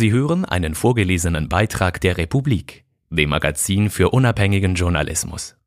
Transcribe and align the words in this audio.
Sie 0.00 0.12
hören 0.12 0.46
einen 0.46 0.74
vorgelesenen 0.74 1.50
Beitrag 1.50 2.00
der 2.00 2.16
Republik, 2.16 2.86
dem 3.10 3.28
Magazin 3.28 3.90
für 3.90 4.08
unabhängigen 4.08 4.74
Journalismus. 4.74 5.58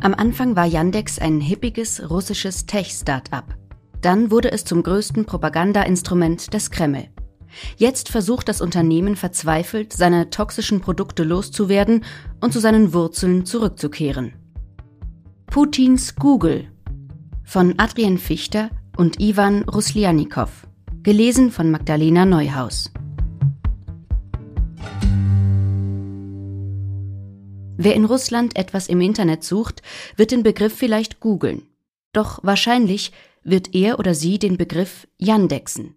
Am 0.00 0.14
Anfang 0.14 0.56
war 0.56 0.64
Yandex 0.64 1.18
ein 1.18 1.42
hippiges 1.42 2.08
russisches 2.08 2.64
Tech-Start-up. 2.64 3.65
Dann 4.00 4.30
wurde 4.30 4.52
es 4.52 4.64
zum 4.64 4.82
größten 4.82 5.24
Propagandainstrument 5.24 6.52
des 6.52 6.70
Kreml. 6.70 7.08
Jetzt 7.76 8.08
versucht 8.08 8.48
das 8.48 8.60
Unternehmen 8.60 9.16
verzweifelt, 9.16 9.92
seine 9.92 10.30
toxischen 10.30 10.80
Produkte 10.80 11.24
loszuwerden 11.24 12.04
und 12.40 12.52
zu 12.52 12.60
seinen 12.60 12.92
Wurzeln 12.92 13.46
zurückzukehren. 13.46 14.34
Putins 15.46 16.16
Google 16.16 16.68
von 17.44 17.74
Adrian 17.78 18.18
Fichter 18.18 18.70
und 18.96 19.20
Ivan 19.20 19.62
Ruslianikow. 19.62 20.50
Gelesen 21.02 21.50
von 21.50 21.70
Magdalena 21.70 22.26
Neuhaus. 22.26 22.90
Wer 27.78 27.94
in 27.94 28.04
Russland 28.04 28.56
etwas 28.56 28.88
im 28.88 29.00
Internet 29.00 29.44
sucht, 29.44 29.82
wird 30.16 30.30
den 30.30 30.42
Begriff 30.42 30.74
vielleicht 30.74 31.20
googeln. 31.20 31.62
Doch 32.12 32.40
wahrscheinlich 32.42 33.12
wird 33.46 33.74
er 33.74 33.98
oder 33.98 34.14
sie 34.14 34.38
den 34.38 34.56
Begriff 34.56 35.06
Yandexen. 35.18 35.94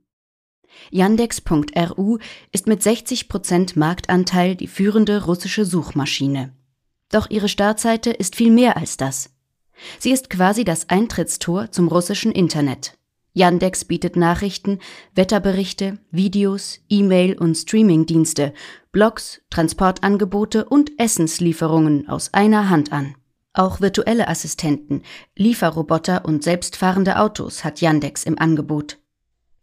Yandex.ru 0.91 2.20
ist 2.52 2.67
mit 2.67 2.84
60 2.84 3.27
Prozent 3.27 3.76
Marktanteil 3.76 4.55
die 4.55 4.67
führende 4.67 5.26
russische 5.26 5.65
Suchmaschine. 5.65 6.54
Doch 7.10 7.29
ihre 7.29 7.49
Startseite 7.49 8.12
ist 8.12 8.35
viel 8.35 8.51
mehr 8.51 8.77
als 8.77 8.98
das. 8.98 9.32
Sie 9.98 10.12
ist 10.12 10.29
quasi 10.29 10.63
das 10.63 10.90
Eintrittstor 10.90 11.71
zum 11.71 11.88
russischen 11.88 12.32
Internet. 12.32 12.93
Yandex 13.34 13.85
bietet 13.85 14.16
Nachrichten, 14.16 14.79
Wetterberichte, 15.16 15.99
Videos, 16.12 16.79
E-Mail 16.90 17.38
und 17.38 17.55
Streamingdienste, 17.55 18.54
Blogs, 18.91 19.41
Transportangebote 19.49 20.66
und 20.66 20.99
Essenslieferungen 20.99 22.10
aus 22.10 22.34
einer 22.34 22.70
Hand 22.70 22.91
an. 22.91 23.16
Auch 23.60 23.82
virtuelle 23.82 24.29
Assistenten, 24.29 25.04
Lieferroboter 25.35 26.24
und 26.24 26.46
selbstfahrende 26.46 27.20
Autos 27.20 27.66
hat 27.66 27.82
Yandex 27.82 28.24
im 28.24 28.40
Angebot. 28.40 28.99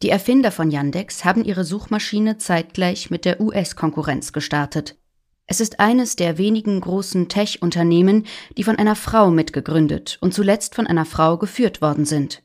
Die 0.02 0.10
Erfinder 0.10 0.52
von 0.52 0.70
Yandex 0.70 1.24
haben 1.24 1.42
ihre 1.42 1.64
Suchmaschine 1.64 2.36
zeitgleich 2.36 3.08
mit 3.10 3.24
der 3.24 3.40
US-Konkurrenz 3.40 4.34
gestartet. 4.34 4.98
Es 5.46 5.60
ist 5.60 5.80
eines 5.80 6.14
der 6.14 6.36
wenigen 6.36 6.78
großen 6.78 7.30
Tech-Unternehmen, 7.30 8.26
die 8.58 8.64
von 8.64 8.76
einer 8.76 8.96
Frau 8.96 9.30
mitgegründet 9.30 10.18
und 10.20 10.34
zuletzt 10.34 10.74
von 10.74 10.86
einer 10.86 11.06
Frau 11.06 11.38
geführt 11.38 11.80
worden 11.80 12.04
sind. 12.04 12.42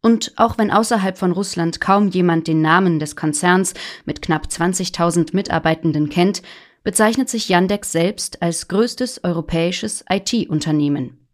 Und 0.00 0.34
auch 0.36 0.58
wenn 0.58 0.70
außerhalb 0.70 1.18
von 1.18 1.32
Russland 1.32 1.80
kaum 1.80 2.06
jemand 2.06 2.46
den 2.46 2.62
Namen 2.62 3.00
des 3.00 3.16
Konzerns 3.16 3.74
mit 4.04 4.22
knapp 4.22 4.46
20.000 4.46 5.30
Mitarbeitenden 5.32 6.08
kennt, 6.08 6.42
bezeichnet 6.84 7.28
sich 7.28 7.48
Yandex 7.48 7.90
selbst 7.90 8.42
als 8.42 8.68
größtes 8.68 9.24
europäisches 9.24 10.04
IT-Unternehmen. 10.08 11.26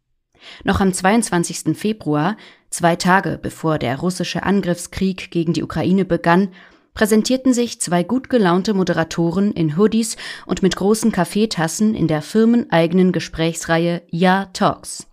Noch 0.64 0.80
am 0.80 0.92
22. 0.92 1.76
Februar, 1.76 2.36
zwei 2.70 2.96
Tage 2.96 3.38
bevor 3.40 3.78
der 3.78 3.98
russische 3.98 4.42
Angriffskrieg 4.42 5.30
gegen 5.30 5.52
die 5.52 5.62
Ukraine 5.62 6.04
begann, 6.04 6.52
präsentierten 6.94 7.52
sich 7.52 7.80
zwei 7.80 8.02
gut 8.02 8.30
gelaunte 8.30 8.74
Moderatoren 8.74 9.52
in 9.52 9.76
Hoodies 9.76 10.16
und 10.46 10.62
mit 10.62 10.76
großen 10.76 11.12
Kaffeetassen 11.12 11.94
in 11.94 12.08
der 12.08 12.22
firmeneigenen 12.22 13.12
Gesprächsreihe 13.12 14.02
Ja 14.10 14.46
Talks. 14.52 15.06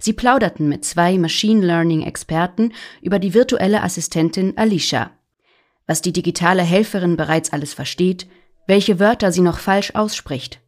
Sie 0.00 0.12
plauderten 0.12 0.68
mit 0.68 0.84
zwei 0.84 1.18
Machine 1.18 1.64
Learning 1.64 2.02
Experten 2.02 2.72
über 3.02 3.18
die 3.18 3.34
virtuelle 3.34 3.82
Assistentin 3.82 4.56
Alicia. 4.56 5.10
Was 5.86 6.02
die 6.02 6.12
digitale 6.12 6.62
Helferin 6.62 7.16
bereits 7.16 7.52
alles 7.52 7.74
versteht, 7.74 8.26
welche 8.68 9.00
Wörter 9.00 9.32
sie 9.32 9.40
noch 9.40 9.58
falsch 9.58 9.96
ausspricht. 9.96 10.60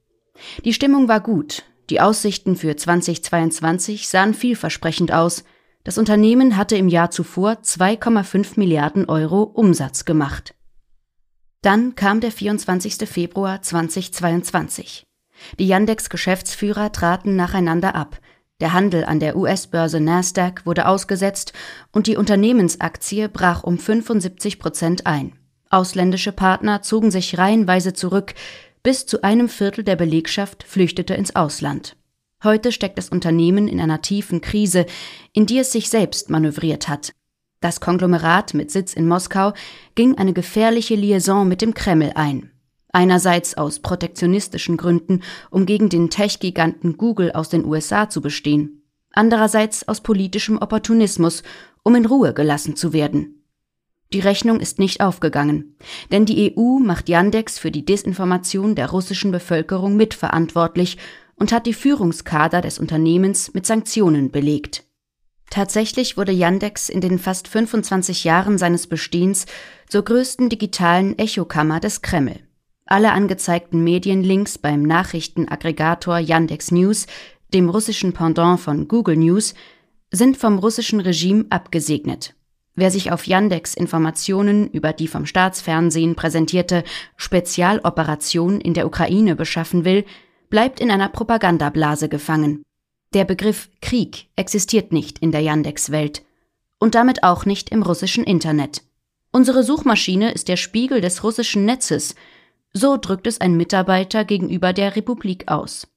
Die 0.64 0.72
Stimmung 0.72 1.06
war 1.06 1.20
gut, 1.20 1.62
die 1.90 2.00
Aussichten 2.00 2.56
für 2.56 2.76
2022 2.76 4.08
sahen 4.08 4.32
vielversprechend 4.32 5.12
aus. 5.12 5.44
Das 5.82 5.98
Unternehmen 5.98 6.56
hatte 6.56 6.76
im 6.76 6.88
Jahr 6.88 7.10
zuvor 7.10 7.58
2,5 7.62 8.52
Milliarden 8.56 9.08
Euro 9.08 9.42
Umsatz 9.42 10.04
gemacht. 10.04 10.54
Dann 11.62 11.94
kam 11.96 12.20
der 12.20 12.32
24. 12.32 13.08
Februar 13.08 13.60
2022. 13.60 15.04
Die 15.58 15.66
Yandex-Geschäftsführer 15.66 16.92
traten 16.92 17.34
nacheinander 17.34 17.94
ab. 17.94 18.18
Der 18.60 18.72
Handel 18.72 19.04
an 19.04 19.20
der 19.20 19.36
US-Börse 19.36 20.00
Nasdaq 20.00 20.64
wurde 20.64 20.86
ausgesetzt 20.86 21.52
und 21.92 22.06
die 22.06 22.16
Unternehmensaktie 22.16 23.28
brach 23.28 23.64
um 23.64 23.78
75 23.78 24.58
Prozent 24.58 25.06
ein. 25.06 25.39
Ausländische 25.70 26.32
Partner 26.32 26.82
zogen 26.82 27.12
sich 27.12 27.38
reihenweise 27.38 27.92
zurück, 27.92 28.34
bis 28.82 29.06
zu 29.06 29.22
einem 29.22 29.48
Viertel 29.48 29.84
der 29.84 29.94
Belegschaft 29.94 30.64
flüchtete 30.64 31.14
ins 31.14 31.36
Ausland. 31.36 31.96
Heute 32.42 32.72
steckt 32.72 32.98
das 32.98 33.10
Unternehmen 33.10 33.68
in 33.68 33.80
einer 33.80 34.02
tiefen 34.02 34.40
Krise, 34.40 34.86
in 35.32 35.46
die 35.46 35.58
es 35.58 35.70
sich 35.70 35.88
selbst 35.88 36.28
manövriert 36.28 36.88
hat. 36.88 37.12
Das 37.60 37.80
Konglomerat 37.80 38.52
mit 38.54 38.70
Sitz 38.70 38.94
in 38.94 39.06
Moskau 39.06 39.52
ging 39.94 40.18
eine 40.18 40.32
gefährliche 40.32 40.96
Liaison 40.96 41.46
mit 41.46 41.62
dem 41.62 41.74
Kreml 41.74 42.12
ein. 42.14 42.50
Einerseits 42.92 43.56
aus 43.56 43.78
protektionistischen 43.78 44.76
Gründen, 44.76 45.22
um 45.50 45.66
gegen 45.66 45.88
den 45.88 46.10
Tech-Giganten 46.10 46.96
Google 46.96 47.30
aus 47.32 47.48
den 47.48 47.64
USA 47.64 48.08
zu 48.08 48.20
bestehen. 48.20 48.82
Andererseits 49.12 49.86
aus 49.86 50.00
politischem 50.00 50.58
Opportunismus, 50.58 51.44
um 51.84 51.94
in 51.94 52.06
Ruhe 52.06 52.34
gelassen 52.34 52.74
zu 52.74 52.92
werden. 52.92 53.39
Die 54.12 54.20
Rechnung 54.20 54.58
ist 54.58 54.80
nicht 54.80 55.00
aufgegangen, 55.00 55.76
denn 56.10 56.26
die 56.26 56.52
EU 56.56 56.80
macht 56.80 57.08
Yandex 57.08 57.60
für 57.60 57.70
die 57.70 57.84
Desinformation 57.84 58.74
der 58.74 58.90
russischen 58.90 59.30
Bevölkerung 59.30 59.94
mitverantwortlich 59.96 60.98
und 61.36 61.52
hat 61.52 61.66
die 61.66 61.74
Führungskader 61.74 62.60
des 62.60 62.80
Unternehmens 62.80 63.54
mit 63.54 63.66
Sanktionen 63.66 64.32
belegt. 64.32 64.84
Tatsächlich 65.48 66.16
wurde 66.16 66.32
Yandex 66.32 66.88
in 66.88 67.00
den 67.00 67.18
fast 67.20 67.46
25 67.46 68.24
Jahren 68.24 68.58
seines 68.58 68.88
Bestehens 68.88 69.46
zur 69.88 70.04
größten 70.04 70.48
digitalen 70.48 71.16
Echokammer 71.18 71.78
des 71.78 72.02
Kreml. 72.02 72.40
Alle 72.86 73.12
angezeigten 73.12 73.84
Medienlinks 73.84 74.58
beim 74.58 74.82
Nachrichtenaggregator 74.82 76.18
Yandex 76.18 76.72
News, 76.72 77.06
dem 77.54 77.68
russischen 77.68 78.12
Pendant 78.12 78.58
von 78.58 78.88
Google 78.88 79.16
News, 79.16 79.54
sind 80.10 80.36
vom 80.36 80.58
russischen 80.58 80.98
Regime 80.98 81.46
abgesegnet. 81.50 82.34
Wer 82.74 82.90
sich 82.90 83.12
auf 83.12 83.26
Yandex 83.26 83.74
Informationen 83.74 84.70
über 84.70 84.92
die 84.92 85.08
vom 85.08 85.26
Staatsfernsehen 85.26 86.14
präsentierte 86.14 86.84
Spezialoperation 87.16 88.60
in 88.60 88.74
der 88.74 88.86
Ukraine 88.86 89.36
beschaffen 89.36 89.84
will, 89.84 90.04
bleibt 90.48 90.80
in 90.80 90.90
einer 90.90 91.08
Propagandablase 91.08 92.08
gefangen. 92.08 92.62
Der 93.12 93.24
Begriff 93.24 93.70
Krieg 93.82 94.28
existiert 94.36 94.92
nicht 94.92 95.18
in 95.18 95.32
der 95.32 95.40
Yandex-Welt 95.40 96.22
und 96.78 96.94
damit 96.94 97.22
auch 97.24 97.44
nicht 97.44 97.70
im 97.70 97.82
russischen 97.82 98.24
Internet. 98.24 98.82
Unsere 99.32 99.62
Suchmaschine 99.62 100.32
ist 100.32 100.48
der 100.48 100.56
Spiegel 100.56 101.00
des 101.00 101.22
russischen 101.24 101.64
Netzes, 101.64 102.14
so 102.72 102.96
drückt 102.96 103.26
es 103.26 103.40
ein 103.40 103.56
Mitarbeiter 103.56 104.24
gegenüber 104.24 104.72
der 104.72 104.96
Republik 104.96 105.48
aus. 105.48 105.88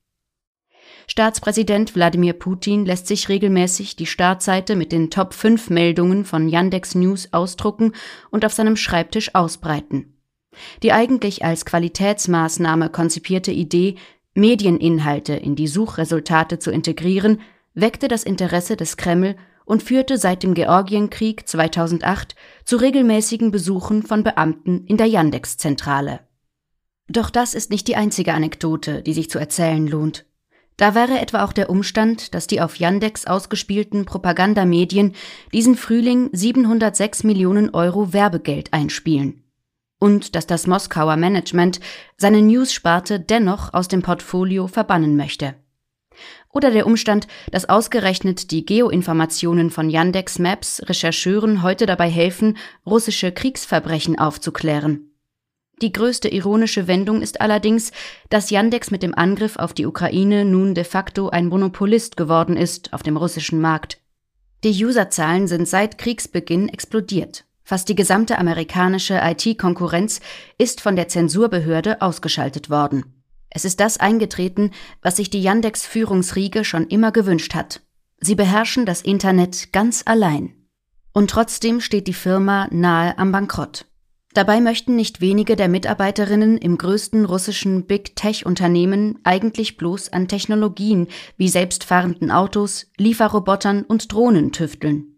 Staatspräsident 1.08 1.96
Wladimir 1.96 2.34
Putin 2.34 2.86
lässt 2.86 3.08
sich 3.08 3.30
regelmäßig 3.30 3.96
die 3.96 4.06
Startseite 4.06 4.76
mit 4.76 4.92
den 4.92 5.10
Top 5.10 5.34
5 5.34 5.70
Meldungen 5.70 6.26
von 6.26 6.48
Yandex 6.48 6.96
News 6.96 7.30
ausdrucken 7.32 7.94
und 8.32 8.46
auf 8.46 8.54
seinem 8.54 8.78
Schreibtisch 8.78 9.36
ausbreiten. 9.36 10.18
Die 10.82 10.92
eigentlich 10.92 11.44
als 11.44 11.66
Qualitätsmaßnahme 11.66 12.90
konzipierte 12.90 13.52
Idee, 13.52 13.96
Medieninhalte 14.36 15.34
in 15.34 15.56
die 15.56 15.68
Suchresultate 15.68 16.60
zu 16.60 16.72
integrieren, 16.72 17.42
weckte 17.74 18.08
das 18.08 18.24
Interesse 18.24 18.76
des 18.76 18.98
Kreml 18.98 19.36
und 19.66 19.84
führte 19.84 20.18
seit 20.18 20.44
dem 20.44 20.54
Georgienkrieg 20.54 21.48
2008 21.48 22.36
zu 22.66 22.78
regelmäßigen 22.78 23.52
Besuchen 23.52 24.04
von 24.04 24.24
Beamten 24.24 24.86
in 24.86 24.98
der 24.98 25.08
Yandex-Zentrale. 25.08 26.20
Doch 27.08 27.30
das 27.30 27.54
ist 27.54 27.70
nicht 27.70 27.88
die 27.88 27.96
einzige 27.96 28.34
Anekdote, 28.34 29.02
die 29.02 29.14
sich 29.14 29.30
zu 29.30 29.40
erzählen 29.40 29.88
lohnt. 29.88 30.26
Da 30.78 30.96
wäre 30.96 31.20
etwa 31.20 31.44
auch 31.44 31.54
der 31.54 31.70
Umstand, 31.70 32.34
dass 32.34 32.48
die 32.48 32.62
auf 32.62 32.78
Yandex 32.78 33.28
ausgespielten 33.28 34.06
Propagandamedien 34.06 35.14
diesen 35.54 35.76
Frühling 35.76 36.30
706 36.32 37.24
Millionen 37.24 37.70
Euro 37.70 38.14
Werbegeld 38.14 38.74
einspielen. 38.74 39.44
Und 40.00 40.36
dass 40.36 40.48
das 40.48 40.68
Moskauer 40.68 41.16
Management 41.16 41.80
seine 42.18 42.42
News-Sparte 42.42 43.20
dennoch 43.20 43.74
aus 43.74 43.88
dem 43.88 44.02
Portfolio 44.02 44.68
verbannen 44.68 45.16
möchte. 45.16 45.56
Oder 46.50 46.72
der 46.72 46.86
Umstand, 46.86 47.28
dass 47.52 47.70
ausgerechnet 47.70 48.52
die 48.52 48.66
Geoinformationen 48.66 49.70
von 49.70 49.90
Yandex 49.90 50.38
Maps 50.40 50.82
Rechercheuren 50.86 51.64
heute 51.64 51.86
dabei 51.86 52.10
helfen, 52.10 52.58
russische 52.86 53.32
Kriegsverbrechen 53.32 54.20
aufzuklären. 54.20 55.13
Die 55.82 55.92
größte 55.92 56.30
ironische 56.30 56.88
Wendung 56.88 57.22
ist 57.22 57.42
allerdings, 57.42 57.92
dass 58.30 58.50
Yandex 58.50 58.92
mit 58.92 59.04
dem 59.04 59.16
Angriff 59.16 59.58
auf 59.58 59.74
die 59.74 59.86
Ukraine 59.86 60.46
nun 60.46 60.76
de 60.76 60.84
facto 60.84 61.30
ein 61.30 61.48
Monopolist 61.48 62.16
geworden 62.16 62.56
ist 62.56 62.94
auf 62.94 63.04
dem 63.04 63.18
russischen 63.18 63.60
Markt. 63.60 64.00
Die 64.64 64.86
Userzahlen 64.86 65.48
sind 65.48 65.68
seit 65.68 65.98
Kriegsbeginn 65.98 66.70
explodiert. 66.70 67.46
Fast 67.66 67.90
die 67.90 67.96
gesamte 67.96 68.38
amerikanische 68.38 69.20
IT-Konkurrenz 69.22 70.22
ist 70.58 70.80
von 70.80 70.96
der 70.96 71.08
Zensurbehörde 71.08 72.02
ausgeschaltet 72.02 72.70
worden. 72.70 73.24
Es 73.50 73.66
ist 73.66 73.80
das 73.80 73.98
eingetreten, 73.98 74.72
was 75.02 75.18
sich 75.18 75.30
die 75.30 75.42
Yandex-Führungsriege 75.42 76.64
schon 76.66 76.88
immer 76.88 77.12
gewünscht 77.12 77.56
hat. 77.56 77.82
Sie 78.20 78.36
beherrschen 78.36 78.86
das 78.86 79.02
Internet 79.02 79.74
ganz 79.74 80.04
allein. 80.06 80.54
Und 81.14 81.30
trotzdem 81.30 81.82
steht 81.82 82.08
die 82.08 82.14
Firma 82.14 82.68
nahe 82.72 83.18
am 83.18 83.32
Bankrott. 83.32 83.86
Dabei 84.34 84.62
möchten 84.62 84.96
nicht 84.96 85.22
wenige 85.22 85.56
der 85.56 85.68
Mitarbeiterinnen 85.68 86.58
im 86.58 86.78
größten 86.78 87.26
russischen 87.26 87.86
Big 87.86 88.16
Tech-Unternehmen 88.16 89.20
eigentlich 89.24 89.78
bloß 89.78 90.12
an 90.12 90.28
Technologien 90.28 91.08
wie 91.38 91.50
selbstfahrenden 91.50 92.32
Autos, 92.32 92.88
Lieferrobotern 92.98 93.84
und 93.84 94.12
Drohnen 94.12 94.52
tüfteln 94.52 95.14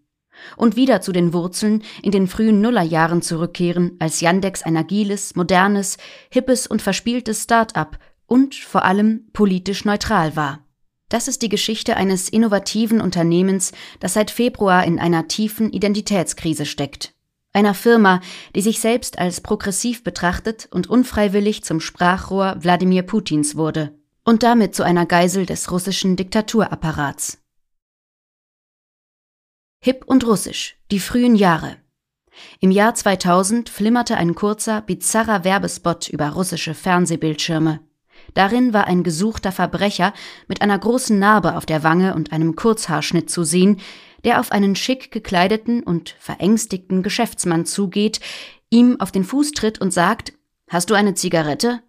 und 0.58 0.76
wieder 0.76 1.00
zu 1.00 1.14
den 1.14 1.32
Wurzeln 1.32 1.84
in 2.04 2.12
den 2.12 2.28
frühen 2.28 2.60
Nullerjahren 2.60 3.22
zurückkehren, 3.22 3.96
als 4.00 4.20
Yandex 4.20 4.64
ein 4.64 4.76
agiles, 4.76 5.36
modernes, 5.36 5.98
hippes 6.30 6.68
und 6.68 6.82
verspieltes 6.82 7.44
Start-up 7.44 7.98
und 8.26 8.54
vor 8.54 8.84
allem 8.84 9.30
politisch 9.32 9.86
neutral 9.86 10.36
war. 10.36 10.66
Das 11.08 11.30
ist 11.30 11.42
die 11.42 11.50
Geschichte 11.50 11.96
eines 11.96 12.28
innovativen 12.28 13.00
Unternehmens, 13.00 13.72
das 14.02 14.14
seit 14.14 14.30
Februar 14.30 14.84
in 14.84 15.00
einer 15.00 15.30
tiefen 15.30 15.72
Identitätskrise 15.72 16.66
steckt. 16.66 17.15
Einer 17.56 17.74
Firma, 17.74 18.19
die 18.54 18.60
sich 18.60 18.81
selbst 18.81 19.18
als 19.18 19.40
progressiv 19.40 20.04
betrachtet 20.04 20.68
und 20.72 20.88
unfreiwillig 20.88 21.63
zum 21.63 21.80
Sprachrohr 21.80 22.57
Wladimir 22.60 23.04
Putins 23.04 23.56
wurde 23.56 23.98
und 24.25 24.44
damit 24.44 24.75
zu 24.75 24.84
einer 24.84 25.06
Geisel 25.06 25.46
des 25.46 25.72
russischen 25.72 26.18
Diktaturapparats. 26.18 27.38
Hip 29.81 30.04
und 30.06 30.28
Russisch, 30.28 30.75
die 30.92 31.00
frühen 31.00 31.38
Jahre. 31.38 31.78
Im 32.60 32.72
Jahr 32.72 32.94
2000 32.94 33.69
flimmerte 33.69 34.18
ein 34.18 34.36
kurzer, 34.36 34.81
bizarrer 34.81 35.46
Werbespot 35.46 36.10
über 36.10 36.31
russische 36.31 36.74
Fernsehbildschirme. 36.74 37.80
Darin 38.34 38.74
war 38.74 38.88
ein 38.88 39.04
gesuchter 39.04 39.54
Verbrecher 39.54 40.13
mit 40.50 40.62
einer 40.62 40.78
großen 40.78 41.18
Narbe 41.18 41.56
auf 41.56 41.66
der 41.66 41.84
Wange 41.84 42.16
und 42.16 42.34
einem 42.34 42.58
Kurzhaarschnitt 42.58 43.30
zu 43.30 43.46
sehen, 43.46 43.80
der 44.25 44.39
auf 44.39 44.51
einen 44.51 44.75
schick 44.75 45.12
gekleideten 45.12 45.81
und 45.83 46.16
verängstigten 46.19 47.04
Geschäftsmann 47.04 47.66
zugeht, 47.66 48.19
ihm 48.69 49.00
auf 49.00 49.12
den 49.12 49.24
Fuß 49.24 49.51
tritt 49.51 49.80
und 49.80 49.94
sagt, 49.94 50.33
Hast 50.68 50.89
du 50.89 50.95
eine 50.95 51.13
Zigarette? 51.13 51.81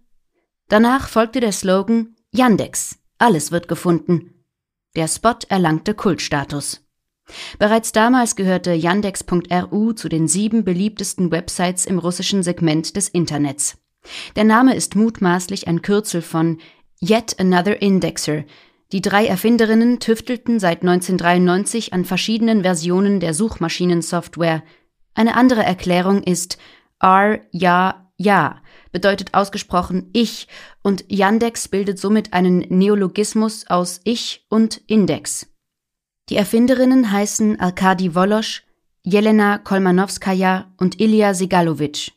Danach 0.68 1.08
folgte 1.08 1.40
der 1.40 1.52
Slogan 1.52 2.14
Yandex, 2.30 2.98
alles 3.18 3.50
wird 3.50 3.68
gefunden. 3.68 4.34
Der 4.96 5.08
Spot 5.08 5.38
erlangte 5.48 5.94
Kultstatus. 5.94 6.86
Bereits 7.58 7.92
damals 7.92 8.36
gehörte 8.36 8.72
Yandex.ru 8.72 9.92
zu 9.92 10.08
den 10.08 10.28
sieben 10.28 10.64
beliebtesten 10.64 11.30
Websites 11.30 11.86
im 11.86 11.98
russischen 11.98 12.42
Segment 12.42 12.96
des 12.96 13.08
Internets. 13.08 13.78
Der 14.36 14.44
Name 14.44 14.76
ist 14.76 14.94
mutmaßlich 14.94 15.66
ein 15.66 15.82
Kürzel 15.82 16.22
von 16.22 16.58
Yet 17.00 17.40
Another 17.40 17.80
Indexer. 17.82 18.44
Die 18.92 19.00
drei 19.00 19.26
Erfinderinnen 19.26 19.98
tüftelten 19.98 20.60
seit 20.60 20.82
1993 20.82 21.92
an 21.92 22.04
verschiedenen 22.04 22.62
Versionen 22.62 23.18
der 23.18 23.34
Suchmaschinensoftware. 23.34 24.62
Eine 25.14 25.34
andere 25.34 25.64
Erklärung 25.64 26.22
ist 26.22 26.58
R, 27.00 27.40
ja, 27.50 28.12
ja, 28.16 28.62
bedeutet 28.92 29.34
ausgesprochen 29.34 30.10
ich 30.12 30.46
und 30.82 31.04
Yandex 31.08 31.68
bildet 31.68 31.98
somit 31.98 32.32
einen 32.32 32.58
Neologismus 32.60 33.66
aus 33.66 34.00
ich 34.04 34.46
und 34.48 34.80
Index. 34.86 35.48
Die 36.28 36.36
Erfinderinnen 36.36 37.10
heißen 37.10 37.60
Arkadi 37.60 38.14
Wolosch, 38.14 38.64
Jelena 39.02 39.58
Kolmanowskaja 39.58 40.72
und 40.76 41.00
Ilya 41.00 41.34
Segalowitsch. 41.34 42.12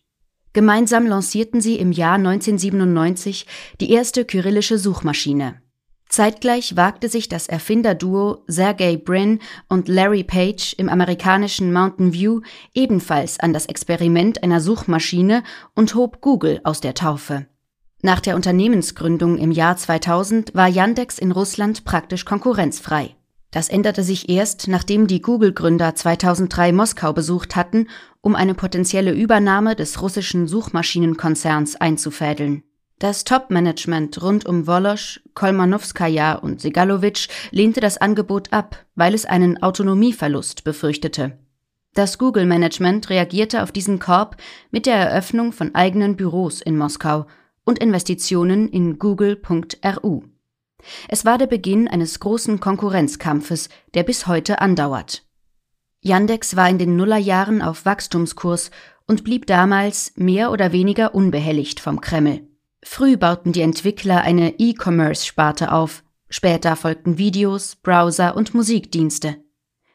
Gemeinsam 0.54 1.06
lancierten 1.06 1.62
sie 1.62 1.75
im 1.75 1.92
Jahr 1.92 2.16
1997 2.16 3.45
die 3.80 3.92
erste 3.92 4.25
kyrillische 4.25 4.77
Suchmaschine. 4.77 5.62
Zeitgleich 6.10 6.76
wagte 6.76 7.08
sich 7.08 7.30
das 7.30 7.48
Erfinderduo 7.48 8.44
Sergey 8.48 8.98
Brin 8.98 9.40
und 9.68 9.88
Larry 9.88 10.24
Page 10.24 10.74
im 10.74 10.90
amerikanischen 10.90 11.72
Mountain 11.72 12.14
View 12.14 12.42
ebenfalls 12.74 13.40
an 13.40 13.54
das 13.54 13.68
Experiment 13.68 14.42
einer 14.42 14.60
Suchmaschine 14.60 15.44
und 15.76 15.94
hob 15.94 16.20
Google 16.20 16.62
aus 16.64 16.82
der 16.82 16.96
Taufe. 16.96 17.46
Nach 18.02 18.20
der 18.22 18.36
Unternehmensgründung 18.36 19.38
im 19.38 19.52
Jahr 19.52 19.78
2000 19.78 20.56
war 20.56 20.68
Yandex 20.68 21.20
in 21.20 21.32
Russland 21.32 21.86
praktisch 21.86 22.26
konkurrenzfrei. 22.26 23.16
Das 23.52 23.70
änderte 23.70 24.04
sich 24.04 24.30
erst, 24.30 24.68
nachdem 24.68 25.06
die 25.06 25.22
Google-Gründer 25.22 25.94
2003 25.94 26.72
Moskau 26.72 27.14
besucht 27.14 27.56
hatten, 27.56 27.88
um 28.22 28.36
eine 28.36 28.56
potenzielle 28.56 29.12
Übernahme 29.12 29.76
des 29.76 30.02
russischen 30.02 30.48
Suchmaschinenkonzerns 30.48 31.76
einzufädeln. 31.76 32.64
Das 33.00 33.24
Top-Management 33.24 34.22
rund 34.22 34.46
um 34.46 34.68
Wolosch, 34.68 35.22
Kolmanowskaja 35.34 36.34
und 36.34 36.60
Segalowitsch 36.60 37.30
lehnte 37.50 37.80
das 37.80 37.98
Angebot 37.98 38.51
ab, 38.51 38.86
weil 38.96 39.13
es 39.13 39.24
einen 39.24 39.63
Autonomieverlust 39.63 40.66
befürchtete. 40.66 41.40
Das 41.94 42.18
Google-Management 42.18 43.10
reagierte 43.10 43.63
auf 43.63 43.72
diesen 43.72 44.00
Korb 44.00 44.36
mit 44.69 44.86
der 44.86 44.98
Eröffnung 44.98 45.54
von 45.54 45.74
eigenen 45.75 46.18
Büros 46.18 46.62
in 46.62 46.78
Moskau 46.78 47.25
und 47.63 47.80
Investitionen 47.80 48.68
in 48.68 49.00
Google.ru. 49.00 50.24
Es 51.07 51.24
war 51.24 51.38
der 51.38 51.48
Beginn 51.48 51.88
eines 51.88 52.19
großen 52.19 52.60
Konkurrenzkampfes, 52.60 53.69
der 53.94 54.04
bis 54.04 54.28
heute 54.28 54.60
andauert. 54.60 55.24
Yandex 56.02 56.57
war 56.57 56.69
in 56.69 56.78
den 56.78 56.98
Nullerjahren 56.98 57.62
auf 57.62 57.86
Wachstumskurs 57.86 58.72
und 59.07 59.24
blieb 59.24 59.48
damals 59.48 60.12
mehr 60.18 60.52
oder 60.52 60.74
weniger 60.74 61.16
unbehelligt 61.16 61.80
vom 61.80 62.02
Kreml. 62.02 62.49
Früh 62.84 63.18
bauten 63.18 63.52
die 63.52 63.62
Entwickler 63.62 64.22
eine 64.22 64.58
E-Commerce-Sparte 64.58 65.72
auf, 65.72 66.04
später 66.30 66.76
folgten 66.76 67.18
Videos, 67.18 67.76
Browser 67.76 68.38
und 68.38 68.54
Musikdienste. 68.54 69.38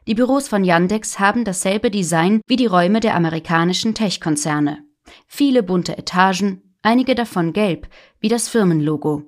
Die 0.06 0.14
Büros 0.14 0.48
von 0.48 0.64
Yandex 0.64 1.18
haben 1.18 1.44
dasselbe 1.44 1.90
Design 1.90 2.42
wie 2.46 2.56
die 2.56 2.66
Räume 2.66 3.00
der 3.00 3.14
amerikanischen 3.14 3.94
Tech-Konzerne. 3.94 4.84
Viele 5.26 5.62
bunte 5.62 5.96
Etagen, 5.96 6.76
einige 6.82 7.14
davon 7.14 7.54
gelb, 7.54 7.88
wie 8.20 8.28
das 8.28 8.48
Firmenlogo. 8.48 9.22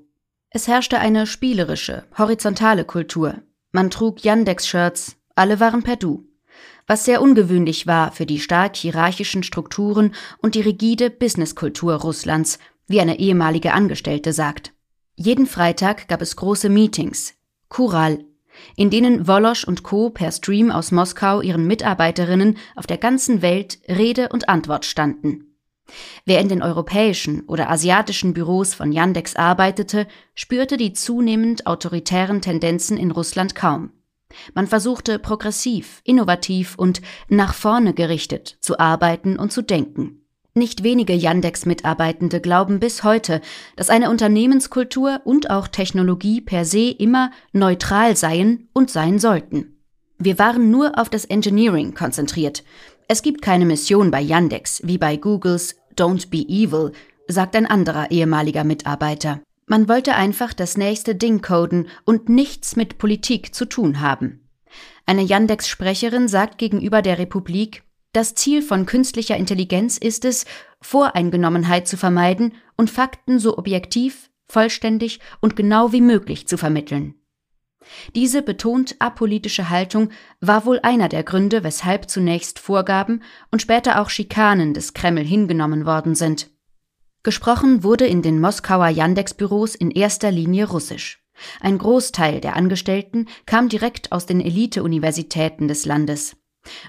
Es 0.50 0.68
herrschte 0.68 0.98
eine 0.98 1.26
spielerische, 1.26 2.04
horizontale 2.16 2.84
Kultur. 2.84 3.42
Man 3.72 3.90
trug 3.90 4.22
Yandex-Shirts, 4.22 5.16
alle 5.34 5.60
waren 5.60 5.82
per 5.82 5.96
Du. 5.96 6.28
Was 6.86 7.04
sehr 7.04 7.20
ungewöhnlich 7.20 7.86
war 7.86 8.12
für 8.12 8.26
die 8.26 8.38
stark 8.38 8.76
hierarchischen 8.76 9.42
Strukturen 9.42 10.14
und 10.38 10.54
die 10.54 10.60
rigide 10.60 11.10
Businesskultur 11.10 11.94
Russlands, 11.94 12.58
wie 12.86 13.00
eine 13.00 13.18
ehemalige 13.18 13.72
Angestellte 13.72 14.32
sagt. 14.32 14.72
Jeden 15.16 15.46
Freitag 15.46 16.08
gab 16.08 16.22
es 16.22 16.36
große 16.36 16.68
Meetings, 16.68 17.34
Kural, 17.68 18.24
in 18.76 18.90
denen 18.90 19.26
Wolosch 19.26 19.64
und 19.64 19.82
Co. 19.82 20.10
per 20.10 20.32
Stream 20.32 20.70
aus 20.70 20.92
Moskau 20.92 21.40
ihren 21.40 21.66
Mitarbeiterinnen 21.66 22.58
auf 22.74 22.86
der 22.86 22.98
ganzen 22.98 23.42
Welt 23.42 23.78
Rede 23.88 24.28
und 24.28 24.48
Antwort 24.48 24.84
standen. 24.84 25.56
Wer 26.24 26.40
in 26.40 26.48
den 26.48 26.62
europäischen 26.62 27.42
oder 27.42 27.70
asiatischen 27.70 28.34
Büros 28.34 28.74
von 28.74 28.92
Yandex 28.92 29.36
arbeitete, 29.36 30.06
spürte 30.34 30.76
die 30.76 30.92
zunehmend 30.92 31.66
autoritären 31.66 32.40
Tendenzen 32.42 32.96
in 32.96 33.10
Russland 33.12 33.54
kaum. 33.54 33.92
Man 34.54 34.66
versuchte 34.66 35.18
progressiv, 35.18 36.00
innovativ 36.04 36.76
und 36.76 37.00
nach 37.28 37.54
vorne 37.54 37.94
gerichtet 37.94 38.58
zu 38.60 38.78
arbeiten 38.78 39.38
und 39.38 39.52
zu 39.52 39.62
denken. 39.62 40.25
Nicht 40.56 40.82
wenige 40.82 41.12
Yandex-Mitarbeitende 41.12 42.40
glauben 42.40 42.80
bis 42.80 43.04
heute, 43.04 43.42
dass 43.76 43.90
eine 43.90 44.08
Unternehmenskultur 44.08 45.20
und 45.24 45.50
auch 45.50 45.68
Technologie 45.68 46.40
per 46.40 46.64
se 46.64 46.88
immer 46.88 47.30
neutral 47.52 48.16
seien 48.16 48.66
und 48.72 48.90
sein 48.90 49.18
sollten. 49.18 49.76
Wir 50.18 50.38
waren 50.38 50.70
nur 50.70 50.98
auf 50.98 51.10
das 51.10 51.26
Engineering 51.26 51.92
konzentriert. 51.92 52.64
Es 53.06 53.20
gibt 53.20 53.42
keine 53.42 53.66
Mission 53.66 54.10
bei 54.10 54.22
Yandex, 54.22 54.80
wie 54.82 54.96
bei 54.96 55.18
Googles 55.18 55.76
Don't 55.94 56.30
be 56.30 56.38
evil, 56.38 56.92
sagt 57.28 57.54
ein 57.54 57.66
anderer 57.66 58.10
ehemaliger 58.10 58.64
Mitarbeiter. 58.64 59.42
Man 59.66 59.90
wollte 59.90 60.14
einfach 60.14 60.54
das 60.54 60.78
nächste 60.78 61.14
Ding 61.14 61.42
coden 61.42 61.88
und 62.06 62.30
nichts 62.30 62.76
mit 62.76 62.96
Politik 62.96 63.54
zu 63.54 63.66
tun 63.66 64.00
haben. 64.00 64.48
Eine 65.04 65.22
Yandex-Sprecherin 65.22 66.28
sagt 66.28 66.56
gegenüber 66.56 67.02
der 67.02 67.18
Republik, 67.18 67.82
das 68.12 68.34
Ziel 68.34 68.62
von 68.62 68.86
künstlicher 68.86 69.36
Intelligenz 69.36 69.98
ist 69.98 70.24
es, 70.24 70.46
Voreingenommenheit 70.80 71.86
zu 71.86 71.96
vermeiden 71.96 72.54
und 72.76 72.90
Fakten 72.90 73.38
so 73.38 73.58
objektiv, 73.58 74.30
vollständig 74.48 75.20
und 75.40 75.56
genau 75.56 75.92
wie 75.92 76.00
möglich 76.00 76.46
zu 76.48 76.56
vermitteln. 76.56 77.14
Diese 78.14 78.42
betont 78.42 78.96
apolitische 78.98 79.70
Haltung 79.70 80.10
war 80.40 80.64
wohl 80.64 80.80
einer 80.82 81.08
der 81.08 81.22
Gründe, 81.22 81.62
weshalb 81.62 82.10
zunächst 82.10 82.58
Vorgaben 82.58 83.22
und 83.50 83.62
später 83.62 84.00
auch 84.00 84.10
Schikanen 84.10 84.74
des 84.74 84.94
Kreml 84.94 85.24
hingenommen 85.24 85.86
worden 85.86 86.14
sind. 86.14 86.50
Gesprochen 87.22 87.82
wurde 87.82 88.06
in 88.06 88.22
den 88.22 88.40
Moskauer 88.40 88.88
Yandex-Büros 88.88 89.74
in 89.74 89.90
erster 89.90 90.30
Linie 90.30 90.68
Russisch. 90.68 91.22
Ein 91.60 91.78
Großteil 91.78 92.40
der 92.40 92.56
Angestellten 92.56 93.26
kam 93.46 93.68
direkt 93.68 94.12
aus 94.12 94.26
den 94.26 94.40
Elite-Universitäten 94.40 95.68
des 95.68 95.84
Landes. 95.84 96.36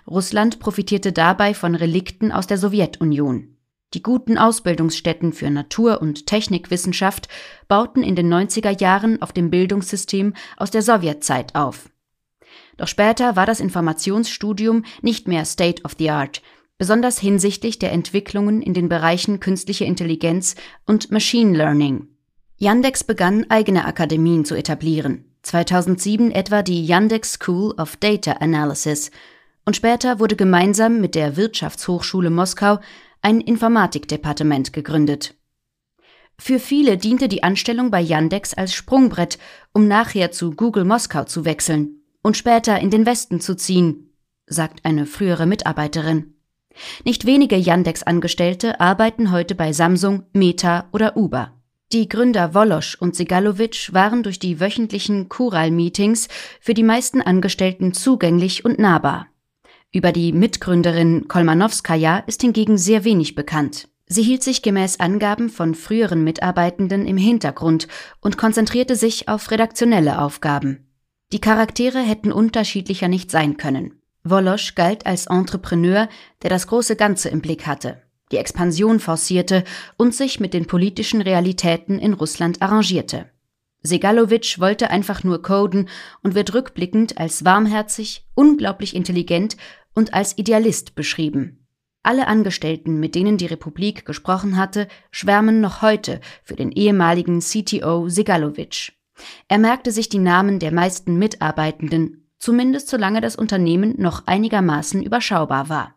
Russland 0.07 0.59
profitierte 0.59 1.11
dabei 1.11 1.53
von 1.53 1.75
Relikten 1.75 2.31
aus 2.31 2.47
der 2.47 2.57
Sowjetunion. 2.57 3.57
Die 3.93 4.03
guten 4.03 4.37
Ausbildungsstätten 4.37 5.31
für 5.31 5.49
Natur- 5.49 6.01
und 6.01 6.25
Technikwissenschaft 6.25 7.29
bauten 7.67 8.03
in 8.03 8.15
den 8.15 8.31
90er 8.31 8.81
Jahren 8.81 9.21
auf 9.21 9.31
dem 9.31 9.49
Bildungssystem 9.49 10.33
aus 10.57 10.71
der 10.71 10.81
Sowjetzeit 10.81 11.55
auf. 11.55 11.89
Doch 12.75 12.87
später 12.87 13.35
war 13.35 13.45
das 13.45 13.59
Informationsstudium 13.59 14.83
nicht 15.01 15.27
mehr 15.27 15.45
State 15.45 15.83
of 15.83 15.95
the 15.97 16.09
Art, 16.09 16.41
besonders 16.77 17.19
hinsichtlich 17.19 17.79
der 17.79 17.91
Entwicklungen 17.91 18.61
in 18.61 18.73
den 18.73 18.89
Bereichen 18.89 19.39
künstliche 19.39 19.85
Intelligenz 19.85 20.55
und 20.85 21.09
Machine 21.11 21.57
Learning. 21.57 22.07
Yandex 22.57 23.03
begann 23.03 23.45
eigene 23.49 23.85
Akademien 23.85 24.43
zu 24.43 24.55
etablieren, 24.55 25.25
2007 25.43 26.31
etwa 26.31 26.61
die 26.61 26.85
Yandex 26.85 27.33
School 27.33 27.73
of 27.77 27.95
Data 27.97 28.33
Analysis, 28.33 29.11
und 29.67 29.75
später 29.75 30.21
wurde 30.21 30.37
gemeinsam 30.37 31.01
mit 31.01 31.13
der 31.13 31.35
Wirtschaftshochschule 31.35 32.29
Moskau 32.29 32.79
ein 33.21 33.41
Informatikdepartement 33.41 34.71
gegründet. 34.71 35.35
Für 36.39 36.57
viele 36.59 36.95
diente 36.95 37.27
die 37.27 37.43
Anstellung 37.43 37.91
bei 37.91 37.99
Yandex 37.99 38.53
als 38.53 38.73
Sprungbrett, 38.73 39.37
um 39.73 39.89
nachher 39.89 40.31
zu 40.31 40.51
Google 40.51 40.85
Moskau 40.85 41.25
zu 41.25 41.43
wechseln 41.43 41.99
und 42.21 42.37
später 42.37 42.79
in 42.79 42.91
den 42.91 43.05
Westen 43.05 43.41
zu 43.41 43.57
ziehen, 43.57 44.13
sagt 44.45 44.85
eine 44.85 45.05
frühere 45.05 45.45
Mitarbeiterin. 45.45 46.35
Nicht 47.03 47.25
wenige 47.25 47.57
Yandex-Angestellte 47.57 48.79
arbeiten 48.79 49.31
heute 49.31 49.53
bei 49.53 49.73
Samsung, 49.73 50.23
Meta 50.31 50.87
oder 50.93 51.17
Uber. 51.17 51.51
Die 51.91 52.07
Gründer 52.07 52.53
Wolosch 52.53 52.95
und 52.95 53.17
Segalowitsch 53.17 53.91
waren 53.91 54.23
durch 54.23 54.39
die 54.39 54.61
wöchentlichen 54.61 55.27
Kural-Meetings 55.27 56.29
für 56.61 56.73
die 56.73 56.83
meisten 56.83 57.21
Angestellten 57.21 57.93
zugänglich 57.93 58.63
und 58.63 58.79
nahbar. 58.79 59.27
Über 59.97 60.11
die 60.11 60.31
Mitgründerin 60.31 61.27
Kolmanowskaja 61.27 62.19
ist 62.27 62.43
hingegen 62.43 62.77
sehr 62.77 63.03
wenig 63.03 63.33
bekannt. 63.33 63.89
Sie 64.05 64.21
hielt 64.21 64.43
sich 64.43 64.61
gemäß 64.61 64.99
Angaben 64.99 65.49
von 65.49 65.73
früheren 65.73 66.23
Mitarbeitenden 66.23 67.07
im 67.07 67.17
Hintergrund 67.17 67.87
und 68.21 68.37
konzentrierte 68.37 68.95
sich 68.95 69.27
auf 69.27 69.49
redaktionelle 69.49 70.21
Aufgaben. 70.21 70.87
Die 71.33 71.41
Charaktere 71.41 71.97
hätten 71.97 72.31
unterschiedlicher 72.31 73.07
nicht 73.07 73.31
sein 73.31 73.57
können. 73.57 73.99
Wolosch 74.23 74.75
galt 74.75 75.07
als 75.07 75.25
Entrepreneur, 75.25 76.09
der 76.43 76.51
das 76.51 76.67
große 76.67 76.95
Ganze 76.95 77.29
im 77.29 77.41
Blick 77.41 77.65
hatte, 77.65 78.03
die 78.31 78.37
Expansion 78.37 78.99
forcierte 78.99 79.63
und 79.97 80.13
sich 80.13 80.39
mit 80.39 80.53
den 80.53 80.67
politischen 80.67 81.21
Realitäten 81.23 81.97
in 81.97 82.13
Russland 82.13 82.61
arrangierte. 82.61 83.31
Segalowitsch 83.87 84.59
wollte 84.59 84.89
einfach 84.89 85.23
nur 85.23 85.41
coden 85.41 85.89
und 86.21 86.35
wird 86.35 86.53
rückblickend 86.53 87.17
als 87.17 87.45
warmherzig, 87.45 88.25
unglaublich 88.35 88.95
intelligent 88.95 89.57
und 89.95 90.13
als 90.13 90.37
Idealist 90.37 90.95
beschrieben. 90.95 91.67
Alle 92.03 92.27
Angestellten, 92.27 92.99
mit 92.99 93.15
denen 93.15 93.37
die 93.37 93.47
Republik 93.47 94.05
gesprochen 94.05 94.55
hatte, 94.55 94.87
schwärmen 95.11 95.59
noch 95.59 95.81
heute 95.81 96.21
für 96.43 96.55
den 96.55 96.71
ehemaligen 96.71 97.39
CTO 97.39 98.07
Segalowitsch. 98.07 98.91
Er 99.47 99.57
merkte 99.57 99.91
sich 99.91 100.07
die 100.07 100.19
Namen 100.19 100.59
der 100.59 100.71
meisten 100.71 101.17
Mitarbeitenden, 101.17 102.29
zumindest 102.39 102.87
solange 102.87 103.19
das 103.19 103.35
Unternehmen 103.35 103.95
noch 103.97 104.27
einigermaßen 104.27 105.01
überschaubar 105.01 105.69
war. 105.69 105.96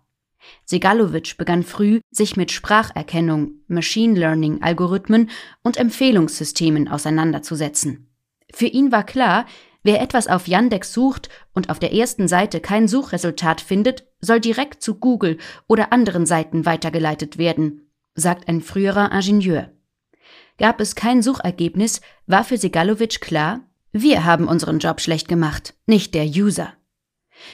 Segalowitsch 0.65 1.37
begann 1.37 1.63
früh, 1.63 2.01
sich 2.11 2.37
mit 2.37 2.51
Spracherkennung, 2.51 3.53
Machine 3.69 4.19
Learning 4.19 4.63
Algorithmen 4.63 5.31
und 5.63 5.77
Empfehlungssystemen 5.77 6.89
auseinanderzusetzen. 6.89 8.09
Für 8.53 8.67
ihn 8.67 8.93
war 8.93 9.05
klar, 9.05 9.47
wer 9.83 10.01
etwas 10.01 10.27
auf 10.27 10.49
Yandex 10.49 10.93
sucht 10.93 11.29
und 11.53 11.71
auf 11.71 11.79
der 11.79 11.93
ersten 11.93 12.29
Seite 12.29 12.61
kein 12.61 12.89
Suchresultat 12.89 13.61
findet, 13.61 14.07
soll 14.21 14.41
direkt 14.41 14.83
zu 14.83 14.97
Google 14.97 15.39
oder 15.67 15.93
anderen 15.93 16.27
Seiten 16.27 16.67
weitergeleitet 16.67 17.39
werden, 17.39 17.91
sagt 18.15 18.49
ein 18.49 18.61
früherer 18.61 19.13
Ingenieur. 19.13 19.71
Gab 20.59 20.81
es 20.81 20.95
kein 20.95 21.23
Suchergebnis, 21.23 22.01
war 22.27 22.45
für 22.45 22.59
Segalowitsch 22.59 23.21
klar, 23.21 23.61
wir 23.93 24.25
haben 24.25 24.47
unseren 24.47 24.79
Job 24.79 25.01
schlecht 25.01 25.27
gemacht, 25.27 25.75
nicht 25.87 26.15
der 26.15 26.27
User. 26.27 26.75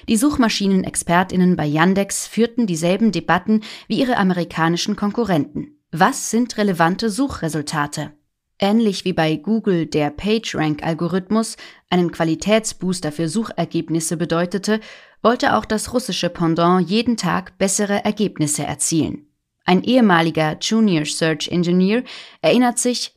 Die 0.08 0.16
Suchmaschinenexpertinnen 0.16 1.56
bei 1.56 1.66
Yandex 1.66 2.26
führten 2.26 2.66
dieselben 2.66 3.12
Debatten 3.12 3.62
wie 3.88 4.00
ihre 4.00 4.16
amerikanischen 4.16 4.96
Konkurrenten. 4.96 5.78
Was 5.92 6.30
sind 6.30 6.58
relevante 6.58 7.10
Suchresultate? 7.10 8.12
Ähnlich 8.58 9.04
wie 9.04 9.12
bei 9.12 9.36
Google 9.36 9.86
der 9.86 10.10
PageRank-Algorithmus 10.10 11.56
einen 11.90 12.10
Qualitätsbooster 12.10 13.12
für 13.12 13.28
Suchergebnisse 13.28 14.16
bedeutete, 14.16 14.80
wollte 15.22 15.56
auch 15.56 15.64
das 15.64 15.92
russische 15.92 16.30
Pendant 16.30 16.88
jeden 16.88 17.16
Tag 17.16 17.58
bessere 17.58 18.04
Ergebnisse 18.04 18.64
erzielen. 18.64 19.26
Ein 19.64 19.82
ehemaliger 19.82 20.56
Junior 20.60 21.04
Search 21.04 21.48
Engineer 21.48 22.04
erinnert 22.40 22.78
sich, 22.78 23.14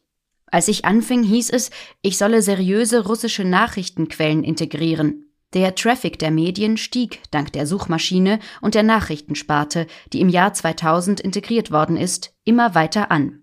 als 0.51 0.67
ich 0.67 0.83
anfing, 0.83 1.23
hieß 1.23 1.51
es, 1.51 1.69
ich 2.01 2.17
solle 2.17 2.41
seriöse 2.41 3.05
russische 3.05 3.43
Nachrichtenquellen 3.43 4.43
integrieren. 4.43 5.28
Der 5.53 5.73
Traffic 5.73 6.19
der 6.19 6.29
Medien 6.29 6.77
stieg 6.77 7.21
dank 7.31 7.51
der 7.53 7.65
Suchmaschine 7.65 8.39
und 8.61 8.75
der 8.75 8.83
Nachrichtensparte, 8.83 9.87
die 10.13 10.21
im 10.21 10.29
Jahr 10.29 10.53
2000 10.53 11.19
integriert 11.19 11.71
worden 11.71 11.97
ist, 11.97 12.33
immer 12.43 12.75
weiter 12.75 13.09
an. 13.09 13.41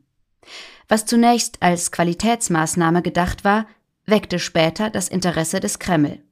Was 0.89 1.05
zunächst 1.05 1.63
als 1.63 1.91
Qualitätsmaßnahme 1.91 3.03
gedacht 3.03 3.45
war, 3.45 3.67
weckte 4.05 4.39
später 4.39 4.89
das 4.89 5.09
Interesse 5.09 5.59
des 5.59 5.81
Kreml. 5.81 6.23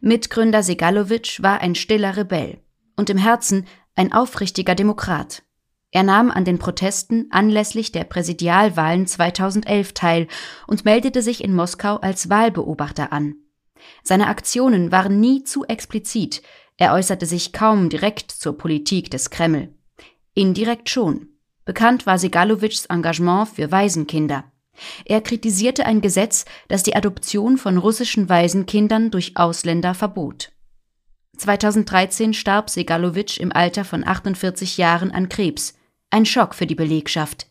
Mitgründer 0.00 0.64
Segalowitsch 0.64 1.42
war 1.42 1.60
ein 1.60 1.76
stiller 1.76 2.16
Rebell 2.16 2.58
und 2.96 3.08
im 3.08 3.18
Herzen 3.18 3.66
ein 3.94 4.12
aufrichtiger 4.12 4.74
Demokrat. 4.74 5.44
Er 5.92 6.02
nahm 6.02 6.32
an 6.32 6.44
den 6.44 6.58
Protesten 6.58 7.28
anlässlich 7.30 7.92
der 7.92 8.04
Präsidialwahlen 8.04 9.06
2011 9.06 9.94
teil 9.94 10.26
und 10.66 10.84
meldete 10.84 11.22
sich 11.22 11.42
in 11.42 11.54
Moskau 11.54 11.96
als 11.96 12.28
Wahlbeobachter 12.28 13.12
an. 13.12 13.36
Seine 14.02 14.26
Aktionen 14.26 14.92
waren 14.92 15.20
nie 15.20 15.44
zu 15.44 15.64
explizit, 15.64 16.42
er 16.78 16.94
äußerte 16.94 17.26
sich 17.26 17.52
kaum 17.52 17.90
direkt 17.90 18.30
zur 18.30 18.56
Politik 18.56 19.10
des 19.10 19.30
Kreml. 19.30 19.74
Indirekt 20.34 20.88
schon. 20.88 21.28
Bekannt 21.64 22.06
war 22.06 22.18
Segalowitschs 22.18 22.86
Engagement 22.86 23.48
für 23.48 23.72
Waisenkinder. 23.72 24.44
Er 25.04 25.20
kritisierte 25.20 25.86
ein 25.86 26.00
Gesetz, 26.00 26.44
das 26.68 26.84
die 26.84 26.94
Adoption 26.94 27.58
von 27.58 27.78
russischen 27.78 28.28
Waisenkindern 28.28 29.10
durch 29.10 29.36
Ausländer 29.36 29.92
verbot. 29.92 30.52
2013 31.36 32.32
starb 32.32 32.70
Segalowitsch 32.70 33.38
im 33.38 33.52
Alter 33.52 33.84
von 33.84 34.06
48 34.06 34.78
Jahren 34.78 35.10
an 35.10 35.28
Krebs. 35.28 35.74
Ein 36.10 36.26
Schock 36.26 36.54
für 36.54 36.66
die 36.66 36.76
Belegschaft. 36.76 37.48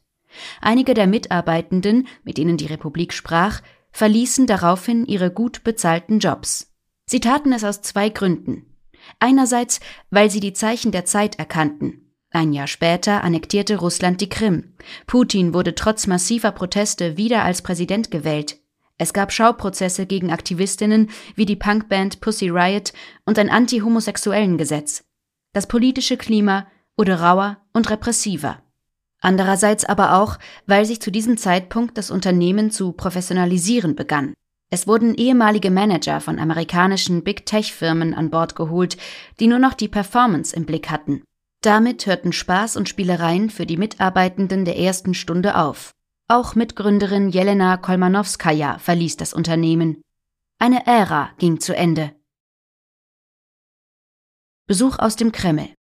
Einige 0.61 0.93
der 0.93 1.07
Mitarbeitenden, 1.07 2.07
mit 2.23 2.37
denen 2.37 2.55
die 2.57 2.65
Republik 2.65 3.13
sprach, 3.13 3.61
verließen 3.97 4.45
daraufhin 4.45 5.07
ihre 5.07 5.31
gut 5.31 5.63
bezahlten 5.63 6.19
Jobs. 6.19 6.71
Sie 7.07 7.19
taten 7.19 7.51
es 7.51 7.63
aus 7.63 7.81
zwei 7.81 8.09
Gründen. 8.09 8.67
Einerseits, 9.19 9.79
weil 10.11 10.29
sie 10.29 10.39
die 10.39 10.53
Zeichen 10.53 10.91
der 10.91 11.05
Zeit 11.05 11.39
erkannten. 11.39 12.13
Ein 12.29 12.53
Jahr 12.53 12.67
später 12.67 13.23
annektierte 13.23 13.77
Russland 13.77 14.21
die 14.21 14.29
Krim. 14.29 14.75
Putin 15.07 15.55
wurde 15.55 15.73
trotz 15.73 16.05
massiver 16.05 16.51
Proteste 16.51 17.17
wieder 17.17 17.43
als 17.43 17.63
Präsident 17.63 18.11
gewählt. 18.11 18.59
Es 18.99 19.13
gab 19.13 19.33
Schauprozesse 19.33 20.05
gegen 20.05 20.31
Aktivistinnen 20.31 21.09
wie 21.33 21.47
die 21.47 21.55
Punkband 21.55 22.21
Pussy 22.21 22.49
Riot 22.49 22.93
und 23.25 23.39
ein 23.39 23.49
anti-homosexuellen 23.49 24.59
Gesetz. 24.59 25.05
Das 25.53 25.67
politische 25.67 26.17
Klima 26.17 26.67
wurde 26.97 27.19
rauer 27.19 27.57
und 27.73 27.89
repressiver. 27.89 28.61
Andererseits 29.21 29.83
aber 29.85 30.21
auch, 30.21 30.37
weil 30.65 30.85
sich 30.85 31.01
zu 31.01 31.11
diesem 31.11 31.37
Zeitpunkt 31.37 31.97
das 31.97 32.11
Unternehmen 32.11 32.71
zu 32.71 32.91
professionalisieren 32.91 33.95
begann. 33.95 34.33
Es 34.69 34.85
wurden 34.85 35.15
ehemalige 35.15 35.71
Manager 35.71 36.19
von 36.19 36.39
amerikanischen 36.39 37.23
Big 37.23 37.45
Tech-Firmen 37.45 38.13
an 38.13 38.29
Bord 38.29 38.55
geholt, 38.55 38.97
die 39.39 39.47
nur 39.47 39.59
noch 39.59 39.73
die 39.73 39.87
Performance 39.87 40.55
im 40.55 40.65
Blick 40.65 40.89
hatten. 40.89 41.23
Damit 41.61 42.05
hörten 42.05 42.33
Spaß 42.33 42.75
und 42.75 42.89
Spielereien 42.89 43.49
für 43.49 43.65
die 43.65 43.77
Mitarbeitenden 43.77 44.65
der 44.65 44.77
ersten 44.77 45.13
Stunde 45.13 45.57
auf. 45.57 45.93
Auch 46.27 46.55
Mitgründerin 46.55 47.29
Jelena 47.29 47.77
Kolmanowskaja 47.77 48.77
verließ 48.79 49.15
das 49.15 49.33
Unternehmen. 49.33 50.01
Eine 50.59 50.85
Ära 50.85 51.31
ging 51.37 51.59
zu 51.61 51.75
Ende. 51.75 52.13
Besuch 54.67 54.99
aus 54.99 55.15
dem 55.15 55.31
Kreml. 55.31 55.76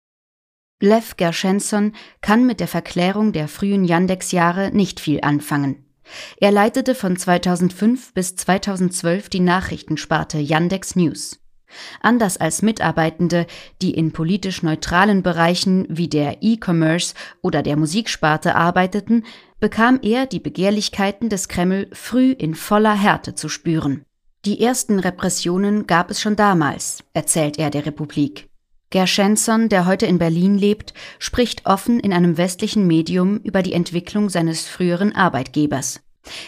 Lev 0.81 1.15
Gershensson 1.15 1.93
kann 2.21 2.45
mit 2.45 2.59
der 2.59 2.67
Verklärung 2.67 3.31
der 3.33 3.47
frühen 3.47 3.85
Yandex-Jahre 3.85 4.71
nicht 4.71 4.99
viel 4.99 5.21
anfangen. 5.21 5.85
Er 6.37 6.51
leitete 6.51 6.95
von 6.95 7.15
2005 7.15 8.13
bis 8.13 8.35
2012 8.35 9.29
die 9.29 9.39
Nachrichtensparte 9.39 10.39
Yandex 10.39 10.95
News. 10.95 11.39
Anders 12.01 12.37
als 12.37 12.63
Mitarbeitende, 12.63 13.45
die 13.81 13.93
in 13.93 14.11
politisch 14.11 14.61
neutralen 14.63 15.23
Bereichen 15.23 15.85
wie 15.87 16.09
der 16.09 16.39
E-Commerce 16.41 17.13
oder 17.41 17.63
der 17.63 17.77
Musiksparte 17.77 18.55
arbeiteten, 18.55 19.23
bekam 19.59 19.99
er 20.01 20.25
die 20.25 20.39
Begehrlichkeiten 20.39 21.29
des 21.29 21.47
Kreml 21.47 21.89
früh 21.93 22.31
in 22.31 22.55
voller 22.55 22.95
Härte 22.95 23.35
zu 23.35 23.47
spüren. 23.47 24.03
Die 24.43 24.61
ersten 24.61 24.99
Repressionen 24.99 25.85
gab 25.85 26.09
es 26.09 26.19
schon 26.19 26.35
damals, 26.35 27.03
erzählt 27.13 27.59
er 27.59 27.69
der 27.69 27.85
Republik. 27.85 28.50
Gershensson, 28.91 29.69
der 29.69 29.85
heute 29.85 30.05
in 30.05 30.19
Berlin 30.19 30.57
lebt, 30.57 30.93
spricht 31.17 31.65
offen 31.65 31.99
in 31.99 32.13
einem 32.13 32.37
westlichen 32.37 32.85
Medium 32.85 33.37
über 33.37 33.63
die 33.63 33.73
Entwicklung 33.73 34.29
seines 34.29 34.67
früheren 34.67 35.15
Arbeitgebers. 35.15 36.01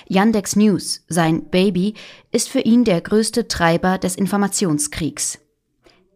Yandex 0.08 0.56
News, 0.56 1.04
sein 1.08 1.50
Baby, 1.50 1.96
ist 2.32 2.50
für 2.50 2.60
ihn 2.60 2.84
der 2.84 3.02
größte 3.02 3.48
Treiber 3.48 3.98
des 3.98 4.16
Informationskriegs. 4.16 5.40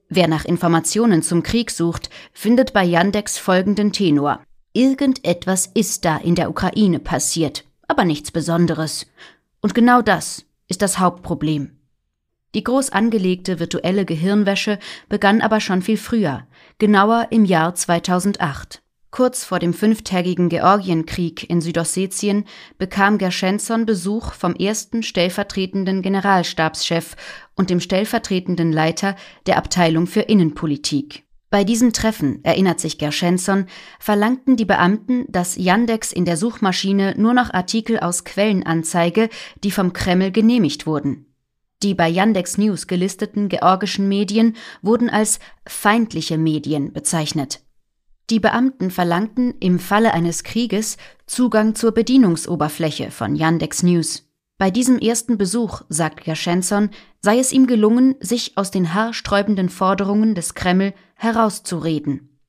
Wer 0.10 0.28
nach 0.28 0.46
Informationen 0.46 1.24
zum 1.24 1.44
Krieg 1.44 1.72
sucht, 1.72 2.10
findet 2.34 2.74
bei 2.74 2.84
Yandex 2.84 3.38
folgenden 3.38 3.92
Tenor. 3.94 4.42
Irgendetwas 4.74 5.66
ist 5.74 6.06
da 6.06 6.18
in 6.18 6.36
der 6.36 6.50
Ukraine 6.50 7.00
passiert, 7.00 7.66
aber 7.88 8.06
nichts 8.06 8.32
Besonderes. 8.32 9.08
Und 9.62 9.74
genau 9.74 10.02
das 10.02 10.46
ist 10.68 10.82
das 10.82 11.00
Hauptproblem. 11.00 11.77
Die 12.56 12.64
groß 12.64 12.92
angelegte 12.92 13.60
virtuelle 13.60 14.06
Gehirnwäsche 14.06 14.80
begann 15.10 15.42
aber 15.42 15.60
schon 15.60 15.82
viel 15.82 15.98
früher, 15.98 16.48
genauer 16.80 17.28
im 17.30 17.46
Jahr 17.46 17.76
2008. 17.76 18.82
Kurz 19.10 19.46
vor 19.46 19.60
dem 19.60 19.74
fünftägigen 19.74 20.50
Georgienkrieg 20.50 21.50
in 21.50 21.62
Südossetien 21.62 22.46
bekam 22.78 23.18
Gershensson 23.18 23.86
Besuch 23.86 24.34
vom 24.34 24.54
ersten 24.54 25.02
stellvertretenden 25.02 26.02
Generalstabschef 26.02 27.16
und 27.56 27.70
dem 27.70 27.80
stellvertretenden 27.80 28.72
Leiter 28.72 29.16
der 29.46 29.58
Abteilung 29.58 30.08
für 30.08 30.22
Innenpolitik. 30.22 31.24
Bei 31.50 31.64
diesem 31.64 31.94
Treffen, 31.94 32.44
erinnert 32.44 32.82
sich 32.82 32.98
Gershensson, 32.98 33.68
verlangten 34.00 34.58
die 34.58 34.66
Beamten, 34.66 35.26
dass 35.30 35.56
Yandex 35.56 36.12
in 36.12 36.26
der 36.26 36.36
Suchmaschine 36.36 37.16
nur 37.18 37.34
noch 37.34 37.54
Artikel 37.54 38.00
aus 38.00 38.26
Quellen 38.26 38.66
anzeige, 38.66 39.30
die 39.64 39.72
vom 39.72 39.94
Kreml 39.94 40.32
genehmigt 40.32 40.86
wurden. 40.86 41.27
Die 41.84 41.94
bei 41.94 42.08
Yandex 42.10 42.58
News 42.58 42.88
gelisteten 42.88 43.50
georgischen 43.50 44.08
Medien 44.08 44.56
wurden 44.82 45.10
als 45.10 45.40
feindliche 45.68 46.38
Medien 46.38 46.92
bezeichnet. 46.92 47.62
Die 48.30 48.40
Beamten 48.40 48.90
verlangten 48.90 49.54
im 49.60 49.80
Falle 49.80 50.14
eines 50.14 50.44
Krieges 50.44 50.98
Zugang 51.28 51.76
zur 51.76 51.94
Bedienungsoberfläche 51.94 53.12
von 53.12 53.36
Yandex 53.36 53.84
News. 53.84 54.24
Bei 54.58 54.72
diesem 54.72 54.98
ersten 54.98 55.38
Besuch, 55.38 55.84
sagt 55.88 56.24
Gershensson, 56.24 56.90
sei 57.22 57.38
es 57.38 57.52
ihm 57.52 57.68
gelungen, 57.68 58.16
sich 58.20 58.58
aus 58.58 58.72
den 58.72 58.96
haarsträubenden 58.96 59.70
Forderungen 59.70 60.34
des 60.34 60.56
Kreml 60.56 60.94
herauszureden. 61.16 62.40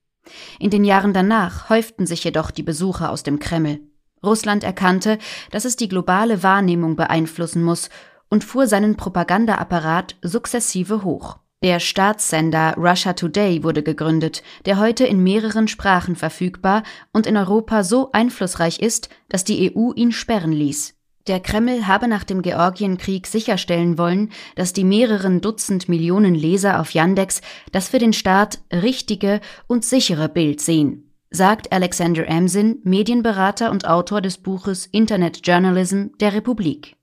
In 0.59 0.71
den 0.71 0.85
Jahren 0.85 1.13
danach 1.13 1.69
häuften 1.69 2.07
sich 2.07 2.25
jedoch 2.25 2.51
die 2.51 2.63
Besucher 2.63 3.11
aus 3.11 3.25
dem 3.25 3.39
Kreml. 3.39 3.81
Russland 4.25 4.65
erkannte, 4.65 5.19
dass 5.51 5.67
es 5.67 5.77
die 5.77 5.89
globale 5.89 6.43
Wahrnehmung 6.43 6.97
beeinflussen 6.97 7.63
muss 7.63 7.91
und 8.31 8.45
fuhr 8.45 8.67
seinen 8.67 8.97
Propagandaapparat 8.97 10.17
sukzessive 10.23 11.05
hoch. 11.05 11.39
Der 11.63 11.81
Staatssender 11.81 12.75
Russia 12.77 13.15
Today 13.15 13.65
wurde 13.65 13.83
gegründet, 13.83 14.45
der 14.65 14.79
heute 14.79 15.05
in 15.05 15.25
mehreren 15.25 15.67
Sprachen 15.67 16.15
verfügbar 16.15 16.85
und 17.13 17.27
in 17.27 17.37
Europa 17.37 17.83
so 17.83 18.13
einflussreich 18.13 18.79
ist, 18.79 19.09
dass 19.29 19.43
die 19.43 19.75
EU 19.77 19.93
ihn 19.93 20.13
sperren 20.13 20.53
ließ. 20.53 20.95
Der 21.27 21.41
Kreml 21.41 21.89
habe 21.89 22.07
nach 22.07 22.23
dem 22.23 22.43
Georgienkrieg 22.43 23.27
sicherstellen 23.27 23.99
wollen, 23.99 24.31
dass 24.55 24.73
die 24.73 24.85
mehreren 24.85 25.41
Dutzend 25.41 25.89
Millionen 25.89 26.35
Leser 26.35 26.81
auf 26.81 26.93
Yandex 26.93 27.43
das 27.73 27.89
für 27.89 27.99
den 27.99 28.13
Staat 28.13 28.61
richtige 28.73 29.41
und 29.67 29.85
sichere 29.85 30.29
Bild 30.29 30.61
sehen, 30.61 31.13
sagt 31.31 31.73
Alexander 31.73 32.31
Amsin, 32.31 32.79
Medienberater 32.85 33.73
und 33.73 33.87
Autor 33.87 34.23
des 34.23 34.39
Buches 34.39 34.87
Internet 34.87 35.47
Journalism 35.47 36.07
der 36.21 36.35
Republik. 36.35 36.98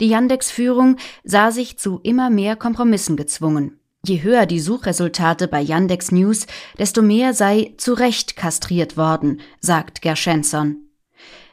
Die 0.00 0.08
Yandex-Führung 0.08 0.96
sah 1.24 1.50
sich 1.50 1.78
zu 1.78 2.00
immer 2.02 2.30
mehr 2.30 2.56
Kompromissen 2.56 3.16
gezwungen. 3.16 3.78
Je 4.04 4.22
höher 4.22 4.46
die 4.46 4.60
Suchresultate 4.60 5.48
bei 5.48 5.60
Yandex 5.60 6.12
News, 6.12 6.46
desto 6.78 7.02
mehr 7.02 7.34
sei 7.34 7.74
zu 7.76 7.92
Recht 7.92 8.36
kastriert 8.36 8.96
worden, 8.96 9.40
sagt 9.60 10.00
Gershensson. 10.00 10.76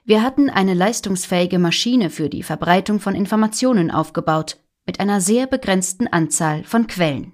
Wir 0.05 0.21
hatten 0.21 0.49
eine 0.49 0.73
leistungsfähige 0.73 1.59
Maschine 1.59 2.09
für 2.09 2.29
die 2.29 2.43
Verbreitung 2.43 2.99
von 2.99 3.15
Informationen 3.15 3.89
aufgebaut, 3.89 4.57
mit 4.85 4.99
einer 4.99 5.21
sehr 5.21 5.47
begrenzten 5.47 6.07
Anzahl 6.07 6.63
von 6.65 6.87
Quellen. 6.87 7.33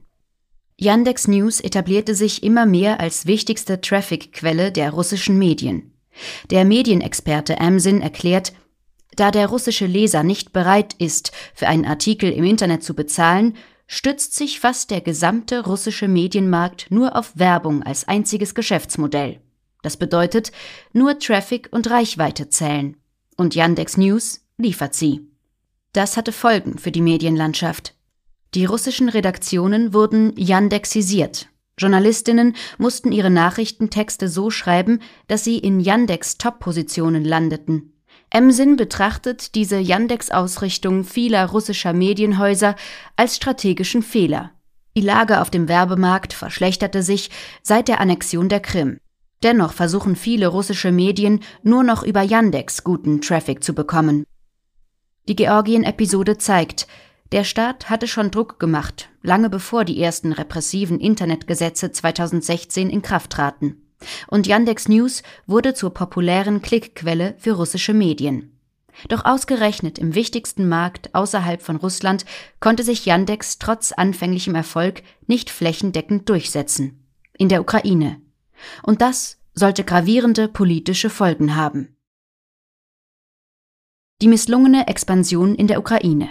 Yandex 0.78 1.28
News 1.28 1.60
etablierte 1.60 2.16
sich 2.16 2.44
immer 2.44 2.66
mehr 2.66 3.02
als 3.02 3.26
wichtigste 3.26 3.82
Traffic-Quelle 3.82 4.72
der 4.72 4.92
russischen 4.92 5.38
Medien. 5.38 5.92
Der 6.52 6.64
Medienexperte 6.64 7.60
Amsin 7.60 8.02
erklärt, 8.02 8.54
da 9.20 9.32
der 9.32 9.48
russische 9.48 9.86
Leser 9.86 10.24
nicht 10.24 10.54
bereit 10.54 10.94
ist, 10.98 11.32
für 11.54 11.68
einen 11.68 11.86
Artikel 11.86 12.32
im 12.32 12.44
Internet 12.44 12.84
zu 12.84 12.94
bezahlen, 12.94 13.56
stützt 13.88 14.36
sich 14.36 14.60
fast 14.60 14.92
der 14.92 15.02
gesamte 15.02 15.66
russische 15.66 16.08
Medienmarkt 16.08 16.88
nur 16.90 17.16
auf 17.16 17.34
Werbung 17.36 17.84
als 17.84 18.08
einziges 18.08 18.54
Geschäftsmodell. 18.54 19.42
Das 19.82 19.98
bedeutet, 19.98 20.52
nur 20.94 21.18
Traffic 21.20 21.70
und 21.72 21.90
Reichweite 21.90 22.50
zählen. 22.50 22.98
Und 23.36 23.56
Yandex 23.56 23.98
News 23.98 24.42
liefert 24.58 24.94
sie. 24.94 25.28
Das 25.94 26.18
hatte 26.18 26.32
Folgen 26.32 26.78
für 26.78 26.92
die 26.92 27.02
Medienlandschaft. 27.02 27.96
Die 28.54 28.66
russischen 28.66 29.10
Redaktionen 29.10 29.94
wurden 29.94 30.34
Yandexisiert. 30.38 31.48
Journalistinnen 31.78 32.56
mussten 32.78 33.12
ihre 33.12 33.30
Nachrichtentexte 33.30 34.28
so 34.28 34.50
schreiben, 34.50 35.02
dass 35.28 35.44
sie 35.44 35.58
in 35.58 35.80
Yandex 35.80 36.38
Top-Positionen 36.38 37.24
landeten. 37.24 37.94
Emsin 38.32 38.76
betrachtet 38.76 39.56
diese 39.56 39.80
Yandex-Ausrichtung 39.80 41.04
vieler 41.04 41.48
russischer 41.48 41.94
Medienhäuser 41.94 42.76
als 43.16 43.36
strategischen 43.36 44.04
Fehler. 44.04 44.52
Die 44.96 45.02
Lage 45.02 45.42
auf 45.42 45.50
dem 45.50 45.68
Werbemarkt 45.68 46.34
verschlechterte 46.34 47.04
sich 47.04 47.30
seit 47.64 47.88
der 47.88 48.02
Annexion 48.02 48.50
der 48.50 48.60
Krim. 48.60 49.00
Dennoch 49.42 49.74
versuchen 49.74 50.16
viele 50.16 50.48
russische 50.48 50.92
Medien 50.92 51.40
nur 51.64 51.84
noch 51.84 52.04
über 52.04 52.22
Yandex 52.22 52.84
guten 52.84 53.22
Traffic 53.22 53.64
zu 53.64 53.74
bekommen. 53.74 54.26
Die 55.28 55.36
Georgien-Episode 55.36 56.38
zeigt, 56.38 56.88
der 57.32 57.44
Staat 57.44 57.90
hatte 57.90 58.08
schon 58.08 58.32
Druck 58.32 58.60
gemacht, 58.60 59.10
lange 59.22 59.50
bevor 59.50 59.86
die 59.86 60.02
ersten 60.02 60.34
repressiven 60.34 61.00
Internetgesetze 61.00 61.92
2016 61.92 62.90
in 62.90 63.02
Kraft 63.02 63.32
traten. 63.32 63.89
Und 64.28 64.48
Yandex 64.48 64.88
News 64.88 65.24
wurde 65.46 65.74
zur 65.74 65.94
populären 65.94 66.62
Klickquelle 66.62 67.36
für 67.38 67.54
russische 67.54 67.94
Medien. 67.94 68.60
Doch 69.08 69.26
ausgerechnet 69.26 69.98
im 69.98 70.16
wichtigsten 70.16 70.68
Markt 70.68 71.16
außerhalb 71.16 71.62
von 71.62 71.78
Russland 71.78 72.26
konnte 72.60 72.84
sich 72.84 73.06
Yandex 73.06 73.60
trotz 73.60 73.92
anfänglichem 73.92 74.56
Erfolg 74.56 75.04
nicht 75.28 75.50
flächendeckend 75.50 76.28
durchsetzen. 76.28 77.06
In 77.38 77.50
der 77.50 77.62
Ukraine. 77.62 78.22
Und 78.84 79.02
das 79.02 79.38
sollte 79.54 79.84
gravierende 79.84 80.48
politische 80.48 81.10
Folgen 81.10 81.56
haben. 81.56 81.96
Die 84.22 84.28
misslungene 84.28 84.88
Expansion 84.88 85.56
in 85.56 85.68
der 85.68 85.80
Ukraine. 85.80 86.30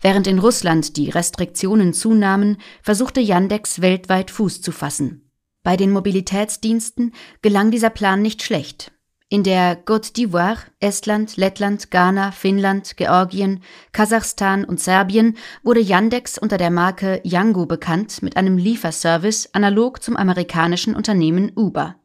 Während 0.00 0.26
in 0.26 0.38
Russland 0.38 0.96
die 0.96 1.10
Restriktionen 1.10 1.92
zunahmen, 1.92 2.56
versuchte 2.82 3.20
Yandex 3.20 3.82
weltweit 3.82 4.30
Fuß 4.30 4.62
zu 4.62 4.72
fassen. 4.72 5.25
Bei 5.66 5.76
den 5.76 5.90
Mobilitätsdiensten 5.90 7.12
gelang 7.42 7.72
dieser 7.72 7.90
Plan 7.90 8.22
nicht 8.22 8.44
schlecht. 8.44 8.92
In 9.28 9.42
der 9.42 9.84
Côte 9.84 10.14
d'Ivoire, 10.14 10.58
Estland, 10.78 11.36
Lettland, 11.36 11.90
Ghana, 11.90 12.30
Finnland, 12.30 12.96
Georgien, 12.96 13.64
Kasachstan 13.90 14.64
und 14.64 14.78
Serbien 14.78 15.36
wurde 15.64 15.80
Yandex 15.80 16.38
unter 16.38 16.56
der 16.56 16.70
Marke 16.70 17.20
Yango 17.24 17.66
bekannt 17.66 18.22
mit 18.22 18.36
einem 18.36 18.58
Lieferservice 18.58 19.48
analog 19.54 20.04
zum 20.04 20.16
amerikanischen 20.16 20.94
Unternehmen 20.94 21.50
Uber. 21.56 21.96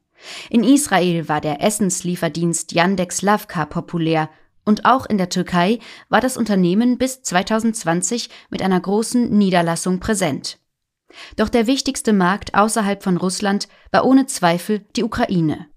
In 0.49 0.63
Israel 0.63 1.29
war 1.29 1.39
der 1.39 1.61
Essenslieferdienst 1.61 2.71
Yandex 2.71 3.21
Lavka 3.21 3.67
populär 3.67 4.31
und 4.65 4.85
auch 4.85 5.05
in 5.05 5.19
der 5.19 5.29
Türkei 5.29 5.77
war 6.09 6.19
das 6.19 6.35
Unternehmen 6.35 6.97
bis 6.97 7.21
2020 7.21 8.31
mit 8.49 8.63
einer 8.63 8.79
großen 8.79 9.29
Niederlassung 9.29 9.99
präsent. 9.99 10.60
Doch 11.35 11.49
der 11.49 11.67
wichtigste 11.67 12.13
Markt 12.13 12.55
außerhalb 12.55 13.03
von 13.03 13.17
Russland 13.17 13.67
war 13.91 14.05
ohne 14.05 14.25
Zweifel 14.25 14.85
die 14.95 15.03
Ukraine. 15.03 15.67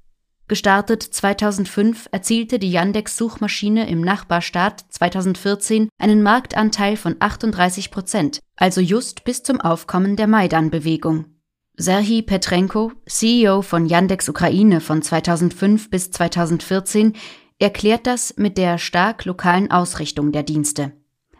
Gestartet 0.46 1.02
2005 1.02 2.08
erzielte 2.12 2.58
die 2.58 2.70
Yandex-Suchmaschine 2.70 3.88
im 3.88 4.02
Nachbarstaat 4.02 4.84
2014 4.90 5.88
einen 5.98 6.22
Marktanteil 6.22 6.96
von 6.98 7.16
38 7.18 7.90
Prozent, 7.90 8.40
also 8.56 8.82
just 8.82 9.24
bis 9.24 9.42
zum 9.42 9.60
Aufkommen 9.60 10.16
der 10.16 10.26
Maidan-Bewegung. 10.26 11.24
Serhii 11.76 12.22
Petrenko, 12.22 12.92
CEO 13.06 13.62
von 13.62 13.86
Yandex 13.86 14.28
Ukraine 14.28 14.80
von 14.80 15.00
2005 15.00 15.88
bis 15.88 16.10
2014, 16.10 17.14
erklärt 17.58 18.06
das 18.06 18.34
mit 18.36 18.58
der 18.58 18.76
stark 18.76 19.24
lokalen 19.24 19.70
Ausrichtung 19.70 20.30
der 20.30 20.42
Dienste. 20.42 20.92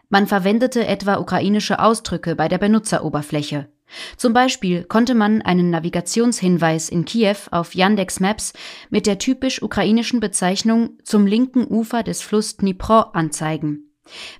Man 0.09 0.25
verwendete 0.27 0.85
etwa 0.87 1.17
ukrainische 1.17 1.79
Ausdrücke 1.79 2.35
bei 2.35 2.47
der 2.47 2.57
Benutzeroberfläche. 2.57 3.69
Zum 4.17 4.33
Beispiel 4.33 4.83
konnte 4.83 5.15
man 5.15 5.41
einen 5.41 5.69
Navigationshinweis 5.69 6.89
in 6.89 7.05
Kiew 7.05 7.37
auf 7.51 7.75
Yandex 7.75 8.19
Maps 8.19 8.53
mit 8.89 9.07
der 9.07 9.19
typisch 9.19 9.61
ukrainischen 9.61 10.19
Bezeichnung 10.19 10.97
zum 11.03 11.27
linken 11.27 11.65
Ufer 11.67 12.03
des 12.03 12.21
Fluss 12.21 12.57
Dnipro 12.57 12.99
anzeigen. 13.13 13.91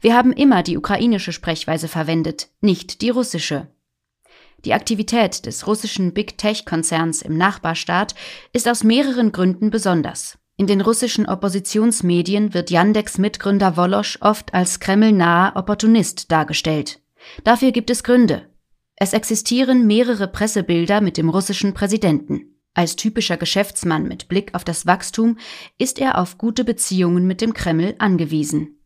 Wir 0.02 0.16
haben 0.16 0.34
immer 0.34 0.64
die 0.64 0.78
ukrainische 0.78 1.32
Sprechweise 1.32 1.88
verwendet, 1.88 2.50
nicht 2.62 3.02
die 3.02 3.10
russische. 3.10 3.68
Die 4.64 4.74
Aktivität 4.74 5.46
des 5.46 5.68
russischen 5.68 6.14
Big 6.14 6.38
Tech-Konzerns 6.38 7.22
im 7.22 7.38
Nachbarstaat 7.38 8.16
ist 8.52 8.68
aus 8.68 8.84
mehreren 8.84 9.32
Gründen 9.32 9.70
besonders. 9.70 10.40
In 10.58 10.68
den 10.68 10.82
russischen 10.82 11.28
Oppositionsmedien 11.28 12.54
wird 12.54 12.72
Yandex-Mitgründer 12.72 13.78
Wolosch 13.78 14.18
oft 14.22 14.54
als 14.54 14.80
kremlnaher 14.80 15.56
Opportunist 15.56 16.32
dargestellt. 16.32 17.02
Dafür 17.44 17.72
gibt 17.72 17.90
es 17.90 18.04
Gründe. 18.04 18.48
Es 18.96 19.14
existieren 19.14 19.88
mehrere 19.88 20.28
Pressebilder 20.28 21.02
mit 21.02 21.18
dem 21.18 21.30
russischen 21.30 21.74
Präsidenten. 21.74 22.56
Als 22.74 22.96
typischer 22.96 23.38
Geschäftsmann 23.38 24.08
mit 24.08 24.28
Blick 24.28 24.54
auf 24.54 24.64
das 24.64 24.86
Wachstum 24.86 25.38
ist 25.78 26.00
er 26.00 26.18
auf 26.18 26.38
gute 26.38 26.64
Beziehungen 26.64 27.28
mit 27.28 27.42
dem 27.42 27.54
Kreml 27.54 27.96
angewiesen. 28.00 28.80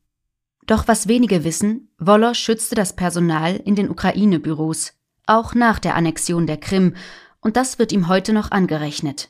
Doch 0.65 0.87
was 0.87 1.07
wenige 1.07 1.43
wissen, 1.43 1.89
Wolosch 1.97 2.39
schützte 2.39 2.75
das 2.75 2.95
Personal 2.95 3.55
in 3.55 3.75
den 3.75 3.89
Ukraine-Büros, 3.89 4.93
auch 5.25 5.55
nach 5.55 5.79
der 5.79 5.95
Annexion 5.95 6.45
der 6.45 6.57
Krim, 6.57 6.95
und 7.41 7.55
das 7.55 7.79
wird 7.79 7.91
ihm 7.91 8.07
heute 8.07 8.33
noch 8.33 8.51
angerechnet. 8.51 9.29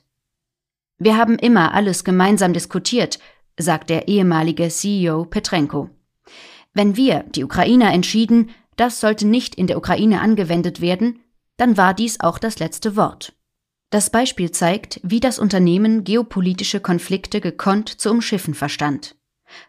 Wir 0.98 1.16
haben 1.16 1.38
immer 1.38 1.74
alles 1.74 2.04
gemeinsam 2.04 2.52
diskutiert, 2.52 3.20
sagt 3.58 3.90
der 3.90 4.08
ehemalige 4.08 4.68
CEO 4.68 5.26
Petrenko. 5.26 5.90
Wenn 6.74 6.98
wir, 6.98 7.24
die 7.24 7.44
Ukrainer, 7.44 7.94
entschieden, 7.94 8.50
das 8.80 9.00
sollte 9.00 9.28
nicht 9.28 9.56
in 9.56 9.68
der 9.68 9.78
Ukraine 9.78 10.22
angewendet 10.22 10.80
werden, 10.82 11.20
dann 11.58 11.76
war 11.76 11.94
dies 11.94 12.20
auch 12.20 12.40
das 12.40 12.60
letzte 12.60 12.96
Wort. 12.96 13.34
Das 13.90 14.10
Beispiel 14.10 14.52
zeigt, 14.52 15.00
wie 15.04 15.20
das 15.20 15.40
Unternehmen 15.40 16.04
geopolitische 16.04 16.80
Konflikte 16.80 17.42
gekonnt 17.42 17.90
zu 17.90 18.12
umschiffen 18.12 18.54
verstand. 18.54 19.16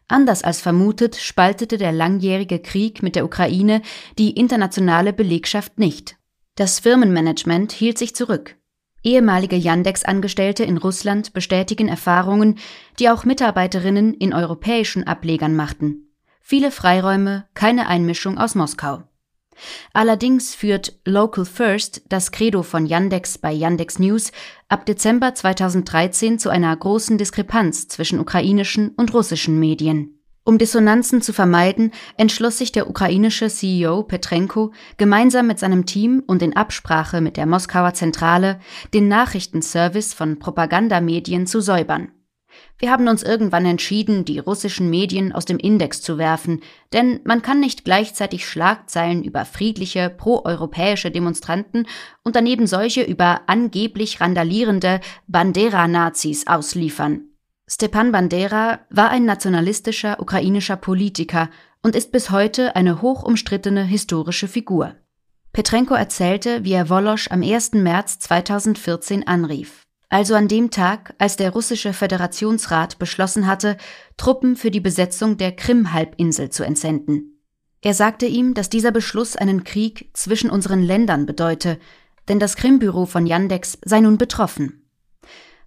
Anders 0.09 0.45
als 0.45 0.61
vermutet, 0.61 1.17
spaltete 1.17 1.79
der 1.79 1.91
langjährige 1.91 2.59
Krieg 2.59 3.03
mit 3.03 3.17
der 3.17 3.25
Ukraine 3.25 3.81
die 4.19 4.33
internationale 4.33 5.15
Belegschaft 5.15 5.79
nicht. 5.79 6.17
Das 6.55 6.81
Firmenmanagement 6.81 7.73
hielt 7.73 7.97
sich 7.97 8.15
zurück. 8.15 8.57
Ehemalige 9.03 9.57
Yandex-Angestellte 9.57 10.65
in 10.65 10.77
Russland 10.77 11.33
bestätigen 11.33 11.89
Erfahrungen, 11.89 12.59
die 12.99 13.09
auch 13.09 13.25
Mitarbeiterinnen 13.25 14.13
in 14.13 14.35
europäischen 14.35 15.05
Ablegern 15.07 15.57
machten. 15.57 16.10
Viele 16.51 16.73
Freiräume, 16.73 17.45
keine 17.55 17.87
Einmischung 17.87 18.37
aus 18.37 18.57
Moskau. 18.57 19.05
Allerdings 19.93 20.53
führt 20.53 20.99
Local 21.05 21.45
First, 21.45 22.03
das 22.09 22.33
Credo 22.33 22.65
von 22.65 22.87
Yandex 22.87 23.39
bei 23.39 23.53
Yandex 23.53 24.01
News, 24.01 24.33
ab 24.69 24.85
Dezember 24.85 25.33
2013 25.33 26.41
zu 26.41 26.49
einer 26.51 26.77
großen 26.77 27.19
Diskrepanz 27.19 27.87
zwischen 27.87 28.19
ukrainischen 28.19 28.89
und 28.97 29.15
russischen 29.15 29.61
Medien. 29.61 30.19
Um 30.43 30.59
Dissonanzen 30.59 31.23
zu 31.23 31.33
vermeiden, 31.33 31.93
entschloss 32.17 32.59
sich 32.59 32.73
der 32.73 32.91
ukrainische 32.91 33.49
CEO 33.49 34.03
Petrenko 34.03 34.73
gemeinsam 34.97 35.47
mit 35.47 35.61
seinem 35.61 35.87
Team 35.87 36.21
und 36.27 36.43
in 36.43 36.57
Absprache 36.57 37.21
mit 37.21 37.37
der 37.37 37.47
Moskauer 37.47 37.95
Zentrale 37.95 38.59
den 38.93 39.07
Nachrichtenservice 39.07 40.15
von 40.15 40.41
Propagandamedien 40.41 41.47
zu 41.47 41.61
säubern. 41.61 42.11
Wir 42.81 42.91
haben 42.91 43.09
uns 43.09 43.23
irgendwann 43.23 43.67
entschieden, 43.67 44.25
die 44.25 44.39
russischen 44.39 44.89
Medien 44.89 45.33
aus 45.33 45.45
dem 45.45 45.59
Index 45.59 46.01
zu 46.01 46.17
werfen, 46.17 46.63
denn 46.95 47.21
man 47.25 47.43
kann 47.43 47.61
nicht 47.61 47.85
gleichzeitig 47.85 48.49
Schlagzeilen 48.49 49.23
über 49.23 49.45
friedliche, 49.45 50.09
proeuropäische 50.09 51.11
Demonstranten 51.11 51.87
und 52.25 52.37
daneben 52.37 52.67
solche 52.67 53.03
über 53.03 53.43
angeblich 53.49 54.23
randalierende 54.23 55.01
Bandera-Nazis 55.27 56.47
ausliefern. 56.47 57.27
Stepan 57.69 58.13
Bandera 58.13 58.81
war 58.89 59.11
ein 59.11 59.27
nationalistischer 59.27 60.19
ukrainischer 60.19 60.77
Politiker 60.77 61.51
und 61.83 61.95
ist 61.95 62.13
bis 62.13 62.31
heute 62.31 62.77
eine 62.77 63.03
hoch 63.03 63.23
umstrittene 63.23 63.85
historische 63.85 64.49
Figur. 64.49 64.95
Petrenko 65.53 65.95
erzählte, 65.95 66.65
wie 66.65 66.73
er 66.73 66.89
Wolosch 66.89 67.31
am 67.31 67.43
1. 67.43 67.73
März 67.73 68.21
2014 68.21 69.27
anrief. 69.27 69.80
Also 70.11 70.35
an 70.35 70.49
dem 70.49 70.71
Tag, 70.73 71.15
als 71.19 71.37
der 71.37 71.51
russische 71.53 71.93
Föderationsrat 71.93 72.99
beschlossen 72.99 73.47
hatte, 73.47 73.77
Truppen 74.17 74.57
für 74.57 74.73
die 74.73 74.81
Besetzung 74.81 75.37
der 75.37 75.53
Krim-Halbinsel 75.53 76.51
zu 76.51 76.65
entsenden. 76.65 77.41
Er 77.81 77.95
sagte 77.95 78.27
ihm, 78.27 78.53
dass 78.53 78.69
dieser 78.69 78.91
Beschluss 78.91 79.37
einen 79.37 79.63
Krieg 79.63 80.11
zwischen 80.13 80.51
unseren 80.51 80.83
Ländern 80.83 81.27
bedeute, 81.27 81.79
denn 82.29 82.41
das 82.41 82.57
Krimbüro 82.57 83.07
von 83.07 83.25
Yandex 83.25 83.79
sei 83.85 84.01
nun 84.01 84.19
betroffen. 84.19 84.91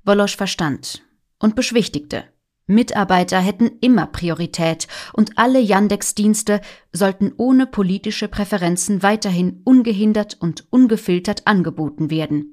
Wolosch 0.04 0.36
verstand 0.36 1.04
und 1.40 1.56
beschwichtigte. 1.56 2.26
Mitarbeiter 2.68 3.40
hätten 3.40 3.72
immer 3.80 4.08
Priorität 4.08 4.88
und 5.14 5.38
alle 5.38 5.60
Yandex-Dienste 5.60 6.60
sollten 6.92 7.32
ohne 7.38 7.66
politische 7.66 8.28
Präferenzen 8.28 9.04
weiterhin 9.04 9.62
ungehindert 9.64 10.38
und 10.40 10.66
ungefiltert 10.70 11.48
angeboten 11.48 12.10
werden. 12.10 12.53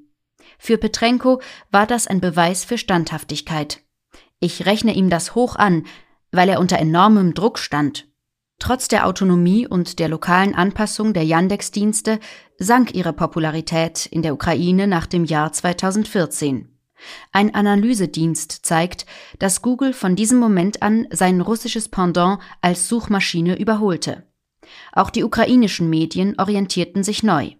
Für 0.63 0.77
Petrenko 0.77 1.41
war 1.71 1.87
das 1.87 2.05
ein 2.05 2.21
Beweis 2.21 2.65
für 2.65 2.77
Standhaftigkeit. 2.77 3.81
Ich 4.39 4.67
rechne 4.67 4.93
ihm 4.93 5.09
das 5.09 5.33
hoch 5.33 5.55
an, 5.55 5.87
weil 6.31 6.49
er 6.49 6.59
unter 6.59 6.77
enormem 6.77 7.33
Druck 7.33 7.57
stand. 7.57 8.07
Trotz 8.59 8.87
der 8.87 9.07
Autonomie 9.07 9.65
und 9.65 9.97
der 9.97 10.07
lokalen 10.07 10.53
Anpassung 10.53 11.13
der 11.13 11.25
Yandex-Dienste 11.25 12.19
sank 12.59 12.93
ihre 12.93 13.11
Popularität 13.11 14.05
in 14.05 14.21
der 14.21 14.35
Ukraine 14.35 14.85
nach 14.85 15.07
dem 15.07 15.25
Jahr 15.25 15.51
2014. 15.51 16.69
Ein 17.31 17.55
Analysedienst 17.55 18.63
zeigt, 18.63 19.07
dass 19.39 19.63
Google 19.63 19.93
von 19.93 20.15
diesem 20.15 20.37
Moment 20.37 20.83
an 20.83 21.07
sein 21.09 21.41
russisches 21.41 21.89
Pendant 21.89 22.37
als 22.61 22.87
Suchmaschine 22.87 23.57
überholte. 23.57 24.27
Auch 24.93 25.09
die 25.09 25.23
ukrainischen 25.23 25.89
Medien 25.89 26.39
orientierten 26.39 27.03
sich 27.03 27.23
neu. 27.23 27.55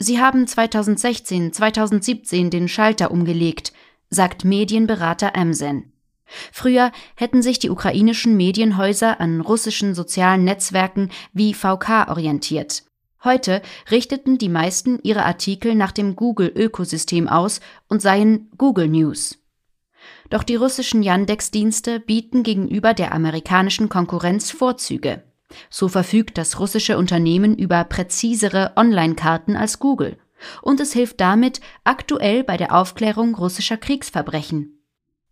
Sie 0.00 0.20
haben 0.20 0.46
2016, 0.46 1.52
2017 1.52 2.50
den 2.50 2.68
Schalter 2.68 3.10
umgelegt, 3.10 3.72
sagt 4.10 4.44
Medienberater 4.44 5.34
Amzen. 5.34 5.92
Früher 6.52 6.92
hätten 7.16 7.42
sich 7.42 7.58
die 7.58 7.70
ukrainischen 7.70 8.36
Medienhäuser 8.36 9.20
an 9.20 9.40
russischen 9.40 9.94
sozialen 9.94 10.44
Netzwerken 10.44 11.10
wie 11.32 11.52
VK 11.52 12.08
orientiert. 12.08 12.84
Heute 13.24 13.60
richteten 13.90 14.38
die 14.38 14.48
meisten 14.48 15.00
ihre 15.02 15.24
Artikel 15.24 15.74
nach 15.74 15.90
dem 15.90 16.14
Google-Ökosystem 16.14 17.26
aus 17.26 17.60
und 17.88 18.00
seien 18.00 18.50
Google 18.56 18.88
News. 18.88 19.38
Doch 20.30 20.44
die 20.44 20.54
russischen 20.54 21.02
Yandex-Dienste 21.02 21.98
bieten 21.98 22.44
gegenüber 22.44 22.94
der 22.94 23.12
amerikanischen 23.12 23.88
Konkurrenz 23.88 24.52
Vorzüge. 24.52 25.24
So 25.70 25.88
verfügt 25.88 26.38
das 26.38 26.58
russische 26.60 26.98
Unternehmen 26.98 27.56
über 27.56 27.84
präzisere 27.84 28.72
Online-Karten 28.76 29.56
als 29.56 29.78
Google. 29.78 30.18
Und 30.62 30.80
es 30.80 30.92
hilft 30.92 31.20
damit 31.20 31.60
aktuell 31.84 32.44
bei 32.44 32.56
der 32.56 32.74
Aufklärung 32.74 33.34
russischer 33.34 33.76
Kriegsverbrechen. 33.76 34.78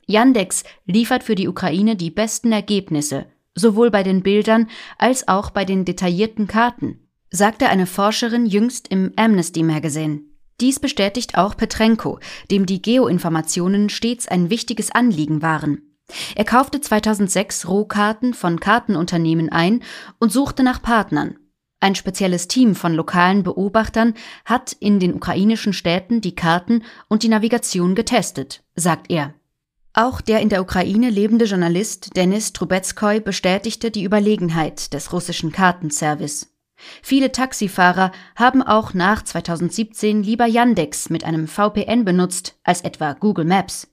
Yandex 0.07 0.65
liefert 0.85 1.23
für 1.23 1.35
die 1.35 1.49
Ukraine 1.49 1.97
die 1.97 2.11
besten 2.11 2.53
Ergebnisse, 2.53 3.27
sowohl 3.55 3.91
bei 3.91 4.03
den 4.03 4.23
Bildern 4.23 4.69
als 4.99 5.29
auch 5.29 5.51
bei 5.51 5.65
den 5.65 5.85
detaillierten 5.85 6.47
Karten 6.47 7.07
sagte 7.31 7.69
eine 7.69 7.87
Forscherin 7.87 8.47
jüngst 8.47 8.89
im 8.89 9.13
Amnesty 9.17 9.63
Magazine. 9.63 10.23
Dies 10.61 10.81
bestätigt 10.81 11.37
auch 11.37 11.57
Petrenko, 11.57 12.19
dem 12.51 12.67
die 12.67 12.81
Geoinformationen 12.81 13.91
stets 13.91 14.27
ein 14.27 14.49
wichtiges 14.49 14.91
Anliegen 14.91 15.43
waren. 15.43 15.83
Er 16.35 16.45
kaufte 16.45 16.81
2006 16.81 17.69
Rohkarten 17.69 18.35
von 18.35 18.61
Kartenunternehmen 18.61 19.51
ein 19.51 19.83
und 20.19 20.33
suchte 20.33 20.63
nach 20.63 20.83
Partnern. 20.83 21.39
Ein 21.81 21.95
spezielles 21.95 22.49
Team 22.49 22.75
von 22.75 22.95
lokalen 22.95 23.43
Beobachtern 23.43 24.15
hat 24.45 24.73
in 24.73 24.99
den 24.99 25.15
ukrainischen 25.15 25.73
Städten 25.73 26.21
die 26.21 26.35
Karten 26.35 26.83
und 27.09 27.23
die 27.23 27.29
Navigation 27.29 27.95
getestet, 27.95 28.63
sagt 28.75 29.11
er. 29.11 29.35
Auch 29.93 30.21
der 30.21 30.41
in 30.41 30.49
der 30.49 30.63
Ukraine 30.63 31.11
lebende 31.11 31.47
Journalist 31.47 32.17
Denis 32.17 32.53
Trubetskoy 32.53 33.21
bestätigte 33.21 33.91
die 33.91 34.05
Überlegenheit 34.05 34.93
des 34.93 35.13
russischen 35.13 35.53
Kartenservice. 35.53 36.53
Viele 37.03 37.33
Taxifahrer 37.33 38.13
haben 38.35 38.63
auch 38.63 38.93
nach 38.93 39.23
2017 39.23 40.23
lieber 40.23 40.47
Yandex 40.47 41.09
mit 41.09 41.25
einem 41.25 41.49
VPN 41.49 42.05
benutzt 42.05 42.59
als 42.63 42.83
etwa 42.83 43.15
Google 43.15 43.47
Maps. 43.47 43.89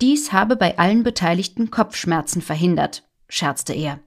Dies 0.00 0.32
habe 0.32 0.56
bei 0.56 0.78
allen 0.78 1.02
Beteiligten 1.02 1.70
Kopfschmerzen 1.70 2.42
verhindert, 2.42 3.04
scherzte 3.28 3.72
er. 3.72 4.00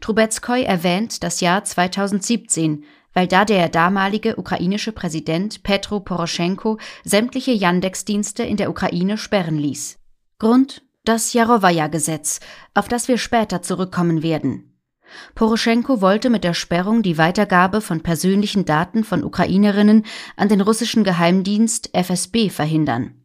Trubetskoy 0.00 0.62
erwähnt 0.62 1.22
das 1.22 1.40
Jahr 1.40 1.64
2017, 1.64 2.84
weil 3.12 3.26
da 3.26 3.44
der 3.44 3.68
damalige 3.68 4.36
ukrainische 4.36 4.92
Präsident 4.92 5.62
Petro 5.62 6.00
Poroschenko 6.00 6.78
sämtliche 7.04 7.52
Yandex-Dienste 7.52 8.42
in 8.42 8.56
der 8.56 8.70
Ukraine 8.70 9.18
sperren 9.18 9.58
ließ. 9.58 9.98
Grund 10.38 10.82
Das 11.04 11.32
Jarowaja-Gesetz, 11.32 12.40
auf 12.74 12.88
das 12.88 13.08
wir 13.08 13.18
später 13.18 13.62
zurückkommen 13.62 14.22
werden. 14.22 14.66
Poroschenko 15.34 16.00
wollte 16.00 16.30
mit 16.30 16.44
der 16.44 16.54
Sperrung 16.54 17.02
die 17.02 17.18
Weitergabe 17.18 17.80
von 17.80 18.02
persönlichen 18.02 18.64
Daten 18.64 19.02
von 19.02 19.24
Ukrainerinnen 19.24 20.04
an 20.36 20.48
den 20.48 20.60
russischen 20.60 21.02
Geheimdienst 21.02 21.90
FSB 21.92 22.48
verhindern. 22.48 23.19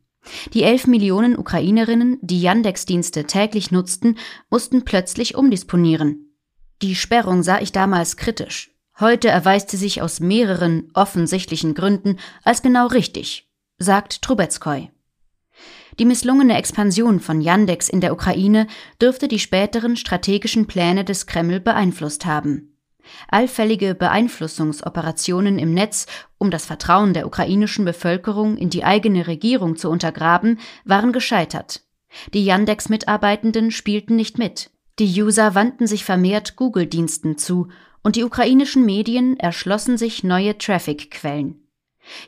Die 0.53 0.63
elf 0.63 0.87
Millionen 0.87 1.37
Ukrainerinnen, 1.37 2.17
die 2.21 2.41
Yandex-Dienste 2.41 3.25
täglich 3.25 3.71
nutzten, 3.71 4.17
mussten 4.49 4.83
plötzlich 4.83 5.35
umdisponieren. 5.35 6.35
Die 6.81 6.95
Sperrung 6.95 7.43
sah 7.43 7.59
ich 7.59 7.71
damals 7.71 8.17
kritisch. 8.17 8.71
Heute 8.99 9.27
erweist 9.27 9.69
sie 9.69 9.77
sich 9.77 10.01
aus 10.01 10.19
mehreren 10.19 10.89
offensichtlichen 10.93 11.73
Gründen 11.73 12.17
als 12.43 12.61
genau 12.61 12.87
richtig, 12.87 13.49
sagt 13.77 14.21
Trubetskoy. 14.21 14.89
Die 15.99 16.05
misslungene 16.05 16.57
Expansion 16.57 17.19
von 17.19 17.39
Yandex 17.41 17.87
in 17.87 18.01
der 18.01 18.11
Ukraine 18.11 18.67
dürfte 19.01 19.27
die 19.27 19.39
späteren 19.39 19.95
strategischen 19.95 20.67
Pläne 20.67 21.05
des 21.05 21.25
Kreml 21.25 21.59
beeinflusst 21.59 22.25
haben. 22.25 22.74
Allfällige 23.27 23.95
Beeinflussungsoperationen 23.95 25.59
im 25.59 25.73
Netz, 25.73 26.05
um 26.37 26.51
das 26.51 26.65
Vertrauen 26.65 27.13
der 27.13 27.27
ukrainischen 27.27 27.85
Bevölkerung 27.85 28.57
in 28.57 28.69
die 28.69 28.83
eigene 28.83 29.27
Regierung 29.27 29.75
zu 29.75 29.89
untergraben, 29.89 30.59
waren 30.83 31.11
gescheitert. 31.11 31.81
Die 32.33 32.45
Yandex-Mitarbeitenden 32.45 33.71
spielten 33.71 34.15
nicht 34.15 34.37
mit. 34.37 34.71
Die 34.99 35.21
User 35.21 35.55
wandten 35.55 35.87
sich 35.87 36.05
vermehrt 36.05 36.55
Google-Diensten 36.55 37.37
zu 37.37 37.67
und 38.03 38.15
die 38.15 38.23
ukrainischen 38.23 38.85
Medien 38.85 39.37
erschlossen 39.39 39.97
sich 39.97 40.23
neue 40.23 40.57
Traffic-Quellen. 40.57 41.61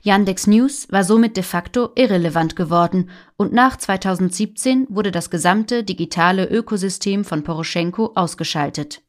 Yandex 0.02 0.48
News 0.48 0.88
war 0.92 1.04
somit 1.04 1.38
de 1.38 1.44
facto 1.44 1.90
irrelevant 1.96 2.56
geworden 2.56 3.10
und 3.38 3.54
nach 3.54 3.78
2017 3.78 4.88
wurde 4.90 5.12
das 5.12 5.30
gesamte 5.30 5.84
digitale 5.84 6.46
Ökosystem 6.46 7.24
von 7.24 7.44
Poroschenko 7.44 8.14
ausgeschaltet. 8.16 9.04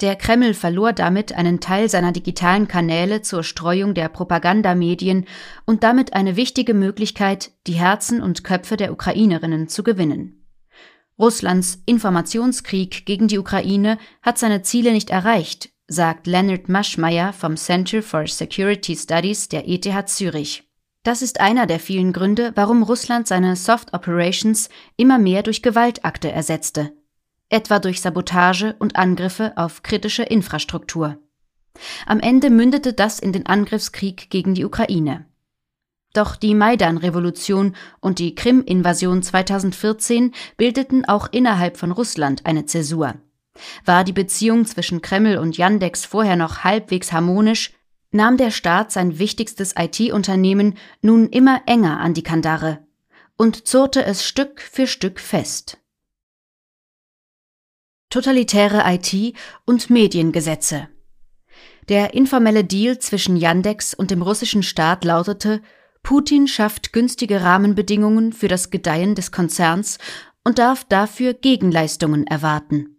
Der 0.00 0.14
Kreml 0.14 0.54
verlor 0.54 0.92
damit 0.92 1.32
einen 1.32 1.58
Teil 1.58 1.88
seiner 1.88 2.12
digitalen 2.12 2.68
Kanäle 2.68 3.22
zur 3.22 3.42
Streuung 3.42 3.94
der 3.94 4.08
Propagandamedien 4.08 5.26
und 5.66 5.82
damit 5.82 6.12
eine 6.12 6.36
wichtige 6.36 6.72
Möglichkeit, 6.72 7.50
die 7.66 7.72
Herzen 7.72 8.22
und 8.22 8.44
Köpfe 8.44 8.76
der 8.76 8.92
Ukrainerinnen 8.92 9.66
zu 9.68 9.82
gewinnen. 9.82 10.46
Russlands 11.18 11.82
Informationskrieg 11.84 13.06
gegen 13.06 13.26
die 13.26 13.38
Ukraine 13.38 13.98
hat 14.22 14.38
seine 14.38 14.62
Ziele 14.62 14.92
nicht 14.92 15.10
erreicht, 15.10 15.70
sagt 15.88 16.28
Leonard 16.28 16.68
Maschmeyer 16.68 17.32
vom 17.32 17.56
Center 17.56 18.00
for 18.00 18.28
Security 18.28 18.94
Studies 18.94 19.48
der 19.48 19.68
ETH 19.68 20.08
Zürich. 20.08 20.62
Das 21.02 21.22
ist 21.22 21.40
einer 21.40 21.66
der 21.66 21.80
vielen 21.80 22.12
Gründe, 22.12 22.52
warum 22.54 22.84
Russland 22.84 23.26
seine 23.26 23.56
Soft 23.56 23.94
Operations 23.94 24.68
immer 24.96 25.18
mehr 25.18 25.42
durch 25.42 25.62
Gewaltakte 25.62 26.30
ersetzte, 26.30 26.92
etwa 27.50 27.78
durch 27.78 28.00
Sabotage 28.00 28.74
und 28.78 28.96
Angriffe 28.96 29.52
auf 29.56 29.82
kritische 29.82 30.22
Infrastruktur. 30.22 31.18
Am 32.06 32.20
Ende 32.20 32.50
mündete 32.50 32.92
das 32.92 33.18
in 33.18 33.32
den 33.32 33.46
Angriffskrieg 33.46 34.30
gegen 34.30 34.54
die 34.54 34.64
Ukraine. 34.64 35.26
Doch 36.14 36.36
die 36.36 36.54
Maidan-Revolution 36.54 37.76
und 38.00 38.18
die 38.18 38.34
Krim-Invasion 38.34 39.22
2014 39.22 40.32
bildeten 40.56 41.04
auch 41.04 41.28
innerhalb 41.30 41.76
von 41.76 41.92
Russland 41.92 42.46
eine 42.46 42.66
Zäsur. 42.66 43.14
War 43.84 44.04
die 44.04 44.12
Beziehung 44.12 44.64
zwischen 44.66 45.02
Kreml 45.02 45.38
und 45.38 45.56
Yandex 45.56 46.04
vorher 46.04 46.36
noch 46.36 46.64
halbwegs 46.64 47.12
harmonisch, 47.12 47.72
nahm 48.10 48.36
der 48.36 48.50
Staat 48.50 48.90
sein 48.90 49.18
wichtigstes 49.18 49.74
IT-Unternehmen 49.76 50.74
nun 51.02 51.28
immer 51.28 51.62
enger 51.66 52.00
an 52.00 52.14
die 52.14 52.22
Kandare 52.22 52.86
und 53.36 53.68
zurrte 53.68 54.04
es 54.04 54.24
Stück 54.24 54.60
für 54.60 54.86
Stück 54.86 55.20
fest 55.20 55.78
totalitäre 58.10 58.82
IT 58.86 59.34
und 59.64 59.90
Mediengesetze. 59.90 60.88
Der 61.88 62.14
informelle 62.14 62.64
Deal 62.64 62.98
zwischen 62.98 63.36
Yandex 63.36 63.94
und 63.94 64.10
dem 64.10 64.22
russischen 64.22 64.62
Staat 64.62 65.04
lautete, 65.04 65.62
Putin 66.02 66.46
schafft 66.46 66.92
günstige 66.92 67.42
Rahmenbedingungen 67.42 68.32
für 68.32 68.48
das 68.48 68.70
Gedeihen 68.70 69.14
des 69.14 69.32
Konzerns 69.32 69.98
und 70.44 70.58
darf 70.58 70.84
dafür 70.84 71.34
Gegenleistungen 71.34 72.26
erwarten. 72.26 72.96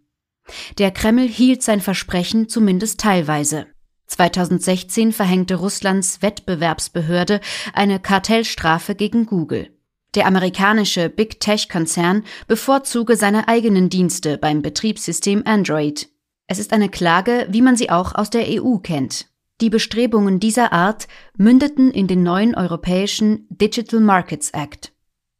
Der 0.78 0.90
Kreml 0.90 1.28
hielt 1.28 1.62
sein 1.62 1.80
Versprechen 1.80 2.48
zumindest 2.48 3.00
teilweise. 3.00 3.66
2016 4.06 5.12
verhängte 5.12 5.54
Russlands 5.54 6.20
Wettbewerbsbehörde 6.20 7.40
eine 7.72 8.00
Kartellstrafe 8.00 8.96
gegen 8.96 9.26
Google. 9.26 9.70
Der 10.14 10.26
amerikanische 10.26 11.08
Big 11.08 11.38
Tech-Konzern 11.38 12.24
bevorzuge 12.48 13.16
seine 13.16 13.46
eigenen 13.46 13.90
Dienste 13.90 14.38
beim 14.38 14.60
Betriebssystem 14.60 15.42
Android. 15.44 16.08
Es 16.48 16.58
ist 16.58 16.72
eine 16.72 16.88
Klage, 16.88 17.46
wie 17.50 17.62
man 17.62 17.76
sie 17.76 17.90
auch 17.90 18.14
aus 18.16 18.28
der 18.28 18.46
EU 18.48 18.78
kennt. 18.78 19.28
Die 19.60 19.70
Bestrebungen 19.70 20.40
dieser 20.40 20.72
Art 20.72 21.06
mündeten 21.36 21.92
in 21.92 22.08
den 22.08 22.24
neuen 22.24 22.56
europäischen 22.56 23.46
Digital 23.50 24.00
Markets 24.00 24.50
Act. 24.50 24.92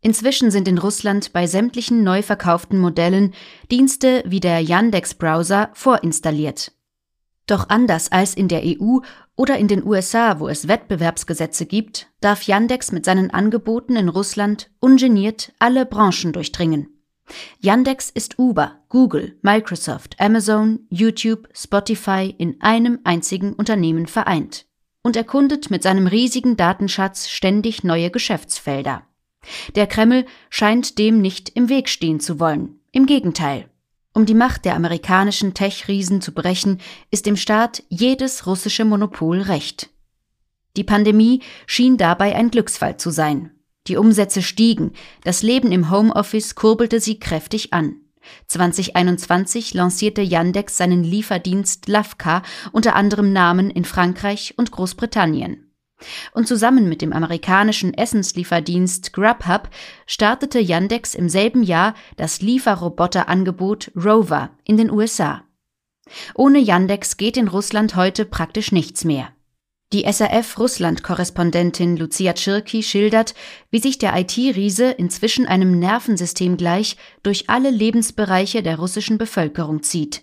Inzwischen 0.02 0.50
sind 0.52 0.68
in 0.68 0.78
Russland 0.78 1.33
bei 1.33 1.46
sämtlichen 1.46 2.04
neu 2.04 2.22
verkauften 2.22 2.78
Modellen 2.78 3.35
Dienste 3.70 4.22
wie 4.26 4.40
der 4.40 4.61
Yandex-Browser 4.61 5.70
vorinstalliert. 5.72 6.72
Doch 7.46 7.68
anders 7.68 8.12
als 8.12 8.35
in 8.35 8.46
der 8.46 8.62
EU 8.64 8.98
oder 9.40 9.57
in 9.57 9.68
den 9.68 9.87
USA, 9.87 10.38
wo 10.38 10.48
es 10.48 10.68
Wettbewerbsgesetze 10.68 11.64
gibt, 11.64 12.09
darf 12.20 12.42
Yandex 12.42 12.92
mit 12.92 13.07
seinen 13.07 13.31
Angeboten 13.31 13.96
in 13.96 14.11
Russland 14.11 14.70
ungeniert 14.81 15.55
alle 15.59 15.87
Branchen 15.87 16.35
durchdringen. 16.35 17.03
Yandex 17.59 18.11
ist 18.11 18.38
Uber, 18.38 18.83
Google, 18.90 19.38
Microsoft, 19.40 20.20
Amazon, 20.20 20.81
YouTube, 20.90 21.48
Spotify 21.55 22.35
in 22.37 22.61
einem 22.61 22.98
einzigen 23.05 23.55
Unternehmen 23.55 24.07
vereint 24.07 24.66
und 25.03 25.16
erkundet 25.16 25.70
mit 25.70 25.83
seinem 25.83 26.07
riesigen 26.07 26.59
Datenschatz 26.59 27.31
ständig 27.31 27.83
neue 27.83 28.11
Geschäftsfelder. 28.11 29.07
Der 29.74 29.87
Kreml 29.87 30.26
scheint 30.50 30.98
dem 30.98 31.22
nicht 31.22 31.48
im 31.48 31.70
Weg 31.70 31.88
stehen 31.88 32.20
zu 32.20 32.40
wollen. 32.40 32.79
Im 32.92 33.07
Gegenteil. 33.07 33.69
Um 34.12 34.27
die 34.27 34.35
Macht 34.35 34.64
der 34.64 34.75
amerikanischen 34.75 35.55
Tech-Riesen 35.55 36.20
zu 36.20 36.33
brechen, 36.33 36.81
ist 37.11 37.27
dem 37.27 37.37
Staat 37.37 37.83
jedes 37.88 38.46
russische 38.46 38.85
Monopol 38.85 39.40
recht. 39.40 39.88
Die 40.77 40.85
Pandemie 40.85 41.42
schien 41.66 41.96
dabei 41.96 42.35
ein 42.35 42.51
Glücksfall 42.51 42.96
zu 42.96 43.11
sein. 43.11 43.53
Die 43.87 43.96
Umsätze 43.96 44.42
stiegen, 44.42 44.92
das 45.25 45.42
Leben 45.42 45.73
im 45.73 45.90
Homeoffice 45.90 46.55
kurbelte 46.55 47.01
sie 47.01 47.18
kräftig 47.18 47.73
an. 47.73 47.96
2021 48.49 49.75
lancierte 49.75 50.23
Yandex 50.23 50.77
seinen 50.77 51.03
Lieferdienst 51.03 51.88
Lavka 51.88 52.42
unter 52.73 52.94
anderem 52.94 53.33
Namen 53.33 53.70
in 53.70 53.85
Frankreich 53.85 54.55
und 54.57 54.70
Großbritannien. 54.70 55.69
Und 56.32 56.48
zusammen 56.48 56.88
mit 56.88 57.02
dem 57.02 57.12
amerikanischen 57.12 57.94
Essenslieferdienst 57.94 59.12
Grubhub 59.12 59.68
startete 60.06 60.58
Yandex 60.58 61.14
im 61.14 61.28
selben 61.28 61.62
Jahr 61.62 61.94
das 62.16 62.40
Lieferroboterangebot 62.40 63.90
Rover 63.96 64.50
in 64.64 64.76
den 64.76 64.90
USA. 64.90 65.42
Ohne 66.34 66.58
Yandex 66.58 67.16
geht 67.16 67.36
in 67.36 67.48
Russland 67.48 67.96
heute 67.96 68.24
praktisch 68.24 68.72
nichts 68.72 69.04
mehr. 69.04 69.28
Die 69.92 70.04
SRF-Russland-Korrespondentin 70.04 71.96
Lucia 71.96 72.32
Tschirki 72.32 72.84
schildert, 72.84 73.34
wie 73.72 73.80
sich 73.80 73.98
der 73.98 74.16
IT-Riese 74.16 74.92
inzwischen 74.92 75.46
einem 75.46 75.80
Nervensystem 75.80 76.56
gleich 76.56 76.96
durch 77.24 77.50
alle 77.50 77.70
Lebensbereiche 77.70 78.62
der 78.62 78.78
russischen 78.78 79.18
Bevölkerung 79.18 79.82
zieht. 79.82 80.22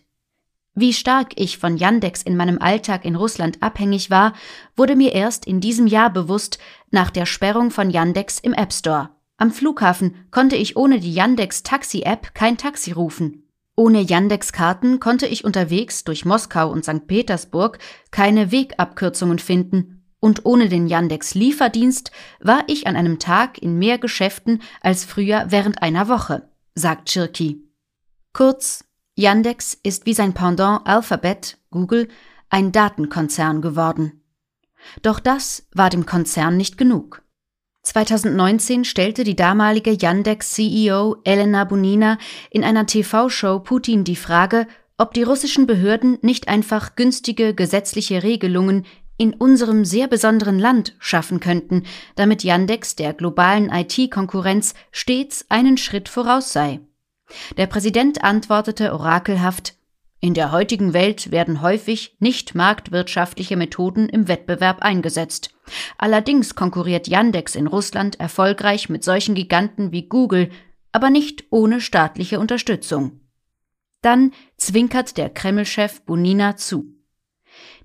Wie 0.79 0.93
stark 0.93 1.31
ich 1.37 1.57
von 1.57 1.75
Yandex 1.75 2.21
in 2.21 2.37
meinem 2.37 2.61
Alltag 2.61 3.03
in 3.03 3.15
Russland 3.15 3.63
abhängig 3.63 4.11
war, 4.11 4.33
wurde 4.75 4.95
mir 4.95 5.11
erst 5.11 5.47
in 5.47 5.59
diesem 5.59 5.87
Jahr 5.87 6.11
bewusst 6.11 6.59
nach 6.91 7.09
der 7.09 7.25
Sperrung 7.25 7.71
von 7.71 7.89
Yandex 7.89 8.37
im 8.37 8.53
App 8.53 8.71
Store. 8.71 9.09
Am 9.37 9.49
Flughafen 9.49 10.27
konnte 10.29 10.55
ich 10.55 10.77
ohne 10.77 10.99
die 10.99 11.11
Yandex 11.11 11.63
Taxi 11.63 12.01
App 12.01 12.35
kein 12.35 12.57
Taxi 12.59 12.91
rufen. 12.91 13.49
Ohne 13.75 14.01
Yandex 14.01 14.53
Karten 14.53 14.99
konnte 14.99 15.25
ich 15.25 15.43
unterwegs 15.43 16.03
durch 16.03 16.25
Moskau 16.25 16.69
und 16.69 16.85
St. 16.85 17.07
Petersburg 17.07 17.79
keine 18.11 18.51
Wegabkürzungen 18.51 19.39
finden 19.39 20.03
und 20.19 20.45
ohne 20.45 20.69
den 20.69 20.85
Yandex 20.85 21.33
Lieferdienst 21.33 22.11
war 22.39 22.65
ich 22.67 22.85
an 22.85 22.95
einem 22.95 23.17
Tag 23.17 23.57
in 23.57 23.79
mehr 23.79 23.97
Geschäften 23.97 24.61
als 24.81 25.05
früher 25.05 25.47
während 25.49 25.81
einer 25.81 26.07
Woche, 26.07 26.49
sagt 26.75 27.09
Chirki. 27.09 27.63
Kurz, 28.31 28.86
Yandex 29.19 29.75
ist 29.81 30.05
wie 30.05 30.13
sein 30.13 30.33
Pendant 30.33 30.85
Alphabet, 30.85 31.57
Google, 31.71 32.07
ein 32.51 32.71
Datenkonzern 32.71 33.63
geworden. 33.63 34.21
Doch 35.01 35.19
das 35.19 35.67
war 35.73 35.89
dem 35.89 36.05
Konzern 36.05 36.55
nicht 36.55 36.77
genug. 36.77 37.23
2019 37.81 38.85
stellte 38.85 39.23
die 39.23 39.35
damalige 39.35 39.97
Yandex-CEO 39.99 41.17
Elena 41.23 41.63
Bonina 41.63 42.19
in 42.51 42.63
einer 42.63 42.85
TV-Show 42.85 43.61
Putin 43.61 44.03
die 44.03 44.15
Frage, 44.15 44.67
ob 44.99 45.15
die 45.15 45.23
russischen 45.23 45.65
Behörden 45.65 46.19
nicht 46.21 46.47
einfach 46.47 46.95
günstige 46.95 47.55
gesetzliche 47.55 48.21
Regelungen 48.21 48.85
in 49.17 49.33
unserem 49.33 49.83
sehr 49.83 50.07
besonderen 50.07 50.59
Land 50.59 50.95
schaffen 50.99 51.39
könnten, 51.39 51.85
damit 52.15 52.43
Yandex 52.43 52.95
der 52.95 53.13
globalen 53.13 53.71
IT-Konkurrenz 53.71 54.75
stets 54.91 55.47
einen 55.49 55.77
Schritt 55.77 56.07
voraus 56.07 56.53
sei. 56.53 56.81
Der 57.57 57.67
Präsident 57.67 58.23
antwortete 58.23 58.93
orakelhaft 58.93 59.75
In 60.19 60.33
der 60.33 60.51
heutigen 60.51 60.93
Welt 60.93 61.31
werden 61.31 61.61
häufig 61.61 62.15
nicht 62.19 62.55
marktwirtschaftliche 62.55 63.57
Methoden 63.57 64.09
im 64.09 64.27
Wettbewerb 64.27 64.81
eingesetzt. 64.81 65.55
Allerdings 65.97 66.55
konkurriert 66.55 67.07
Yandex 67.07 67.55
in 67.55 67.67
Russland 67.67 68.19
erfolgreich 68.19 68.89
mit 68.89 69.03
solchen 69.03 69.35
Giganten 69.35 69.91
wie 69.91 70.07
Google, 70.07 70.49
aber 70.91 71.09
nicht 71.09 71.45
ohne 71.49 71.81
staatliche 71.81 72.39
Unterstützung. 72.39 73.21
Dann 74.01 74.31
zwinkert 74.57 75.17
der 75.17 75.29
Kreml-Chef 75.29 76.01
Bunina 76.01 76.55
zu. 76.55 76.97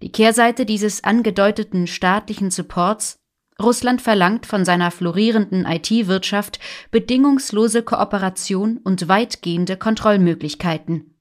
Die 0.02 0.12
Kehrseite 0.12 0.66
dieses 0.66 1.04
angedeuteten 1.04 1.86
staatlichen 1.86 2.50
Supports 2.50 3.21
Russland 3.62 4.02
verlangt 4.02 4.46
von 4.46 4.64
seiner 4.64 4.90
florierenden 4.90 5.64
IT-Wirtschaft 5.64 6.58
bedingungslose 6.90 7.82
Kooperation 7.82 8.78
und 8.78 9.08
weitgehende 9.08 9.76
Kontrollmöglichkeiten. 9.76 11.12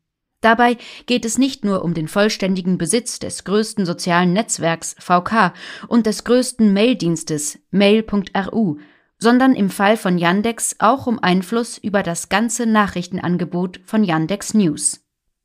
Dabei 0.41 0.77
geht 1.05 1.23
es 1.23 1.37
nicht 1.37 1.63
nur 1.63 1.83
um 1.83 1.93
den 1.93 2.07
vollständigen 2.07 2.77
Besitz 2.77 3.19
des 3.19 3.43
größten 3.43 3.85
sozialen 3.85 4.33
Netzwerks 4.33 4.95
VK 4.97 5.53
und 5.87 6.07
des 6.07 6.23
größten 6.23 6.73
Maildienstes 6.73 7.59
mail.ru, 7.69 8.77
sondern 9.19 9.53
im 9.53 9.69
Fall 9.69 9.97
von 9.97 10.17
Yandex 10.17 10.75
auch 10.79 11.05
um 11.05 11.19
Einfluss 11.19 11.77
über 11.77 12.01
das 12.01 12.29
ganze 12.29 12.65
Nachrichtenangebot 12.65 13.81
von 13.85 14.03
Yandex 14.03 14.55
News. 14.55 15.01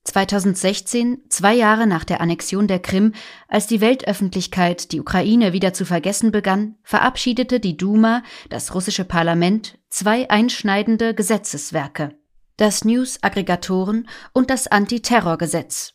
2016, 0.06 1.22
zwei 1.28 1.54
Jahre 1.54 1.86
nach 1.86 2.04
der 2.04 2.20
Annexion 2.20 2.66
der 2.66 2.78
Krim, 2.78 3.12
als 3.48 3.66
die 3.66 3.80
Weltöffentlichkeit 3.80 4.92
die 4.92 5.00
Ukraine 5.00 5.52
wieder 5.52 5.74
zu 5.74 5.84
vergessen 5.84 6.32
begann, 6.32 6.76
verabschiedete 6.82 7.60
die 7.60 7.76
Duma, 7.76 8.22
das 8.48 8.74
russische 8.74 9.04
Parlament, 9.04 9.78
zwei 9.88 10.30
einschneidende 10.30 11.14
Gesetzeswerke. 11.14 12.14
Das 12.56 12.84
News-Aggregatoren 12.84 14.08
und 14.32 14.50
das 14.50 14.66
Antiterrorgesetz. 14.66 15.92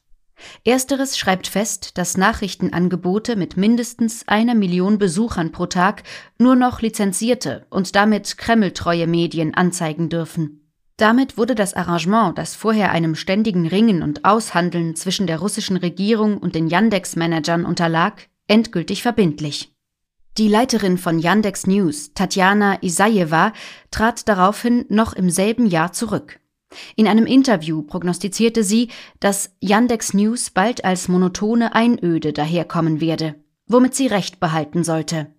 Ersteres 0.65 1.17
schreibt 1.17 1.47
fest, 1.47 1.97
dass 1.97 2.17
Nachrichtenangebote 2.17 3.35
mit 3.35 3.57
mindestens 3.57 4.27
einer 4.27 4.55
Million 4.55 4.97
Besuchern 4.97 5.51
pro 5.51 5.67
Tag 5.67 6.03
nur 6.37 6.55
noch 6.55 6.81
lizenzierte 6.81 7.65
und 7.69 7.95
damit 7.95 8.37
kremltreue 8.37 9.07
Medien 9.07 9.53
anzeigen 9.53 10.09
dürfen. 10.09 10.60
Damit 11.01 11.35
wurde 11.35 11.55
das 11.55 11.73
Arrangement, 11.73 12.37
das 12.37 12.53
vorher 12.53 12.91
einem 12.91 13.15
ständigen 13.15 13.65
Ringen 13.65 14.03
und 14.03 14.23
Aushandeln 14.23 14.95
zwischen 14.95 15.25
der 15.25 15.39
russischen 15.39 15.77
Regierung 15.77 16.37
und 16.37 16.53
den 16.53 16.67
Yandex-Managern 16.67 17.65
unterlag, 17.65 18.27
endgültig 18.45 19.01
verbindlich. 19.01 19.73
Die 20.37 20.47
Leiterin 20.47 20.99
von 20.99 21.17
Yandex 21.17 21.65
News, 21.65 22.13
Tatjana 22.13 22.83
Isajewa, 22.83 23.51
trat 23.89 24.27
daraufhin 24.27 24.85
noch 24.89 25.13
im 25.13 25.31
selben 25.31 25.65
Jahr 25.65 25.91
zurück. 25.91 26.39
In 26.95 27.07
einem 27.07 27.25
Interview 27.25 27.81
prognostizierte 27.81 28.63
sie, 28.63 28.89
dass 29.19 29.55
Yandex 29.59 30.13
News 30.13 30.51
bald 30.51 30.85
als 30.85 31.07
monotone 31.07 31.73
Einöde 31.73 32.31
daherkommen 32.31 33.01
werde, 33.01 33.33
womit 33.65 33.95
sie 33.95 34.05
recht 34.05 34.39
behalten 34.39 34.83
sollte. 34.83 35.33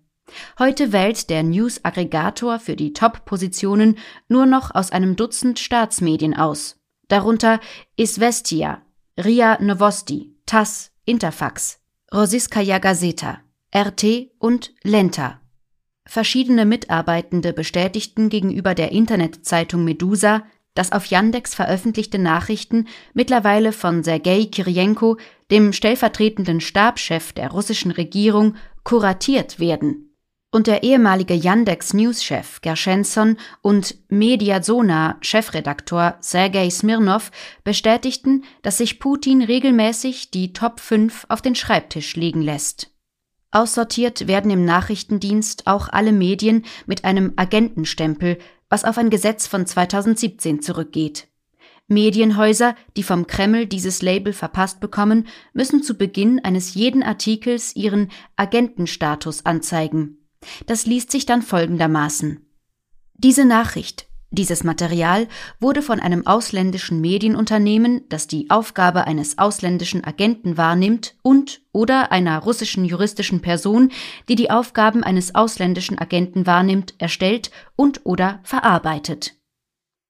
Heute 0.59 0.91
wählt 0.91 1.29
der 1.29 1.43
News-Aggregator 1.43 2.59
für 2.59 2.75
die 2.75 2.93
Top-Positionen 2.93 3.97
nur 4.27 4.45
noch 4.45 4.73
aus 4.73 4.91
einem 4.91 5.15
Dutzend 5.15 5.59
Staatsmedien 5.59 6.35
aus, 6.35 6.79
darunter 7.07 7.59
Isvestia, 7.97 8.81
RIA 9.19 9.57
Novosti, 9.61 10.35
TASS, 10.45 10.91
Interfax, 11.05 11.79
Rossiskaya 12.13 12.77
Gazeta, 12.77 13.39
RT 13.75 14.31
und 14.37 14.73
Lenta. 14.83 15.41
Verschiedene 16.05 16.65
Mitarbeitende 16.65 17.53
bestätigten 17.53 18.29
gegenüber 18.29 18.75
der 18.75 18.91
Internetzeitung 18.91 19.83
Medusa, 19.83 20.43
dass 20.75 20.91
auf 20.91 21.05
Yandex 21.07 21.55
veröffentlichte 21.55 22.19
Nachrichten 22.19 22.87
mittlerweile 23.13 23.71
von 23.71 24.03
Sergei 24.03 24.45
Kirienko, 24.45 25.17
dem 25.49 25.73
stellvertretenden 25.73 26.61
Stabschef 26.61 27.33
der 27.33 27.51
russischen 27.51 27.91
Regierung, 27.91 28.55
kuratiert 28.83 29.59
werden 29.59 30.12
und 30.53 30.67
der 30.67 30.83
ehemalige 30.83 31.33
Yandex 31.33 31.93
News-Chef 31.95 32.61
Gershenson 32.61 33.37
und 33.63 33.95
Mediazona-Chefredaktor 34.09 36.17
Sergei 36.19 36.69
Smirnov 36.69 37.31
bestätigten, 37.63 38.43
dass 38.61 38.77
sich 38.77 38.99
Putin 38.99 39.41
regelmäßig 39.41 40.29
die 40.29 40.53
Top 40.53 40.79
5 40.79 41.25
auf 41.27 41.41
den 41.41 41.55
Schreibtisch 41.55 42.15
legen 42.15 42.43
lässt. 42.43 42.91
Aussortiert 43.49 44.27
werden 44.27 44.51
im 44.51 44.63
Nachrichtendienst 44.63 45.65
auch 45.65 45.89
alle 45.89 46.11
Medien 46.11 46.65
mit 46.85 47.03
einem 47.03 47.33
Agentenstempel, 47.35 48.37
was 48.69 48.85
auf 48.85 48.99
ein 48.99 49.09
Gesetz 49.09 49.47
von 49.47 49.65
2017 49.65 50.61
zurückgeht. 50.61 51.29
Medienhäuser, 51.87 52.75
die 52.95 53.03
vom 53.03 53.25
Kreml 53.25 53.65
dieses 53.65 54.03
Label 54.03 54.33
verpasst 54.33 54.79
bekommen, 54.79 55.25
müssen 55.53 55.81
zu 55.81 55.95
Beginn 55.95 56.39
eines 56.43 56.75
jeden 56.75 57.01
Artikels 57.01 57.75
ihren 57.75 58.11
Agentenstatus 58.35 59.47
anzeigen. 59.47 60.19
Das 60.65 60.85
liest 60.85 61.11
sich 61.11 61.25
dann 61.25 61.41
folgendermaßen. 61.41 62.45
Diese 63.15 63.45
Nachricht, 63.45 64.07
dieses 64.33 64.63
Material 64.63 65.27
wurde 65.59 65.83
von 65.83 65.99
einem 65.99 66.25
ausländischen 66.25 66.99
Medienunternehmen, 67.01 68.01
das 68.09 68.25
die 68.25 68.49
Aufgabe 68.49 69.05
eines 69.05 69.37
ausländischen 69.37 70.03
Agenten 70.03 70.57
wahrnimmt, 70.57 71.15
und 71.21 71.61
oder 71.71 72.11
einer 72.11 72.39
russischen 72.39 72.83
juristischen 72.83 73.43
Person, 73.43 73.91
die 74.27 74.35
die 74.35 74.49
Aufgaben 74.49 75.03
eines 75.03 75.35
ausländischen 75.35 75.99
Agenten 75.99 76.47
wahrnimmt, 76.47 76.95
erstellt 76.97 77.51
und 77.75 78.01
oder 78.05 78.39
verarbeitet. 78.43 79.35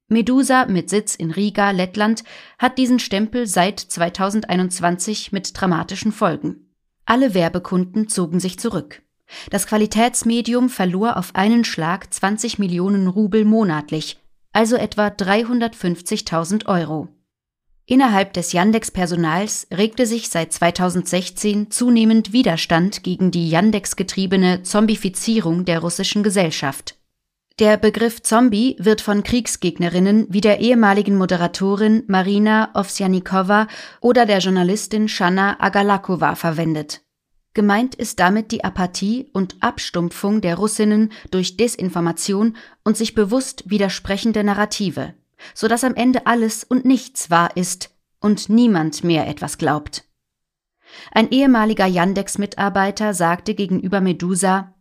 Medusa 0.08 0.68
mit 0.68 0.90
Sitz 0.90 1.16
in 1.16 1.32
Riga, 1.32 1.72
Lettland, 1.72 2.24
hat 2.58 2.78
diesen 2.78 3.00
Stempel 3.00 3.46
seit 3.46 3.82
2021 3.82 5.34
mit 5.34 5.60
dramatischen 5.60 6.14
Folgen. 6.14 6.74
Alle 7.06 7.34
Werbekunden 7.34 8.08
zogen 8.08 8.40
sich 8.40 8.58
zurück. 8.58 9.02
Das 9.50 9.68
Qualitätsmedium 9.68 10.70
verlor 10.70 11.18
auf 11.18 11.36
einen 11.36 11.64
Schlag 11.64 12.14
20 12.14 12.60
Millionen 12.60 13.08
Rubel 13.08 13.46
monatlich, 13.46 14.20
also 14.52 14.76
etwa 14.76 15.08
350.000 15.08 16.68
Euro. 16.68 17.10
Innerhalb 17.86 18.32
des 18.34 18.54
Yandex-Personals 18.54 19.68
regte 19.72 20.06
sich 20.06 20.30
seit 20.30 20.54
2016 20.54 21.70
zunehmend 21.70 22.32
Widerstand 22.32 23.04
gegen 23.04 23.30
die 23.30 23.50
Yandex-getriebene 23.50 24.64
Zombifizierung 24.64 25.66
der 25.66 25.80
russischen 25.80 26.24
Gesellschaft. 26.24 26.96
Der 27.60 27.78
Begriff 27.78 28.24
Zombie 28.24 28.78
wird 28.80 29.02
von 29.02 29.22
Kriegsgegnerinnen 29.22 30.28
wie 30.30 30.42
der 30.42 30.60
ehemaligen 30.60 31.18
Moderatorin 31.18 32.04
Marina 32.08 32.72
Ovsjanikova 32.74 33.68
oder 34.02 34.26
der 34.26 34.40
Journalistin 34.40 35.08
Shanna 35.08 35.58
Agalakova 35.60 36.36
verwendet. 36.36 37.02
Gemeint 37.54 37.94
ist 37.94 38.20
damit 38.20 38.52
die 38.52 38.64
Apathie 38.64 39.30
und 39.32 39.58
Abstumpfung 39.62 40.42
der 40.42 40.56
Russinnen 40.56 41.12
durch 41.30 41.56
Desinformation 41.56 42.58
und 42.84 42.98
sich 42.98 43.14
bewusst 43.14 43.70
widersprechende 43.70 44.44
Narrative, 44.44 45.14
so 45.54 45.68
dass 45.68 45.84
am 45.84 45.94
Ende 45.94 46.26
alles 46.26 46.64
und 46.64 46.84
nichts 46.84 47.30
wahr 47.30 47.56
ist 47.56 47.92
und 48.20 48.50
niemand 48.50 49.04
mehr 49.04 49.28
etwas 49.28 49.58
glaubt. 49.60 50.06
Ein 51.12 51.30
ehemaliger 51.30 51.86
Yandex-Mitarbeiter 51.86 53.14
sagte 53.14 53.54
gegenüber 53.54 54.02
Medusa, 54.02 54.74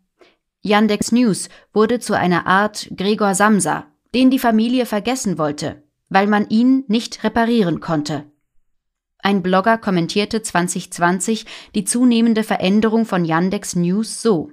Yandex 0.62 1.12
News 1.12 1.48
wurde 1.74 1.98
zu 1.98 2.16
einer 2.16 2.46
Art 2.46 2.88
Gregor 2.96 3.34
Samsa, 3.34 3.86
den 4.14 4.30
die 4.30 4.38
Familie 4.38 4.86
vergessen 4.86 5.36
wollte, 5.36 5.82
weil 6.08 6.26
man 6.26 6.48
ihn 6.48 6.84
nicht 6.86 7.24
reparieren 7.24 7.80
konnte. 7.80 8.31
Ein 9.22 9.42
Blogger 9.42 9.78
kommentierte 9.78 10.42
2020 10.42 11.46
die 11.76 11.84
zunehmende 11.84 12.42
Veränderung 12.42 13.06
von 13.06 13.24
Yandex 13.24 13.76
News 13.76 14.20
so. 14.20 14.50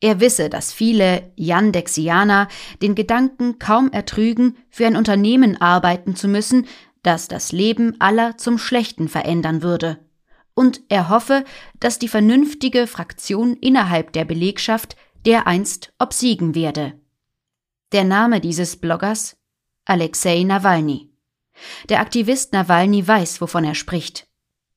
Er 0.00 0.20
wisse, 0.20 0.48
dass 0.48 0.72
viele 0.72 1.32
Yandexianer 1.36 2.48
den 2.82 2.94
Gedanken 2.94 3.58
kaum 3.58 3.90
ertrügen, 3.90 4.56
für 4.70 4.86
ein 4.86 4.96
Unternehmen 4.96 5.60
arbeiten 5.60 6.14
zu 6.14 6.28
müssen, 6.28 6.66
das 7.02 7.28
das 7.28 7.50
Leben 7.50 7.96
aller 7.98 8.38
zum 8.38 8.58
Schlechten 8.58 9.08
verändern 9.08 9.62
würde. 9.62 9.98
Und 10.54 10.82
er 10.88 11.08
hoffe, 11.08 11.44
dass 11.80 11.98
die 11.98 12.08
vernünftige 12.08 12.86
Fraktion 12.86 13.54
innerhalb 13.54 14.12
der 14.12 14.24
Belegschaft 14.24 14.96
dereinst 15.24 15.92
obsiegen 15.98 16.54
werde. 16.54 16.94
Der 17.92 18.04
Name 18.04 18.40
dieses 18.40 18.76
Bloggers 18.76 19.36
Alexei 19.84 20.42
Nawalny. 20.42 21.05
Der 21.88 22.00
Aktivist 22.00 22.52
Nawalny 22.52 23.06
weiß, 23.06 23.40
wovon 23.40 23.64
er 23.64 23.74
spricht. 23.74 24.26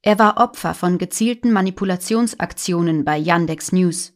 Er 0.02 0.18
war 0.18 0.38
Opfer 0.38 0.74
von 0.74 0.98
gezielten 0.98 1.52
Manipulationsaktionen 1.52 3.04
bei 3.04 3.18
Yandex 3.18 3.72
News. 3.72 4.14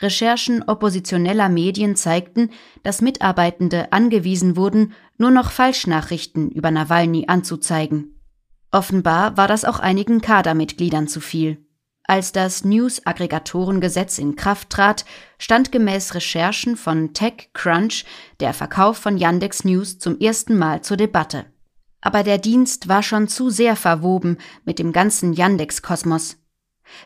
Recherchen 0.00 0.62
oppositioneller 0.62 1.48
Medien 1.48 1.94
zeigten, 1.94 2.50
dass 2.82 3.02
Mitarbeitende 3.02 3.92
angewiesen 3.92 4.56
wurden, 4.56 4.94
nur 5.18 5.30
noch 5.30 5.50
Falschnachrichten 5.50 6.50
über 6.50 6.70
Nawalny 6.70 7.26
anzuzeigen. 7.28 8.18
Offenbar 8.72 9.36
war 9.36 9.46
das 9.46 9.64
auch 9.64 9.78
einigen 9.78 10.20
Kadermitgliedern 10.20 11.06
zu 11.06 11.20
viel. 11.20 11.64
Als 12.04 12.32
das 12.32 12.64
News-Aggregatorengesetz 12.64 14.18
in 14.18 14.34
Kraft 14.34 14.70
trat, 14.70 15.04
stand 15.38 15.70
gemäß 15.70 16.14
Recherchen 16.14 16.76
von 16.76 17.12
TechCrunch 17.12 18.04
der 18.40 18.52
Verkauf 18.52 18.96
von 18.96 19.16
Yandex 19.16 19.64
News 19.64 19.98
zum 19.98 20.18
ersten 20.18 20.58
Mal 20.58 20.82
zur 20.82 20.96
Debatte. 20.96 21.46
Aber 22.00 22.22
der 22.22 22.38
Dienst 22.38 22.88
war 22.88 23.02
schon 23.02 23.28
zu 23.28 23.50
sehr 23.50 23.76
verwoben 23.76 24.38
mit 24.64 24.78
dem 24.78 24.92
ganzen 24.92 25.32
Yandex-Kosmos. 25.32 26.38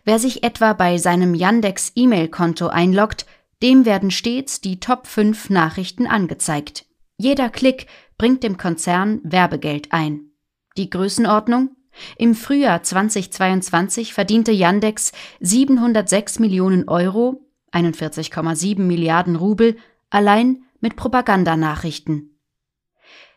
Wer 0.05 0.19
sich 0.19 0.43
etwa 0.43 0.73
bei 0.73 0.99
seinem 0.99 1.35
Yandex-E-Mail-Konto 1.35 2.69
einloggt, 2.69 3.27
dem 3.63 3.85
werden 3.85 4.11
stets 4.11 4.61
die 4.61 4.81
Top 4.81 5.07
5 5.07 5.51
Nachrichten 5.51 6.07
angezeigt. 6.07 6.87
Jeder 7.17 7.49
Klick 7.49 7.87
bringt 8.19 8.43
dem 8.43 8.57
Konzern 8.57 9.21
Werbegeld 9.23 9.93
ein. 9.93 10.31
Die 10.77 10.91
Größenordnung? 10.91 11.71
Im 12.19 12.35
Frühjahr 12.35 12.83
2022 12.83 14.15
verdiente 14.15 14.51
Yandex 14.51 15.13
706 15.41 16.41
Millionen 16.41 16.89
Euro, 16.89 17.47
41,7 17.73 18.81
Milliarden 18.81 19.37
Rubel, 19.37 19.77
allein 20.11 20.65
mit 20.81 20.97
Propagandanachrichten. 20.97 22.34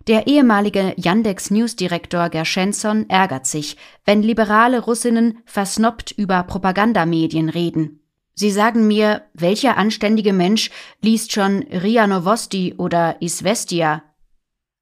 Der 0.07 0.25
ehemalige 0.25 0.93
Yandex 0.95 1.51
News-Direktor 1.51 2.29
Gershensson 2.29 3.09
ärgert 3.09 3.45
sich, 3.45 3.75
wenn 4.05 4.23
liberale 4.23 4.79
Russinnen 4.79 5.39
versnoppt 5.45 6.11
über 6.11 6.43
Propagandamedien 6.43 7.49
reden. 7.49 7.99
Sie 8.33 8.51
sagen 8.51 8.87
mir, 8.87 9.25
welcher 9.33 9.75
anständige 9.75 10.31
Mensch 10.31 10.69
liest 11.01 11.33
schon 11.33 11.63
RIA 11.63 12.07
Novosti 12.07 12.75
oder 12.77 13.21
Isvestia? 13.21 14.03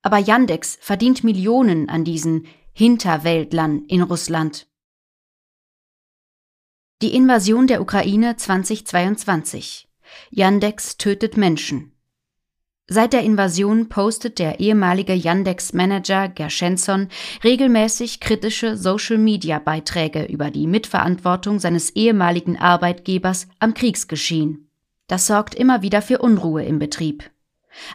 Aber 0.04 0.20
Yandex 0.20 0.78
verdient 0.80 1.24
Millionen 1.24 1.90
an 1.90 2.04
diesen 2.04 2.46
Hinterwäldlern 2.74 3.86
in 3.86 4.04
Russland. 4.04 4.68
Die 7.02 7.16
Invasion 7.16 7.66
der 7.66 7.82
Ukraine 7.82 8.36
2022. 8.36 9.88
Yandex 10.30 10.98
tötet 10.98 11.36
Menschen. 11.36 11.95
Seit 12.88 13.14
der 13.14 13.24
Invasion 13.24 13.90
postet 13.90 14.38
der 14.38 14.60
ehemalige 14.60 15.14
Yandex-Manager 15.14 16.30
Gershensson 16.30 17.08
regelmäßig 17.44 18.20
kritische 18.20 18.78
Social-Media-Beiträge 18.78 20.26
über 20.26 20.52
die 20.52 20.68
Mitverantwortung 20.68 21.60
seines 21.60 21.90
ehemaligen 21.92 22.60
Arbeitgebers 22.60 23.48
am 23.58 23.74
Kriegsgeschehen. 23.74 24.70
Das 25.08 25.26
sorgt 25.26 25.56
immer 25.56 25.82
wieder 25.82 26.04
für 26.04 26.20
Unruhe 26.20 26.64
im 26.64 26.78
Betrieb. 26.78 27.24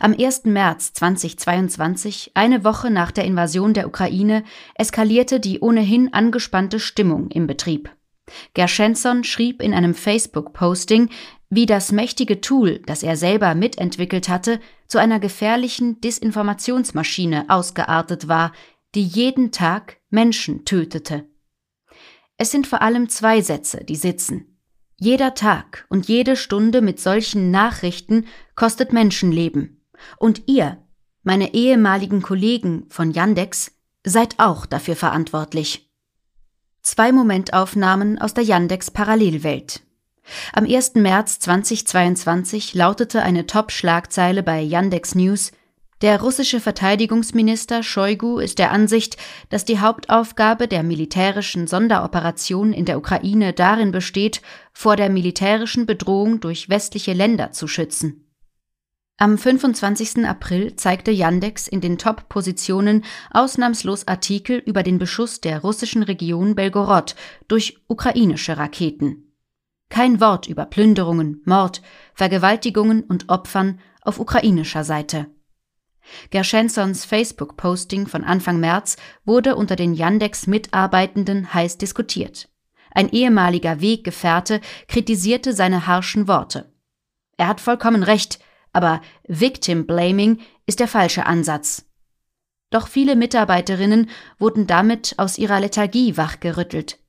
Am 0.00 0.12
1. 0.12 0.44
März 0.46 0.92
2022, 0.94 2.32
eine 2.34 2.64
Woche 2.64 2.90
nach 2.90 3.12
der 3.12 3.24
Invasion 3.24 3.72
der 3.72 3.86
Ukraine, 3.86 4.42
eskalierte 4.74 5.38
die 5.38 5.60
ohnehin 5.60 6.12
angespannte 6.12 6.80
Stimmung 6.80 7.30
im 7.30 7.46
Betrieb. 7.46 7.90
Gershensson 8.54 9.24
schrieb 9.24 9.62
in 9.62 9.72
einem 9.72 9.94
Facebook-Posting, 9.94 11.10
wie 11.50 11.66
das 11.66 11.90
mächtige 11.90 12.40
Tool, 12.40 12.78
das 12.86 13.02
er 13.02 13.16
selber 13.16 13.54
mitentwickelt 13.54 14.28
hatte, 14.28 14.60
zu 14.86 14.98
einer 14.98 15.18
gefährlichen 15.18 16.00
Desinformationsmaschine 16.00 17.46
ausgeartet 17.48 18.28
war, 18.28 18.52
die 18.94 19.04
jeden 19.04 19.50
Tag 19.50 19.98
Menschen 20.10 20.64
tötete. 20.64 21.26
Es 22.36 22.50
sind 22.52 22.66
vor 22.66 22.82
allem 22.82 23.08
zwei 23.08 23.42
Sätze, 23.42 23.84
die 23.84 23.96
sitzen. 23.96 24.58
Jeder 24.96 25.34
Tag 25.34 25.86
und 25.88 26.08
jede 26.08 26.36
Stunde 26.36 26.82
mit 26.82 27.00
solchen 27.00 27.50
Nachrichten 27.50 28.26
kostet 28.54 28.92
Menschenleben. 28.92 29.84
Und 30.18 30.42
ihr, 30.46 30.78
meine 31.22 31.52
ehemaligen 31.52 32.22
Kollegen 32.22 32.86
von 32.88 33.10
Yandex, 33.10 33.72
seid 34.04 34.38
auch 34.38 34.66
dafür 34.66 34.96
verantwortlich. 34.96 35.90
Zwei 36.82 37.12
Momentaufnahmen 37.12 38.18
aus 38.18 38.34
der 38.34 38.44
Yandex 38.44 38.90
Parallelwelt. 38.90 39.82
Am 40.52 40.64
1. 40.64 40.94
März 40.94 41.38
2022 41.40 42.74
lautete 42.74 43.22
eine 43.22 43.46
Top-Schlagzeile 43.46 44.42
bei 44.42 44.60
Yandex 44.60 45.14
News 45.14 45.52
Der 46.02 46.20
russische 46.20 46.60
Verteidigungsminister 46.60 47.82
Shoigu 47.82 48.38
ist 48.38 48.58
der 48.58 48.70
Ansicht, 48.70 49.16
dass 49.48 49.64
die 49.64 49.80
Hauptaufgabe 49.80 50.66
der 50.66 50.82
militärischen 50.82 51.66
Sonderoperation 51.66 52.72
in 52.72 52.84
der 52.84 52.98
Ukraine 52.98 53.52
darin 53.52 53.92
besteht, 53.92 54.42
vor 54.72 54.96
der 54.96 55.10
militärischen 55.10 55.86
Bedrohung 55.86 56.40
durch 56.40 56.68
westliche 56.68 57.12
Länder 57.12 57.52
zu 57.52 57.68
schützen. 57.68 58.26
Am 59.18 59.36
25. 59.36 60.24
April 60.24 60.76
zeigte 60.76 61.10
Yandex 61.10 61.68
in 61.68 61.82
den 61.82 61.98
Top-Positionen 61.98 63.04
ausnahmslos 63.30 64.08
Artikel 64.08 64.56
über 64.56 64.82
den 64.82 64.96
Beschuss 64.96 65.42
der 65.42 65.60
russischen 65.60 66.02
Region 66.02 66.54
Belgorod 66.54 67.14
durch 67.46 67.76
ukrainische 67.86 68.56
Raketen. 68.56 69.29
Kein 69.90 70.20
Wort 70.20 70.46
über 70.46 70.64
Plünderungen, 70.64 71.42
Mord, 71.44 71.82
Vergewaltigungen 72.14 73.02
und 73.02 73.28
Opfern 73.28 73.80
auf 74.00 74.18
ukrainischer 74.18 74.84
Seite. 74.84 75.26
Gershensons 76.30 77.04
Facebook-Posting 77.04 78.06
von 78.06 78.24
Anfang 78.24 78.58
März 78.60 78.96
wurde 79.24 79.56
unter 79.56 79.76
den 79.76 79.94
Yandex-Mitarbeitenden 79.94 81.52
heiß 81.52 81.76
diskutiert. 81.76 82.48
Ein 82.92 83.10
ehemaliger 83.10 83.80
Weggefährte 83.80 84.60
kritisierte 84.88 85.52
seine 85.52 85.86
harschen 85.86 86.26
Worte. 86.28 86.72
Er 87.36 87.48
hat 87.48 87.60
vollkommen 87.60 88.02
recht, 88.02 88.40
aber 88.72 89.00
Victim 89.26 89.86
Blaming 89.86 90.38
ist 90.66 90.80
der 90.80 90.88
falsche 90.88 91.26
Ansatz. 91.26 91.84
Doch 92.70 92.86
viele 92.86 93.16
Mitarbeiterinnen 93.16 94.08
wurden 94.38 94.68
damit 94.68 95.14
aus 95.18 95.38
ihrer 95.38 95.58
Lethargie 95.58 96.16
wachgerüttelt. 96.16 96.99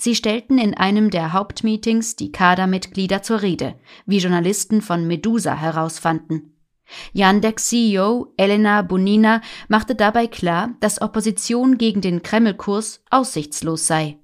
Sie 0.00 0.14
stellten 0.14 0.58
in 0.58 0.74
einem 0.74 1.10
der 1.10 1.32
Hauptmeetings 1.32 2.14
die 2.14 2.30
Kadermitglieder 2.30 3.22
zur 3.22 3.42
Rede, 3.42 3.74
wie 4.06 4.18
Journalisten 4.18 4.80
von 4.80 5.08
Medusa 5.08 5.54
herausfanden. 5.54 6.54
Yandex-CEO 7.12 8.32
Elena 8.36 8.82
Bonina 8.82 9.42
machte 9.66 9.96
dabei 9.96 10.28
klar, 10.28 10.70
dass 10.80 11.02
Opposition 11.02 11.78
gegen 11.78 12.00
den 12.00 12.22
Kreml-Kurs 12.22 13.02
aussichtslos 13.10 13.88
sei. 13.88 14.18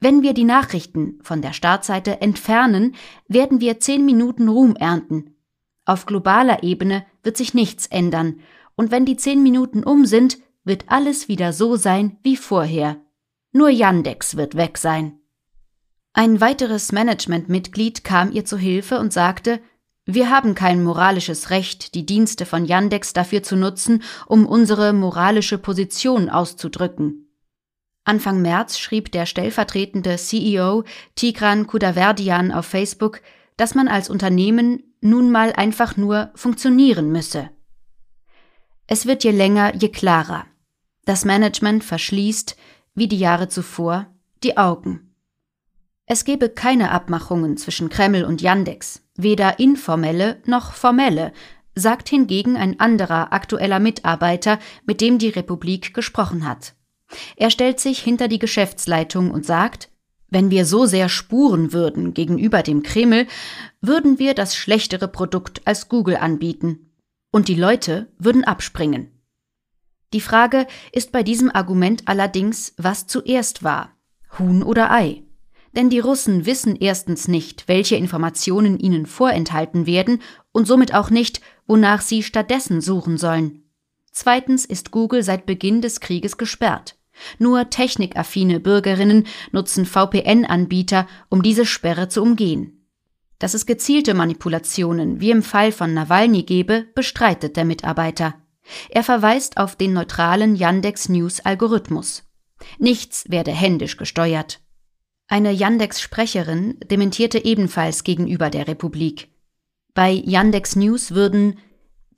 Wenn 0.00 0.22
wir 0.22 0.32
die 0.32 0.44
Nachrichten 0.44 1.18
von 1.22 1.42
der 1.42 1.52
Startseite 1.52 2.20
entfernen, 2.22 2.94
werden 3.28 3.60
wir 3.60 3.80
zehn 3.80 4.06
Minuten 4.06 4.48
Ruhm 4.48 4.74
ernten. 4.74 5.34
Auf 5.84 6.06
globaler 6.06 6.62
Ebene 6.62 7.04
wird 7.22 7.36
sich 7.36 7.52
nichts 7.52 7.86
ändern, 7.86 8.40
und 8.74 8.90
wenn 8.90 9.04
die 9.04 9.16
zehn 9.16 9.42
Minuten 9.42 9.84
um 9.84 10.06
sind, 10.06 10.38
wird 10.64 10.84
alles 10.88 11.28
wieder 11.28 11.52
so 11.52 11.76
sein 11.76 12.16
wie 12.22 12.36
vorher. 12.36 13.00
Nur 13.52 13.70
Yandex 13.70 14.36
wird 14.36 14.56
weg 14.56 14.78
sein. 14.78 15.18
Ein 16.12 16.40
weiteres 16.40 16.92
Managementmitglied 16.92 18.04
kam 18.04 18.32
ihr 18.32 18.44
zu 18.44 18.58
Hilfe 18.58 18.98
und 18.98 19.12
sagte, 19.12 19.60
wir 20.04 20.30
haben 20.30 20.54
kein 20.54 20.82
moralisches 20.82 21.50
Recht, 21.50 21.94
die 21.94 22.06
Dienste 22.06 22.46
von 22.46 22.64
Yandex 22.64 23.12
dafür 23.12 23.42
zu 23.42 23.56
nutzen, 23.56 24.02
um 24.26 24.46
unsere 24.46 24.92
moralische 24.92 25.58
Position 25.58 26.30
auszudrücken. 26.30 27.28
Anfang 28.04 28.40
März 28.40 28.78
schrieb 28.78 29.12
der 29.12 29.26
stellvertretende 29.26 30.16
CEO 30.16 30.84
Tigran 31.14 31.66
Kudaverdian 31.66 32.52
auf 32.52 32.64
Facebook, 32.64 33.20
dass 33.58 33.74
man 33.74 33.86
als 33.86 34.08
Unternehmen 34.08 34.82
nun 35.02 35.30
mal 35.30 35.52
einfach 35.52 35.98
nur 35.98 36.30
funktionieren 36.34 37.12
müsse. 37.12 37.50
Es 38.86 39.04
wird 39.04 39.24
je 39.24 39.30
länger, 39.30 39.74
je 39.74 39.90
klarer. 39.90 40.46
Das 41.04 41.26
Management 41.26 41.84
verschließt, 41.84 42.56
wie 42.98 43.08
die 43.08 43.18
Jahre 43.18 43.48
zuvor, 43.48 44.06
die 44.42 44.56
Augen. 44.56 45.14
Es 46.06 46.24
gebe 46.24 46.48
keine 46.48 46.90
Abmachungen 46.90 47.56
zwischen 47.56 47.90
Kreml 47.90 48.24
und 48.24 48.40
Yandex, 48.40 49.02
weder 49.16 49.58
informelle 49.58 50.40
noch 50.46 50.72
formelle, 50.72 51.32
sagt 51.74 52.08
hingegen 52.08 52.56
ein 52.56 52.80
anderer 52.80 53.32
aktueller 53.32 53.78
Mitarbeiter, 53.78 54.58
mit 54.86 55.00
dem 55.00 55.18
die 55.18 55.28
Republik 55.28 55.94
gesprochen 55.94 56.48
hat. 56.48 56.74
Er 57.36 57.50
stellt 57.50 57.80
sich 57.80 58.00
hinter 58.00 58.28
die 58.28 58.38
Geschäftsleitung 58.38 59.30
und 59.30 59.46
sagt, 59.46 59.90
wenn 60.30 60.50
wir 60.50 60.66
so 60.66 60.84
sehr 60.84 61.08
spuren 61.08 61.72
würden 61.72 62.12
gegenüber 62.12 62.62
dem 62.62 62.82
Kreml, 62.82 63.26
würden 63.80 64.18
wir 64.18 64.34
das 64.34 64.54
schlechtere 64.56 65.08
Produkt 65.08 65.66
als 65.66 65.88
Google 65.88 66.16
anbieten. 66.16 66.90
Und 67.30 67.48
die 67.48 67.54
Leute 67.54 68.08
würden 68.18 68.44
abspringen. 68.44 69.17
Die 70.14 70.20
Frage 70.20 70.66
ist 70.92 71.12
bei 71.12 71.22
diesem 71.22 71.50
Argument 71.54 72.02
allerdings, 72.06 72.72
was 72.78 73.06
zuerst 73.06 73.62
war, 73.62 73.92
Huhn 74.38 74.62
oder 74.62 74.90
Ei. 74.90 75.22
Denn 75.76 75.90
die 75.90 75.98
Russen 75.98 76.46
wissen 76.46 76.76
erstens 76.76 77.28
nicht, 77.28 77.68
welche 77.68 77.96
Informationen 77.96 78.78
ihnen 78.78 79.04
vorenthalten 79.04 79.86
werden 79.86 80.22
und 80.52 80.66
somit 80.66 80.94
auch 80.94 81.10
nicht, 81.10 81.42
wonach 81.66 82.00
sie 82.00 82.22
stattdessen 82.22 82.80
suchen 82.80 83.18
sollen. 83.18 83.64
Zweitens 84.10 84.64
ist 84.64 84.90
Google 84.90 85.22
seit 85.22 85.44
Beginn 85.44 85.82
des 85.82 86.00
Krieges 86.00 86.38
gesperrt. 86.38 86.96
Nur 87.38 87.68
technikaffine 87.68 88.60
Bürgerinnen 88.60 89.26
nutzen 89.52 89.84
VPN-Anbieter, 89.84 91.06
um 91.28 91.42
diese 91.42 91.66
Sperre 91.66 92.08
zu 92.08 92.22
umgehen. 92.22 92.86
Dass 93.38 93.54
es 93.54 93.66
gezielte 93.66 94.14
Manipulationen 94.14 95.20
wie 95.20 95.30
im 95.30 95.42
Fall 95.42 95.70
von 95.70 95.94
Nawalny 95.94 96.44
gebe, 96.44 96.86
bestreitet 96.94 97.56
der 97.56 97.64
Mitarbeiter. 97.64 98.34
Er 98.90 99.02
verweist 99.02 99.56
auf 99.56 99.76
den 99.76 99.92
neutralen 99.92 100.56
Yandex 100.56 101.08
News 101.08 101.40
Algorithmus. 101.40 102.24
Nichts 102.78 103.24
werde 103.28 103.52
händisch 103.52 103.96
gesteuert. 103.96 104.60
Eine 105.28 105.52
Yandex-Sprecherin 105.52 106.78
dementierte 106.90 107.44
ebenfalls 107.44 108.02
gegenüber 108.02 108.50
der 108.50 108.66
Republik. 108.66 109.28
Bei 109.94 110.10
Yandex 110.10 110.74
News 110.76 111.12
würden 111.12 111.58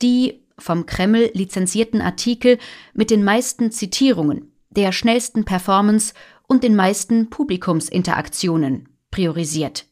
die 0.00 0.46
vom 0.58 0.86
Kreml 0.86 1.30
lizenzierten 1.34 2.00
Artikel 2.00 2.58
mit 2.94 3.10
den 3.10 3.24
meisten 3.24 3.72
Zitierungen, 3.72 4.52
der 4.70 4.92
schnellsten 4.92 5.44
Performance 5.44 6.14
und 6.46 6.62
den 6.62 6.76
meisten 6.76 7.30
Publikumsinteraktionen 7.30 8.88
priorisiert. 9.10 9.86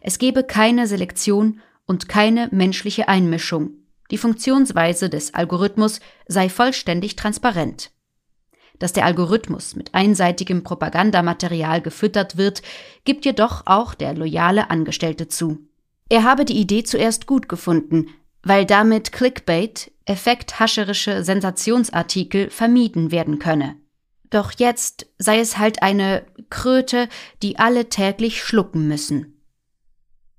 Es 0.00 0.18
gebe 0.18 0.42
keine 0.42 0.86
Selektion 0.86 1.60
und 1.86 2.08
keine 2.08 2.48
menschliche 2.50 3.08
Einmischung. 3.08 3.70
Die 4.10 4.18
Funktionsweise 4.18 5.10
des 5.10 5.34
Algorithmus 5.34 6.00
sei 6.26 6.48
vollständig 6.48 7.16
transparent. 7.16 7.90
Dass 8.78 8.92
der 8.92 9.04
Algorithmus 9.04 9.76
mit 9.76 9.94
einseitigem 9.94 10.62
Propagandamaterial 10.62 11.82
gefüttert 11.82 12.36
wird, 12.36 12.62
gibt 13.04 13.24
jedoch 13.24 13.66
auch 13.66 13.94
der 13.94 14.14
loyale 14.14 14.70
Angestellte 14.70 15.28
zu. 15.28 15.58
Er 16.08 16.22
habe 16.22 16.44
die 16.44 16.58
Idee 16.58 16.84
zuerst 16.84 17.26
gut 17.26 17.48
gefunden, 17.48 18.06
weil 18.42 18.64
damit 18.64 19.12
Clickbait, 19.12 19.90
effekthascherische 20.04 21.22
Sensationsartikel 21.22 22.50
vermieden 22.50 23.10
werden 23.10 23.38
könne. 23.38 23.76
Doch 24.30 24.52
jetzt 24.56 25.06
sei 25.18 25.40
es 25.40 25.58
halt 25.58 25.82
eine 25.82 26.24
Kröte, 26.48 27.08
die 27.42 27.58
alle 27.58 27.88
täglich 27.88 28.42
schlucken 28.42 28.88
müssen. 28.88 29.42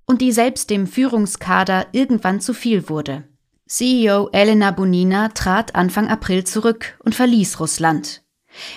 Und 0.05 0.21
die 0.21 0.31
selbst 0.31 0.69
dem 0.69 0.87
Führungskader 0.87 1.87
irgendwann 1.91 2.41
zu 2.41 2.53
viel 2.53 2.89
wurde. 2.89 3.28
CEO 3.69 4.29
Elena 4.31 4.71
Bonina 4.71 5.29
trat 5.29 5.75
Anfang 5.75 6.07
April 6.07 6.43
zurück 6.43 6.97
und 7.05 7.13
verließ 7.13 7.59
Russland. 7.59 8.23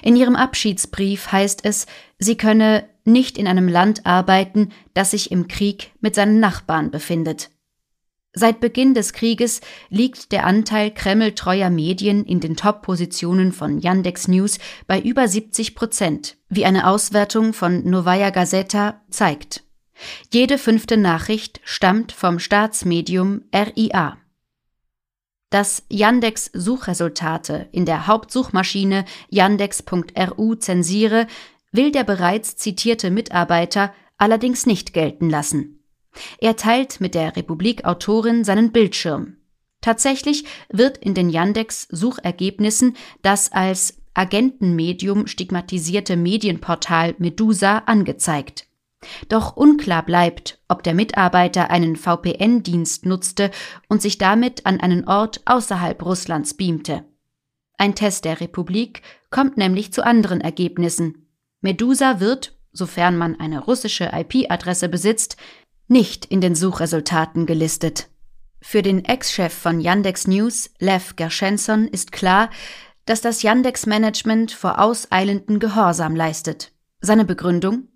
In 0.02 0.16
ihrem 0.16 0.36
Abschiedsbrief 0.36 1.32
heißt 1.32 1.64
es, 1.64 1.86
sie 2.18 2.36
könne 2.36 2.86
nicht 3.04 3.38
in 3.38 3.48
einem 3.48 3.68
Land 3.68 4.04
arbeiten, 4.04 4.68
das 4.92 5.12
sich 5.12 5.30
im 5.30 5.48
Krieg 5.48 5.92
mit 6.00 6.14
seinen 6.14 6.40
Nachbarn 6.40 6.90
befindet. 6.90 7.48
Seit 8.34 8.60
Beginn 8.60 8.92
des 8.92 9.14
Krieges 9.14 9.62
liegt 9.88 10.30
der 10.30 10.44
Anteil 10.44 10.90
kremltreuer 10.90 11.70
Medien 11.70 12.24
in 12.26 12.40
den 12.40 12.54
Top-Positionen 12.54 13.52
von 13.52 13.78
Yandex 13.78 14.28
News 14.28 14.58
bei 14.86 15.00
über 15.00 15.26
70 15.26 15.74
Prozent, 15.74 16.36
wie 16.50 16.66
eine 16.66 16.86
Auswertung 16.86 17.54
von 17.54 17.82
Novaya 17.88 18.28
Gazeta 18.28 19.00
zeigt. 19.08 19.64
Jede 20.30 20.58
fünfte 20.58 20.98
Nachricht 20.98 21.62
stammt 21.64 22.12
vom 22.12 22.38
Staatsmedium 22.38 23.44
RIA. 23.54 24.18
Dass 25.52 25.82
Yandex 25.90 26.50
Suchresultate 26.54 27.68
in 27.72 27.84
der 27.84 28.06
Hauptsuchmaschine 28.06 29.04
yandex.ru 29.28 30.54
zensiere, 30.54 31.26
will 31.72 31.92
der 31.92 32.04
bereits 32.04 32.56
zitierte 32.56 33.10
Mitarbeiter 33.10 33.92
allerdings 34.16 34.64
nicht 34.64 34.94
gelten 34.94 35.28
lassen. 35.28 35.84
Er 36.38 36.56
teilt 36.56 37.02
mit 37.02 37.14
der 37.14 37.36
Republik-Autorin 37.36 38.44
seinen 38.44 38.72
Bildschirm. 38.72 39.36
Tatsächlich 39.82 40.46
wird 40.70 40.96
in 40.96 41.12
den 41.12 41.28
Yandex-Suchergebnissen 41.28 42.96
das 43.20 43.52
als 43.52 43.98
Agentenmedium 44.14 45.26
stigmatisierte 45.26 46.16
Medienportal 46.16 47.14
Medusa 47.18 47.82
angezeigt. 47.84 48.66
Doch 49.28 49.56
unklar 49.56 50.04
bleibt, 50.04 50.60
ob 50.68 50.82
der 50.82 50.94
Mitarbeiter 50.94 51.70
einen 51.70 51.96
VPN-Dienst 51.96 53.06
nutzte 53.06 53.50
und 53.88 54.02
sich 54.02 54.18
damit 54.18 54.66
an 54.66 54.80
einen 54.80 55.06
Ort 55.06 55.40
außerhalb 55.44 56.02
Russlands 56.04 56.54
beamte. 56.54 57.04
Ein 57.78 57.94
Test 57.94 58.24
der 58.24 58.40
Republik 58.40 59.02
kommt 59.30 59.56
nämlich 59.56 59.92
zu 59.92 60.04
anderen 60.04 60.40
Ergebnissen. 60.40 61.26
Medusa 61.60 62.20
wird, 62.20 62.56
sofern 62.72 63.16
man 63.16 63.38
eine 63.38 63.60
russische 63.60 64.10
IP-Adresse 64.12 64.88
besitzt, 64.88 65.36
nicht 65.88 66.24
in 66.24 66.40
den 66.40 66.54
Suchresultaten 66.54 67.46
gelistet. 67.46 68.08
Für 68.60 68.82
den 68.82 69.04
Ex-Chef 69.04 69.52
von 69.52 69.80
Yandex 69.80 70.28
News, 70.28 70.70
Lev 70.78 71.16
Gershensson, 71.16 71.88
ist 71.88 72.12
klar, 72.12 72.50
dass 73.04 73.20
das 73.20 73.42
Yandex-Management 73.42 74.52
vor 74.52 74.80
auseilenden 74.80 75.58
Gehorsam 75.58 76.14
leistet. 76.14 76.72
Seine 77.00 77.24
Begründung? 77.24 77.88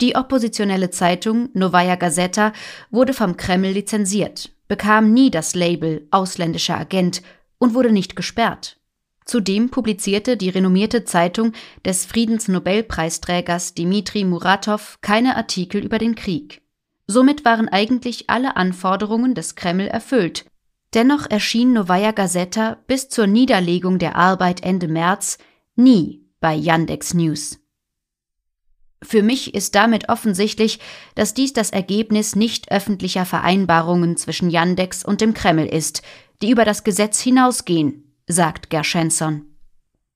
Die 0.00 0.16
oppositionelle 0.16 0.90
Zeitung 0.90 1.50
Novaya 1.52 1.94
Gazeta 1.94 2.52
wurde 2.90 3.14
vom 3.14 3.36
Kreml 3.36 3.70
lizenziert, 3.70 4.50
bekam 4.66 5.12
nie 5.12 5.30
das 5.30 5.54
Label 5.54 6.06
ausländischer 6.10 6.78
Agent 6.78 7.22
und 7.58 7.74
wurde 7.74 7.92
nicht 7.92 8.16
gesperrt. 8.16 8.78
Zudem 9.24 9.70
publizierte 9.70 10.36
die 10.36 10.50
renommierte 10.50 11.04
Zeitung 11.04 11.52
des 11.84 12.04
Friedensnobelpreisträgers 12.04 13.74
Dmitri 13.74 14.24
Muratov 14.24 14.98
keine 15.00 15.36
Artikel 15.36 15.82
über 15.82 15.98
den 15.98 16.14
Krieg. 16.14 16.60
Somit 17.06 17.44
waren 17.44 17.68
eigentlich 17.68 18.28
alle 18.28 18.56
Anforderungen 18.56 19.34
des 19.34 19.54
Kreml 19.54 19.86
erfüllt. 19.86 20.44
Dennoch 20.92 21.28
erschien 21.30 21.72
Novaya 21.72 22.12
Gazeta 22.12 22.78
bis 22.86 23.08
zur 23.08 23.26
Niederlegung 23.26 23.98
der 23.98 24.16
Arbeit 24.16 24.62
Ende 24.62 24.88
März 24.88 25.38
nie 25.74 26.24
bei 26.40 26.54
Yandex 26.54 27.14
News. 27.14 27.58
Für 29.04 29.22
mich 29.22 29.54
ist 29.54 29.74
damit 29.74 30.08
offensichtlich, 30.08 30.80
dass 31.14 31.34
dies 31.34 31.52
das 31.52 31.70
Ergebnis 31.70 32.36
nicht 32.36 32.72
öffentlicher 32.72 33.26
Vereinbarungen 33.26 34.16
zwischen 34.16 34.50
Yandex 34.50 35.04
und 35.04 35.20
dem 35.20 35.34
Kreml 35.34 35.66
ist, 35.66 36.02
die 36.40 36.50
über 36.50 36.64
das 36.64 36.84
Gesetz 36.84 37.20
hinausgehen, 37.20 38.14
sagt 38.26 38.70
Gershensson. 38.70 39.42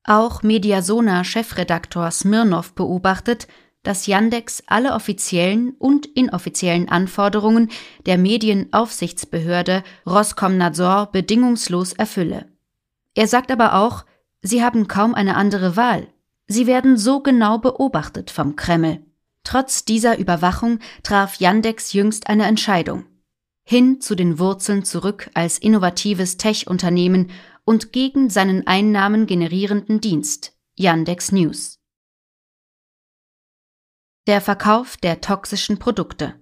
Auch 0.05 0.43
Mediasona-Chefredaktor 0.43 2.11
Smirnov 2.11 2.75
beobachtet, 2.75 3.47
dass 3.83 4.07
Yandex 4.07 4.63
alle 4.67 4.95
offiziellen 4.95 5.75
und 5.79 6.07
inoffiziellen 6.07 6.89
Anforderungen 6.89 7.71
der 8.07 8.17
Medienaufsichtsbehörde 8.17 9.85
Roskomnadzor 10.07 11.13
bedingungslos 11.13 11.93
erfülle. 11.93 12.47
Er 13.15 13.29
sagt 13.29 13.51
aber 13.51 13.75
auch, 13.75 14.05
sie 14.41 14.65
haben 14.65 14.89
kaum 14.89 15.15
eine 15.15 15.37
andere 15.37 15.77
Wahl. 15.77 16.09
Sie 16.49 16.67
werden 16.67 16.97
so 16.97 17.21
genau 17.21 17.59
beobachtet 17.59 18.31
vom 18.31 18.57
Kreml. 18.57 19.05
Trotz 19.45 19.85
dieser 19.85 20.19
Überwachung 20.19 20.81
traf 21.03 21.37
Yandex 21.37 21.93
jüngst 21.93 22.29
eine 22.29 22.47
Entscheidung. 22.47 23.05
Hin 23.63 24.01
zu 24.01 24.15
den 24.15 24.39
Wurzeln 24.39 24.85
zurück 24.85 25.31
als 25.35 25.59
innovatives 25.59 26.39
Tech-Unternehmen 26.39 27.31
und 27.65 27.93
gegen 27.93 28.31
seinen 28.31 28.67
Einnahmen 28.67 29.27
generierenden 29.27 30.01
Dienst, 30.01 30.57
Yandex 30.75 31.33
News 31.33 31.79
der 34.29 34.43
Verkauf 34.43 34.99
der 34.99 35.23
toxischen 35.23 35.79
Produkte. 35.79 36.35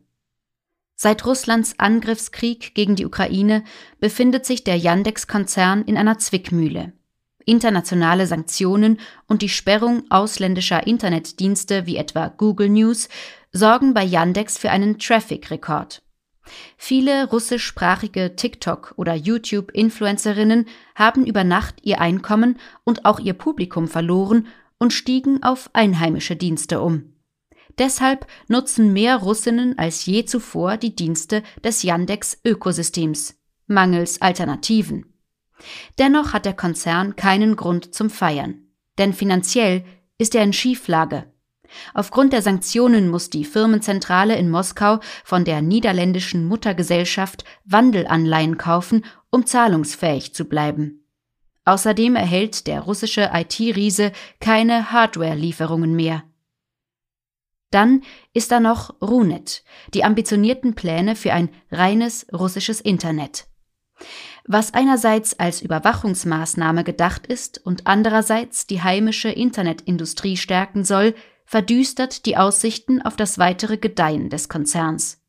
Seit 0.97 1.25
Russlands 1.25 1.79
Angriffskrieg 1.79 2.75
gegen 2.75 2.97
die 2.97 3.07
Ukraine 3.07 3.63
befindet 4.01 4.45
sich 4.45 4.65
der 4.65 4.77
Yandex-Konzern 4.77 5.85
in 5.85 5.97
einer 5.97 6.19
Zwickmühle. 6.19 6.95
Internationale 7.47 8.27
Sanktionen 8.27 9.01
und 9.27 9.41
die 9.41 9.49
Sperrung 9.49 10.05
ausländischer 10.11 10.87
Internetdienste 10.87 11.87
wie 11.87 11.97
etwa 11.97 12.29
Google 12.29 12.69
News 12.69 13.09
sorgen 13.53 13.95
bei 13.95 14.05
Yandex 14.05 14.59
für 14.59 14.71
einen 14.71 14.99
Traffic-Rekord. 14.99 16.03
Viele 16.77 17.29
russischsprachige 17.31 18.37
TikTok- 18.37 18.95
oder 18.97 19.15
YouTube-Influencerinnen 19.15 20.67
haben 20.95 21.27
über 21.27 21.45
Nacht 21.45 21.77
ihr 21.83 22.01
Einkommen 22.01 22.59
und 22.85 23.05
auch 23.05 23.19
ihr 23.19 23.33
Publikum 23.33 23.89
verloren 23.89 24.47
und 24.79 24.93
stiegen 24.93 25.43
auf 25.43 25.71
einheimische 25.73 26.37
Dienste 26.37 26.81
um. 26.81 27.15
Deshalb 27.79 28.27
nutzen 28.49 28.93
mehr 28.93 29.17
Russinnen 29.17 29.79
als 29.79 30.07
je 30.07 30.25
zuvor 30.25 30.77
die 30.77 30.95
Dienste 30.95 31.43
des 31.63 31.83
Yandex-Ökosystems, 31.83 33.37
mangels 33.67 34.23
Alternativen. 34.23 35.16
Dennoch 35.99 36.33
hat 36.33 36.45
der 36.45 36.55
Konzern 36.55 37.17
keinen 37.17 37.57
Grund 37.57 37.95
zum 37.95 38.11
Feiern, 38.11 38.67
denn 38.99 39.13
finanziell 39.13 39.85
ist 40.19 40.35
er 40.35 40.43
in 40.43 40.53
Schieflage. 40.53 41.33
Aufgrund 41.95 42.33
der 42.33 42.43
Sanktionen 42.43 43.09
muss 43.09 43.31
die 43.31 43.45
Firmenzentrale 43.45 44.37
in 44.37 44.51
Moskau 44.51 45.01
von 45.25 45.45
der 45.45 45.63
niederländischen 45.63 46.47
Muttergesellschaft 46.47 47.45
Wandelanleihen 47.65 48.57
kaufen, 48.57 49.05
um 49.31 49.47
zahlungsfähig 49.47 50.35
zu 50.35 50.45
bleiben. 50.45 51.05
Außerdem 51.65 52.15
erhält 52.15 52.69
der 52.69 52.81
russische 52.81 53.31
IT-Riese 53.33 54.13
keine 54.41 54.93
Hardware-Lieferungen 54.93 55.95
mehr. 55.95 56.23
Dann 57.71 58.03
ist 58.33 58.53
da 58.53 58.61
noch 58.61 58.95
Runet, 59.03 59.65
die 59.93 60.05
ambitionierten 60.05 60.75
Pläne 60.75 61.17
für 61.17 61.33
ein 61.33 61.51
reines 61.73 62.27
russisches 62.33 62.81
Internet. 62.81 63.49
Was 64.49 64.75
einerseits 64.75 65.39
als 65.39 65.61
Überwachungsmaßnahme 65.61 66.85
gedacht 66.85 67.27
ist 67.27 67.61
und 67.65 67.87
andererseits 67.87 68.67
die 68.67 68.81
heimische 68.81 69.29
Internetindustrie 69.29 70.37
stärken 70.37 70.85
soll, 70.85 71.15
verdüstert 71.45 72.27
die 72.27 72.37
Aussichten 72.37 73.03
auf 73.03 73.17
das 73.17 73.39
weitere 73.39 73.77
Gedeihen 73.77 74.31
des 74.31 74.49
Konzerns. 74.49 75.21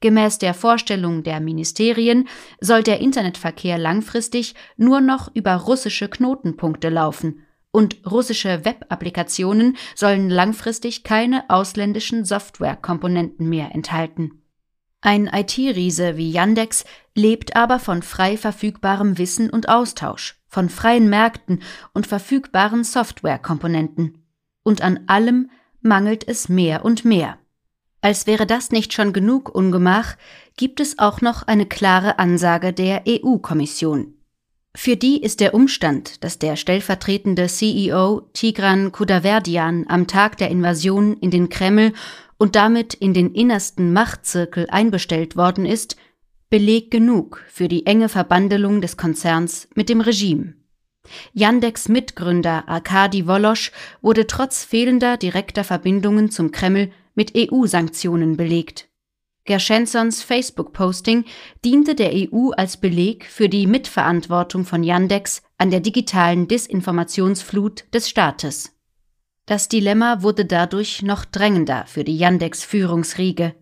Gemäß 0.00 0.38
der 0.38 0.54
Vorstellung 0.54 1.22
der 1.22 1.40
Ministerien 1.40 2.28
soll 2.60 2.82
der 2.82 3.00
Internetverkehr 3.00 3.78
langfristig 3.78 4.54
nur 4.76 5.00
noch 5.00 5.34
über 5.34 5.54
russische 5.54 6.08
Knotenpunkte 6.08 6.88
laufen 6.88 7.44
und 7.70 8.06
russische 8.06 8.64
Web-Applikationen 8.64 9.76
sollen 9.94 10.30
langfristig 10.30 11.04
keine 11.04 11.50
ausländischen 11.50 12.24
Softwarekomponenten 12.24 13.48
mehr 13.48 13.74
enthalten. 13.74 14.43
Ein 15.06 15.26
IT-Riese 15.26 16.16
wie 16.16 16.30
Yandex 16.30 16.86
lebt 17.14 17.56
aber 17.56 17.78
von 17.78 18.00
frei 18.02 18.38
verfügbarem 18.38 19.18
Wissen 19.18 19.50
und 19.50 19.68
Austausch, 19.68 20.40
von 20.48 20.70
freien 20.70 21.10
Märkten 21.10 21.60
und 21.92 22.06
verfügbaren 22.06 22.84
Softwarekomponenten. 22.84 24.24
Und 24.62 24.80
an 24.80 25.00
allem 25.06 25.50
mangelt 25.82 26.26
es 26.26 26.48
mehr 26.48 26.86
und 26.86 27.04
mehr. 27.04 27.36
Als 28.00 28.26
wäre 28.26 28.46
das 28.46 28.70
nicht 28.70 28.94
schon 28.94 29.12
genug 29.12 29.54
Ungemach, 29.54 30.16
gibt 30.56 30.80
es 30.80 30.98
auch 30.98 31.20
noch 31.20 31.42
eine 31.42 31.66
klare 31.66 32.18
Ansage 32.18 32.72
der 32.72 33.02
EU-Kommission. 33.06 34.14
Für 34.74 34.96
die 34.96 35.22
ist 35.22 35.40
der 35.40 35.54
Umstand, 35.54 36.24
dass 36.24 36.38
der 36.38 36.56
stellvertretende 36.56 37.46
CEO 37.46 38.22
Tigran 38.32 38.90
Kudaverdian 38.90 39.84
am 39.86 40.06
Tag 40.06 40.38
der 40.38 40.50
Invasion 40.50 41.16
in 41.18 41.30
den 41.30 41.48
Kreml 41.48 41.92
und 42.38 42.56
damit 42.56 42.94
in 42.94 43.14
den 43.14 43.32
innersten 43.34 43.92
Machtzirkel 43.92 44.66
einbestellt 44.70 45.36
worden 45.36 45.66
ist, 45.66 45.96
Beleg 46.50 46.90
genug 46.90 47.42
für 47.48 47.66
die 47.66 47.84
enge 47.84 48.08
Verbandelung 48.08 48.80
des 48.80 48.96
Konzerns 48.96 49.68
mit 49.74 49.88
dem 49.88 50.00
Regime. 50.00 50.54
Yandex 51.32 51.88
Mitgründer 51.88 52.68
Arkadi 52.68 53.26
Wolosch 53.26 53.72
wurde 54.02 54.26
trotz 54.26 54.62
fehlender 54.62 55.16
direkter 55.16 55.64
Verbindungen 55.64 56.30
zum 56.30 56.52
Kreml 56.52 56.90
mit 57.14 57.32
EU-Sanktionen 57.36 58.36
belegt. 58.36 58.88
Gershensons 59.46 60.22
Facebook-Posting 60.22 61.24
diente 61.64 61.94
der 61.94 62.12
EU 62.14 62.50
als 62.50 62.78
Beleg 62.78 63.26
für 63.26 63.48
die 63.48 63.66
Mitverantwortung 63.66 64.64
von 64.64 64.82
Yandex 64.82 65.42
an 65.58 65.70
der 65.70 65.80
digitalen 65.80 66.48
Disinformationsflut 66.48 67.84
des 67.92 68.08
Staates. 68.08 68.73
Das 69.46 69.68
Dilemma 69.68 70.22
wurde 70.22 70.46
dadurch 70.46 71.02
noch 71.02 71.24
drängender 71.24 71.84
für 71.86 72.02
die 72.02 72.16
Yandex-Führungsriege. 72.16 73.54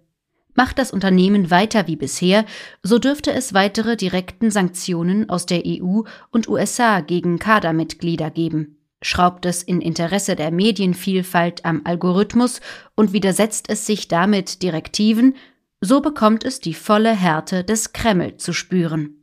Macht 0.55 0.79
das 0.79 0.93
Unternehmen 0.93 1.51
weiter 1.51 1.87
wie 1.87 1.97
bisher, 1.97 2.45
so 2.83 2.99
dürfte 2.99 3.33
es 3.33 3.55
weitere 3.55 3.97
direkten 3.97 4.51
Sanktionen 4.51 5.29
aus 5.29 5.47
der 5.47 5.63
EU 5.67 6.03
und 6.31 6.49
USA 6.49 7.01
gegen 7.01 7.39
Kadermitglieder 7.39 8.31
geben. 8.31 8.79
Schraubt 9.01 9.47
es 9.47 9.63
in 9.63 9.81
Interesse 9.81 10.37
der 10.37 10.53
Medienvielfalt 10.53 11.65
am 11.65 11.81
Algorithmus 11.85 12.61
und 12.95 13.13
widersetzt 13.13 13.69
es 13.69 13.85
sich 13.87 14.07
damit 14.07 14.63
Direktiven, 14.63 15.35
so 15.81 16.01
bekommt 16.01 16.45
es 16.45 16.61
die 16.61 16.75
volle 16.75 17.11
Härte 17.13 17.65
des 17.65 17.93
Kreml 17.93 18.37
zu 18.37 18.53
spüren. 18.53 19.22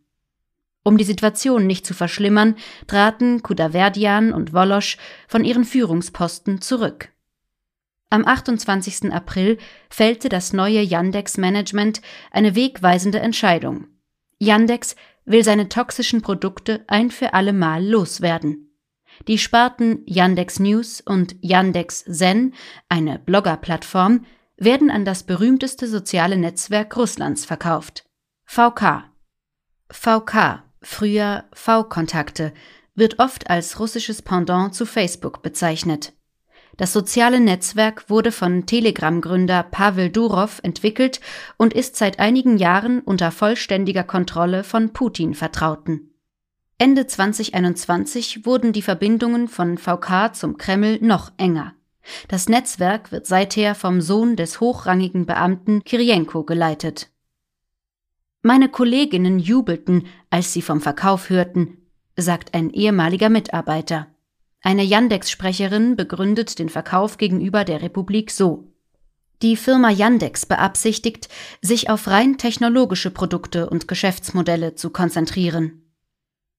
Um 0.89 0.97
die 0.97 1.03
Situation 1.03 1.67
nicht 1.67 1.85
zu 1.85 1.93
verschlimmern, 1.93 2.55
traten 2.87 3.43
Kudaverdian 3.43 4.33
und 4.33 4.53
Wolosch 4.53 4.97
von 5.27 5.45
ihren 5.45 5.63
Führungsposten 5.63 6.61
zurück. 6.61 7.09
Am 8.09 8.25
28. 8.25 9.13
April 9.13 9.59
fällte 9.91 10.29
das 10.29 10.51
neue 10.51 10.81
Yandex-Management 10.81 12.01
eine 12.31 12.55
wegweisende 12.55 13.19
Entscheidung. 13.19 13.85
Yandex 14.39 14.95
will 15.25 15.43
seine 15.43 15.69
toxischen 15.69 16.23
Produkte 16.23 16.83
ein 16.87 17.11
für 17.11 17.35
alle 17.35 17.53
Mal 17.53 17.85
loswerden. 17.85 18.75
Die 19.27 19.37
Sparten 19.37 20.01
Yandex 20.07 20.59
News 20.59 21.01
und 21.01 21.35
Yandex 21.41 22.03
Zen, 22.05 22.55
eine 22.87 23.19
Blogger-Plattform, 23.19 24.25
werden 24.57 24.89
an 24.89 25.05
das 25.05 25.21
berühmteste 25.21 25.87
soziale 25.87 26.35
Netzwerk 26.35 26.97
Russlands 26.97 27.45
verkauft. 27.45 28.05
VK. 28.47 29.03
VK 29.91 30.63
früher 30.81 31.45
V-Kontakte, 31.53 32.53
wird 32.95 33.19
oft 33.19 33.49
als 33.49 33.79
russisches 33.79 34.21
Pendant 34.21 34.75
zu 34.75 34.85
Facebook 34.85 35.41
bezeichnet. 35.41 36.13
Das 36.77 36.93
soziale 36.93 37.39
Netzwerk 37.39 38.09
wurde 38.09 38.31
von 38.31 38.65
Telegram-Gründer 38.65 39.63
Pavel 39.63 40.09
Durov 40.09 40.59
entwickelt 40.63 41.19
und 41.57 41.73
ist 41.73 41.97
seit 41.97 42.19
einigen 42.19 42.57
Jahren 42.57 43.01
unter 43.01 43.31
vollständiger 43.31 44.03
Kontrolle 44.03 44.63
von 44.63 44.93
Putin 44.93 45.33
vertrauten. 45.33 46.13
Ende 46.77 47.05
2021 47.05 48.45
wurden 48.45 48.71
die 48.71 48.81
Verbindungen 48.81 49.49
von 49.49 49.77
VK 49.77 50.33
zum 50.33 50.57
Kreml 50.57 50.99
noch 51.01 51.33
enger. 51.35 51.73
Das 52.29 52.47
Netzwerk 52.47 53.11
wird 53.11 53.27
seither 53.27 53.75
vom 53.75 53.99
Sohn 53.99 54.37
des 54.37 54.61
hochrangigen 54.61 55.25
Beamten 55.25 55.83
Kirienko 55.83 56.43
geleitet. 56.43 57.09
Meine 58.41 58.69
Kolleginnen 58.69 59.37
jubelten, 59.39 60.07
als 60.29 60.53
sie 60.53 60.61
vom 60.61 60.79
Verkauf 60.79 61.29
hörten, 61.29 61.77
sagt 62.15 62.53
ein 62.53 62.69
ehemaliger 62.69 63.29
Mitarbeiter. 63.29 64.07
Eine 64.61 64.83
Yandex-Sprecherin 64.83 65.97
begründet 65.97 66.57
den 66.57 66.69
Verkauf 66.69 67.17
gegenüber 67.17 67.65
der 67.65 67.81
Republik 67.81 68.31
so. 68.31 68.71
Die 69.41 69.57
Firma 69.57 69.89
Yandex 69.89 70.45
beabsichtigt, 70.45 71.29
sich 71.61 71.89
auf 71.89 72.07
rein 72.07 72.37
technologische 72.37 73.11
Produkte 73.11 73.69
und 73.69 73.87
Geschäftsmodelle 73.87 74.75
zu 74.75 74.89
konzentrieren. 74.89 75.81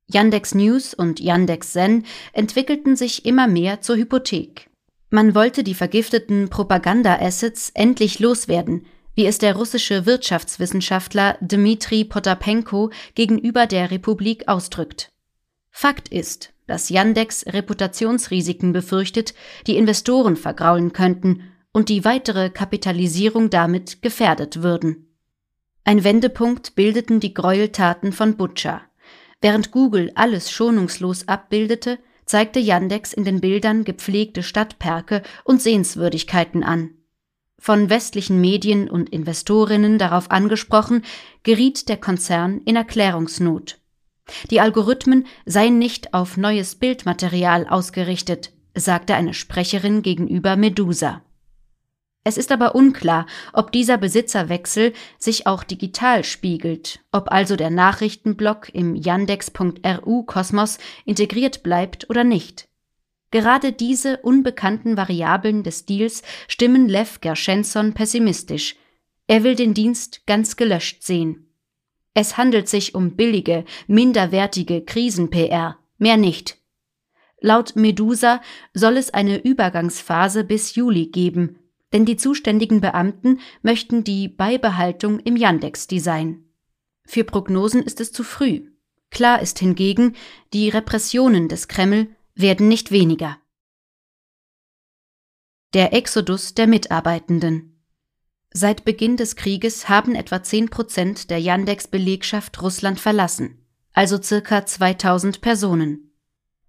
Yandex 0.06 0.54
News 0.54 0.92
und 0.92 1.20
Yandex 1.20 1.72
Zen 1.72 2.04
entwickelten 2.32 2.96
sich 2.96 3.24
immer 3.24 3.46
mehr 3.46 3.80
zur 3.80 3.96
Hypothek. 3.96 4.68
Man 5.10 5.34
wollte 5.34 5.62
die 5.64 5.74
vergifteten 5.74 6.48
Propaganda-Assets 6.50 7.70
endlich 7.74 8.18
loswerden, 8.18 8.86
wie 9.20 9.26
es 9.26 9.36
der 9.36 9.54
russische 9.54 10.06
Wirtschaftswissenschaftler 10.06 11.36
Dmitri 11.42 12.04
Potapenko 12.04 12.88
gegenüber 13.14 13.66
der 13.66 13.90
Republik 13.90 14.48
ausdrückt. 14.48 15.12
Fakt 15.70 16.08
ist, 16.08 16.54
dass 16.66 16.88
Yandex 16.88 17.44
Reputationsrisiken 17.46 18.72
befürchtet, 18.72 19.34
die 19.66 19.76
Investoren 19.76 20.36
vergraulen 20.36 20.94
könnten 20.94 21.42
und 21.70 21.90
die 21.90 22.06
weitere 22.06 22.48
Kapitalisierung 22.48 23.50
damit 23.50 24.00
gefährdet 24.00 24.62
würden. 24.62 25.14
Ein 25.84 26.02
Wendepunkt 26.02 26.74
bildeten 26.74 27.20
die 27.20 27.34
Gräueltaten 27.34 28.14
von 28.14 28.38
Butcher. 28.38 28.80
Während 29.42 29.70
Google 29.70 30.12
alles 30.14 30.50
schonungslos 30.50 31.28
abbildete, 31.28 31.98
zeigte 32.24 32.58
Yandex 32.58 33.12
in 33.12 33.26
den 33.26 33.42
Bildern 33.42 33.84
gepflegte 33.84 34.42
Stadtperke 34.42 35.22
und 35.44 35.60
Sehenswürdigkeiten 35.60 36.64
an. 36.64 36.94
Von 37.62 37.90
westlichen 37.90 38.40
Medien 38.40 38.88
und 38.88 39.10
Investorinnen 39.10 39.98
darauf 39.98 40.30
angesprochen, 40.30 41.04
geriet 41.42 41.90
der 41.90 41.98
Konzern 41.98 42.62
in 42.64 42.74
Erklärungsnot. 42.74 43.78
Die 44.50 44.62
Algorithmen 44.62 45.26
seien 45.44 45.78
nicht 45.78 46.14
auf 46.14 46.38
neues 46.38 46.76
Bildmaterial 46.76 47.68
ausgerichtet, 47.68 48.52
sagte 48.74 49.14
eine 49.14 49.34
Sprecherin 49.34 50.00
gegenüber 50.00 50.56
Medusa. 50.56 51.20
Es 52.24 52.38
ist 52.38 52.50
aber 52.50 52.74
unklar, 52.74 53.26
ob 53.52 53.72
dieser 53.72 53.98
Besitzerwechsel 53.98 54.94
sich 55.18 55.46
auch 55.46 55.62
digital 55.62 56.24
spiegelt, 56.24 57.00
ob 57.12 57.30
also 57.30 57.56
der 57.56 57.70
Nachrichtenblock 57.70 58.74
im 58.74 58.94
Yandex.ru 58.94 60.22
Kosmos 60.24 60.78
integriert 61.04 61.62
bleibt 61.62 62.08
oder 62.08 62.24
nicht. 62.24 62.69
Gerade 63.30 63.72
diese 63.72 64.18
unbekannten 64.18 64.96
Variablen 64.96 65.62
des 65.62 65.86
Deals 65.86 66.22
stimmen 66.48 66.88
Lev 66.88 67.20
Gershenson 67.20 67.94
pessimistisch. 67.94 68.76
Er 69.26 69.44
will 69.44 69.54
den 69.54 69.74
Dienst 69.74 70.26
ganz 70.26 70.56
gelöscht 70.56 71.02
sehen. 71.04 71.46
Es 72.12 72.36
handelt 72.36 72.68
sich 72.68 72.94
um 72.94 73.14
billige, 73.14 73.64
minderwertige 73.86 74.84
Krisen-PR, 74.84 75.78
mehr 75.98 76.16
nicht. 76.16 76.58
Laut 77.40 77.76
Medusa 77.76 78.42
soll 78.74 78.96
es 78.96 79.14
eine 79.14 79.38
Übergangsphase 79.38 80.44
bis 80.44 80.74
Juli 80.74 81.06
geben, 81.06 81.58
denn 81.92 82.04
die 82.04 82.16
zuständigen 82.16 82.80
Beamten 82.80 83.38
möchten 83.62 84.04
die 84.04 84.28
Beibehaltung 84.28 85.20
im 85.20 85.36
Yandex-Design. 85.36 86.44
Für 87.06 87.24
Prognosen 87.24 87.82
ist 87.82 88.00
es 88.00 88.12
zu 88.12 88.24
früh. 88.24 88.70
Klar 89.10 89.40
ist 89.40 89.58
hingegen, 89.58 90.14
die 90.52 90.68
Repressionen 90.68 91.48
des 91.48 91.68
Kreml 91.68 92.08
werden 92.40 92.68
nicht 92.68 92.90
weniger. 92.90 93.38
Der 95.74 95.92
Exodus 95.92 96.54
der 96.54 96.66
Mitarbeitenden 96.66 97.70
Seit 98.52 98.84
Beginn 98.84 99.16
des 99.16 99.36
Krieges 99.36 99.88
haben 99.88 100.16
etwa 100.16 100.42
10 100.42 100.70
Prozent 100.70 101.30
der 101.30 101.38
Yandex-Belegschaft 101.38 102.60
Russland 102.60 102.98
verlassen, 102.98 103.64
also 103.92 104.20
circa 104.20 104.66
2000 104.66 105.40
Personen. 105.40 106.10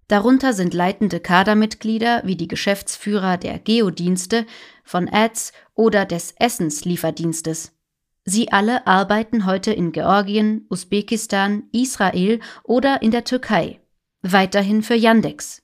Darunter 0.06 0.52
sind 0.52 0.74
leitende 0.74 1.18
Kadermitglieder 1.18 2.22
wie 2.24 2.36
die 2.36 2.46
Geschäftsführer 2.46 3.36
der 3.36 3.58
Geodienste, 3.58 4.46
von 4.84 5.08
Ads 5.08 5.52
oder 5.74 6.04
des 6.04 6.34
Essenslieferdienstes. 6.38 7.72
Sie 8.24 8.52
alle 8.52 8.86
arbeiten 8.86 9.46
heute 9.46 9.72
in 9.72 9.90
Georgien, 9.90 10.66
Usbekistan, 10.70 11.64
Israel 11.72 12.38
oder 12.62 13.02
in 13.02 13.10
der 13.10 13.24
Türkei, 13.24 13.80
weiterhin 14.20 14.82
für 14.82 14.94
Yandex. 14.94 15.61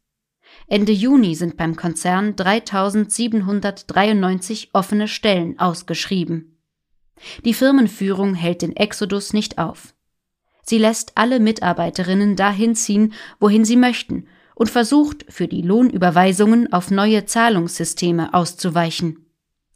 Ende 0.68 0.92
Juni 0.92 1.34
sind 1.34 1.56
beim 1.56 1.76
Konzern 1.76 2.36
3793 2.36 4.70
offene 4.74 5.08
Stellen 5.08 5.58
ausgeschrieben. 5.58 6.58
Die 7.44 7.54
Firmenführung 7.54 8.34
hält 8.34 8.62
den 8.62 8.76
Exodus 8.76 9.32
nicht 9.32 9.58
auf. 9.58 9.94
Sie 10.62 10.78
lässt 10.78 11.12
alle 11.14 11.40
Mitarbeiterinnen 11.40 12.36
dahin 12.36 12.74
ziehen, 12.74 13.14
wohin 13.40 13.64
sie 13.64 13.76
möchten 13.76 14.26
und 14.54 14.68
versucht, 14.68 15.24
für 15.28 15.48
die 15.48 15.62
Lohnüberweisungen 15.62 16.72
auf 16.72 16.90
neue 16.90 17.24
Zahlungssysteme 17.24 18.34
auszuweichen. 18.34 19.24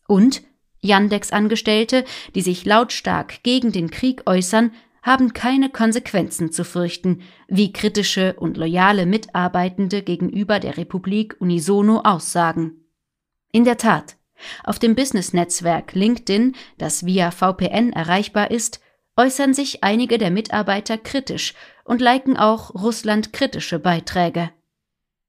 Und 0.07 0.43
Yandex-Angestellte, 0.83 2.05
die 2.35 2.43
sich 2.43 2.67
lautstark 2.67 3.43
gegen 3.43 3.73
den 3.73 3.91
Krieg 3.91 4.23
äußern, 4.27 4.73
haben 5.03 5.33
keine 5.33 5.69
Konsequenzen 5.69 6.53
zu 6.53 6.65
fürchten, 6.65 7.23
wie 7.49 7.73
kritische 7.73 8.35
und 8.35 8.57
loyale 8.57 9.05
Mitarbeitende 9.05 10.03
gegenüber 10.03 10.61
der 10.61 10.77
Republik 10.77 11.37
unisono 11.41 12.01
aussagen. 12.01 12.87
In 13.51 13.65
der 13.65 13.77
Tat, 13.77 14.17
auf 14.65 14.79
dem 14.79 14.95
Business-Netzwerk 14.95 15.95
LinkedIn, 15.95 16.55
das 16.79 17.05
via 17.05 17.31
VPN 17.31 17.93
erreichbar 17.93 18.51
ist, 18.51 18.81
äußern 19.17 19.55
sich 19.55 19.85
einige 19.85 20.19
der 20.19 20.31
Mitarbeiter 20.31 20.97
kritisch 20.99 21.55
und 21.85 22.01
liken 22.01 22.37
auch 22.37 22.75
russlandkritische 22.75 23.79
Beiträge. 23.79 24.51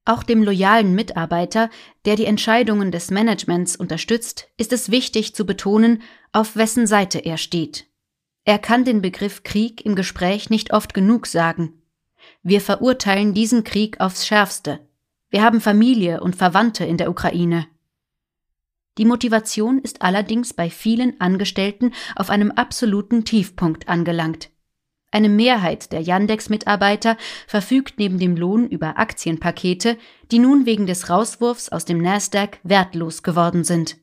Auch 0.05 0.23
dem 0.23 0.43
loyalen 0.43 0.95
Mitarbeiter, 0.95 1.69
der 2.05 2.15
die 2.15 2.25
Entscheidungen 2.25 2.91
des 2.91 3.09
Managements 3.09 3.75
unterstützt, 3.75 4.49
ist 4.57 4.73
es 4.73 4.91
wichtig 4.91 5.33
zu 5.33 5.45
betonen, 5.45 6.01
auf 6.33 6.55
wessen 6.55 6.87
Seite 6.87 7.19
er 7.19 7.37
steht. 7.37 7.87
Er 8.45 8.59
kann 8.59 8.83
den 8.83 9.01
Begriff 9.01 9.43
Krieg 9.43 9.85
im 9.85 9.95
Gespräch 9.95 10.49
nicht 10.49 10.73
oft 10.73 10.93
genug 10.93 11.27
sagen. 11.27 11.81
Wir 12.41 12.61
verurteilen 12.61 13.33
diesen 13.33 13.63
Krieg 13.63 13.99
aufs 13.99 14.27
schärfste. 14.27 14.79
Wir 15.29 15.43
haben 15.43 15.61
Familie 15.61 16.21
und 16.21 16.35
Verwandte 16.35 16.85
in 16.85 16.97
der 16.97 17.09
Ukraine. 17.09 17.67
Die 18.97 19.05
Motivation 19.05 19.79
ist 19.79 20.01
allerdings 20.01 20.53
bei 20.53 20.69
vielen 20.69 21.19
Angestellten 21.19 21.93
auf 22.15 22.29
einem 22.29 22.51
absoluten 22.51 23.25
Tiefpunkt 23.25 23.87
angelangt. 23.87 24.49
Eine 25.09 25.29
Mehrheit 25.29 25.91
der 25.91 26.01
Yandex-Mitarbeiter 26.01 27.17
verfügt 27.47 27.95
neben 27.97 28.19
dem 28.19 28.35
Lohn 28.35 28.67
über 28.67 28.99
Aktienpakete, 28.99 29.97
die 30.31 30.39
nun 30.39 30.65
wegen 30.65 30.85
des 30.85 31.09
Rauswurfs 31.09 31.69
aus 31.69 31.85
dem 31.85 31.99
Nasdaq 31.99 32.59
wertlos 32.63 33.23
geworden 33.23 33.63
sind. 33.63 33.97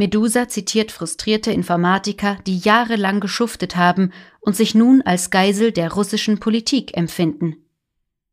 Medusa 0.00 0.48
zitiert 0.48 0.92
frustrierte 0.92 1.52
Informatiker, 1.52 2.38
die 2.46 2.56
jahrelang 2.56 3.20
geschuftet 3.20 3.76
haben 3.76 4.14
und 4.40 4.56
sich 4.56 4.74
nun 4.74 5.02
als 5.02 5.28
Geisel 5.28 5.72
der 5.72 5.92
russischen 5.92 6.40
Politik 6.40 6.96
empfinden. 6.96 7.56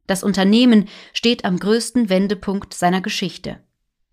Das 0.06 0.24
Unternehmen 0.24 0.88
steht 1.12 1.44
am 1.44 1.60
größten 1.60 2.08
Wendepunkt 2.08 2.74
seiner 2.74 3.02
Geschichte. 3.02 3.60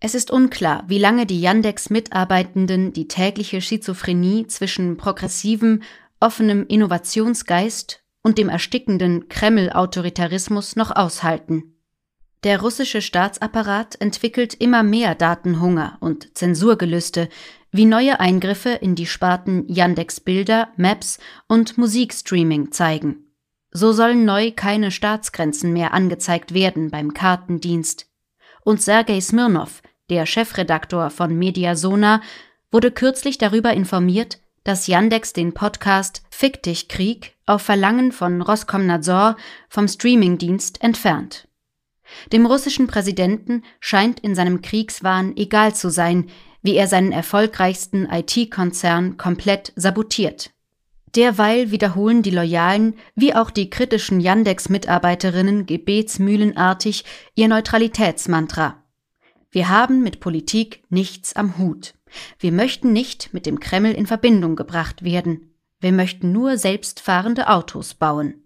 Es 0.01 0.15
ist 0.15 0.31
unklar, 0.31 0.83
wie 0.87 0.99
lange 0.99 1.25
die 1.25 1.39
Yandex-Mitarbeitenden 1.39 2.91
die 2.91 3.07
tägliche 3.07 3.61
Schizophrenie 3.61 4.47
zwischen 4.47 4.97
progressivem, 4.97 5.81
offenem 6.19 6.67
Innovationsgeist 6.67 8.03
und 8.21 8.37
dem 8.37 8.49
erstickenden 8.49 9.29
Kreml-Autoritarismus 9.29 10.75
noch 10.75 10.93
aushalten. 10.93 11.74
Der 12.45 12.61
russische 12.61 13.01
Staatsapparat 13.01 13.99
entwickelt 13.99 14.53
immer 14.53 14.83
mehr 14.83 15.15
Datenhunger 15.15 15.97
und 15.99 16.37
Zensurgelüste, 16.37 17.27
wie 17.71 17.85
neue 17.85 18.19
Eingriffe 18.19 18.69
in 18.69 18.93
die 18.93 19.07
Sparten 19.07 19.67
Yandex 19.67 20.19
Bilder, 20.19 20.67
Maps 20.77 21.17
und 21.47 21.79
Musikstreaming 21.79 22.71
zeigen. 22.71 23.33
So 23.71 23.93
sollen 23.93 24.25
neu 24.25 24.51
keine 24.55 24.91
Staatsgrenzen 24.91 25.73
mehr 25.73 25.95
angezeigt 25.95 26.53
werden 26.53 26.91
beim 26.91 27.15
Kartendienst. 27.15 28.11
Und 28.61 28.79
Sergei 28.79 29.21
Smirnov, 29.21 29.81
der 30.11 30.27
Chefredaktor 30.27 31.09
von 31.09 31.35
Mediasona, 31.35 32.21
wurde 32.71 32.91
kürzlich 32.91 33.39
darüber 33.39 33.73
informiert, 33.73 34.39
dass 34.63 34.85
Yandex 34.85 35.33
den 35.33 35.55
Podcast 35.55 36.21
Fick 36.29 36.61
dich 36.61 36.89
Krieg 36.89 37.33
auf 37.47 37.63
Verlangen 37.63 38.11
von 38.11 38.43
Roskomnadzor 38.43 39.35
vom 39.67 39.87
Streamingdienst 39.87 40.83
entfernt. 40.83 41.47
Dem 42.31 42.45
russischen 42.45 42.87
Präsidenten 42.87 43.63
scheint 43.79 44.19
in 44.19 44.35
seinem 44.35 44.61
Kriegswahn 44.61 45.35
egal 45.37 45.75
zu 45.75 45.89
sein, 45.89 46.29
wie 46.61 46.75
er 46.75 46.87
seinen 46.87 47.11
erfolgreichsten 47.11 48.07
IT-Konzern 48.09 49.17
komplett 49.17 49.71
sabotiert. 49.75 50.51
Derweil 51.15 51.71
wiederholen 51.71 52.23
die 52.23 52.31
loyalen 52.31 52.95
wie 53.15 53.33
auch 53.33 53.49
die 53.49 53.69
kritischen 53.69 54.19
Yandex-Mitarbeiterinnen 54.19 55.65
gebetsmühlenartig 55.65 57.05
ihr 57.35 57.47
Neutralitätsmantra. 57.47 58.83
Wir 59.51 59.69
haben 59.69 60.03
mit 60.03 60.19
Politik 60.19 60.83
nichts 60.89 61.35
am 61.35 61.57
Hut. 61.57 61.93
Wir 62.39 62.51
möchten 62.51 62.91
nicht 62.91 63.33
mit 63.33 63.45
dem 63.45 63.59
Kreml 63.59 63.91
in 63.91 64.07
Verbindung 64.07 64.55
gebracht 64.55 65.03
werden. 65.03 65.53
Wir 65.79 65.93
möchten 65.93 66.31
nur 66.31 66.57
selbstfahrende 66.57 67.47
Autos 67.47 67.93
bauen. 67.93 68.44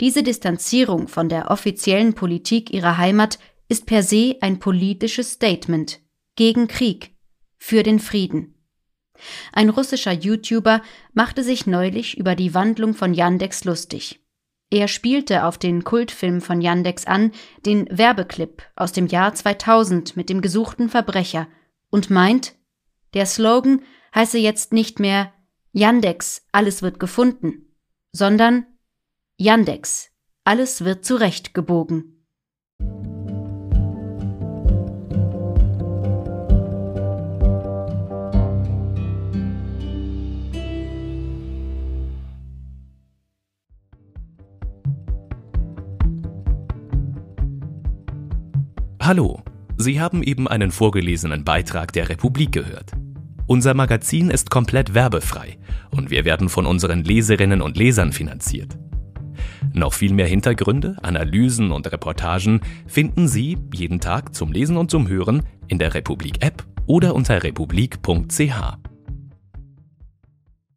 Diese 0.00 0.22
Distanzierung 0.22 1.08
von 1.08 1.28
der 1.28 1.50
offiziellen 1.50 2.14
Politik 2.14 2.72
ihrer 2.72 2.98
Heimat 2.98 3.38
ist 3.68 3.86
per 3.86 4.02
se 4.02 4.36
ein 4.40 4.58
politisches 4.58 5.32
Statement 5.32 6.00
gegen 6.36 6.68
Krieg, 6.68 7.16
für 7.56 7.82
den 7.82 7.98
Frieden. 7.98 8.54
Ein 9.52 9.70
russischer 9.70 10.12
YouTuber 10.12 10.82
machte 11.14 11.42
sich 11.42 11.66
neulich 11.66 12.18
über 12.18 12.34
die 12.34 12.54
Wandlung 12.54 12.94
von 12.94 13.14
Yandex 13.14 13.64
lustig. 13.64 14.20
Er 14.70 14.88
spielte 14.88 15.44
auf 15.44 15.58
den 15.58 15.84
Kultfilm 15.84 16.40
von 16.40 16.60
Yandex 16.60 17.06
an, 17.06 17.32
den 17.64 17.86
Werbeclip 17.90 18.62
aus 18.74 18.92
dem 18.92 19.06
Jahr 19.06 19.34
2000 19.34 20.16
mit 20.16 20.28
dem 20.28 20.40
gesuchten 20.40 20.88
Verbrecher 20.88 21.48
und 21.88 22.10
meint, 22.10 22.54
der 23.14 23.26
Slogan 23.26 23.82
heiße 24.14 24.38
jetzt 24.38 24.72
nicht 24.72 24.98
mehr 24.98 25.32
Yandex, 25.72 26.44
alles 26.52 26.82
wird 26.82 26.98
gefunden, 26.98 27.74
sondern 28.12 28.66
Yandex, 29.38 30.08
alles 30.44 30.82
wird 30.82 31.04
zurechtgebogen. 31.04 32.24
Hallo, 49.02 49.42
Sie 49.76 50.00
haben 50.00 50.22
eben 50.22 50.48
einen 50.48 50.70
vorgelesenen 50.70 51.44
Beitrag 51.44 51.92
der 51.92 52.08
Republik 52.08 52.52
gehört. 52.52 52.92
Unser 53.46 53.74
Magazin 53.74 54.30
ist 54.30 54.48
komplett 54.48 54.94
werbefrei 54.94 55.58
und 55.90 56.08
wir 56.08 56.24
werden 56.24 56.48
von 56.48 56.64
unseren 56.64 57.04
Leserinnen 57.04 57.60
und 57.60 57.76
Lesern 57.76 58.12
finanziert. 58.12 58.78
Noch 59.72 59.92
viel 59.92 60.12
mehr 60.12 60.26
Hintergründe, 60.26 60.96
Analysen 61.02 61.70
und 61.72 61.90
Reportagen 61.90 62.60
finden 62.86 63.28
Sie 63.28 63.58
jeden 63.72 64.00
Tag 64.00 64.34
zum 64.34 64.52
Lesen 64.52 64.76
und 64.76 64.90
zum 64.90 65.08
Hören 65.08 65.42
in 65.68 65.78
der 65.78 65.94
Republik 65.94 66.44
App 66.44 66.64
oder 66.86 67.14
unter 67.14 67.42
republik.ch. 67.42 68.95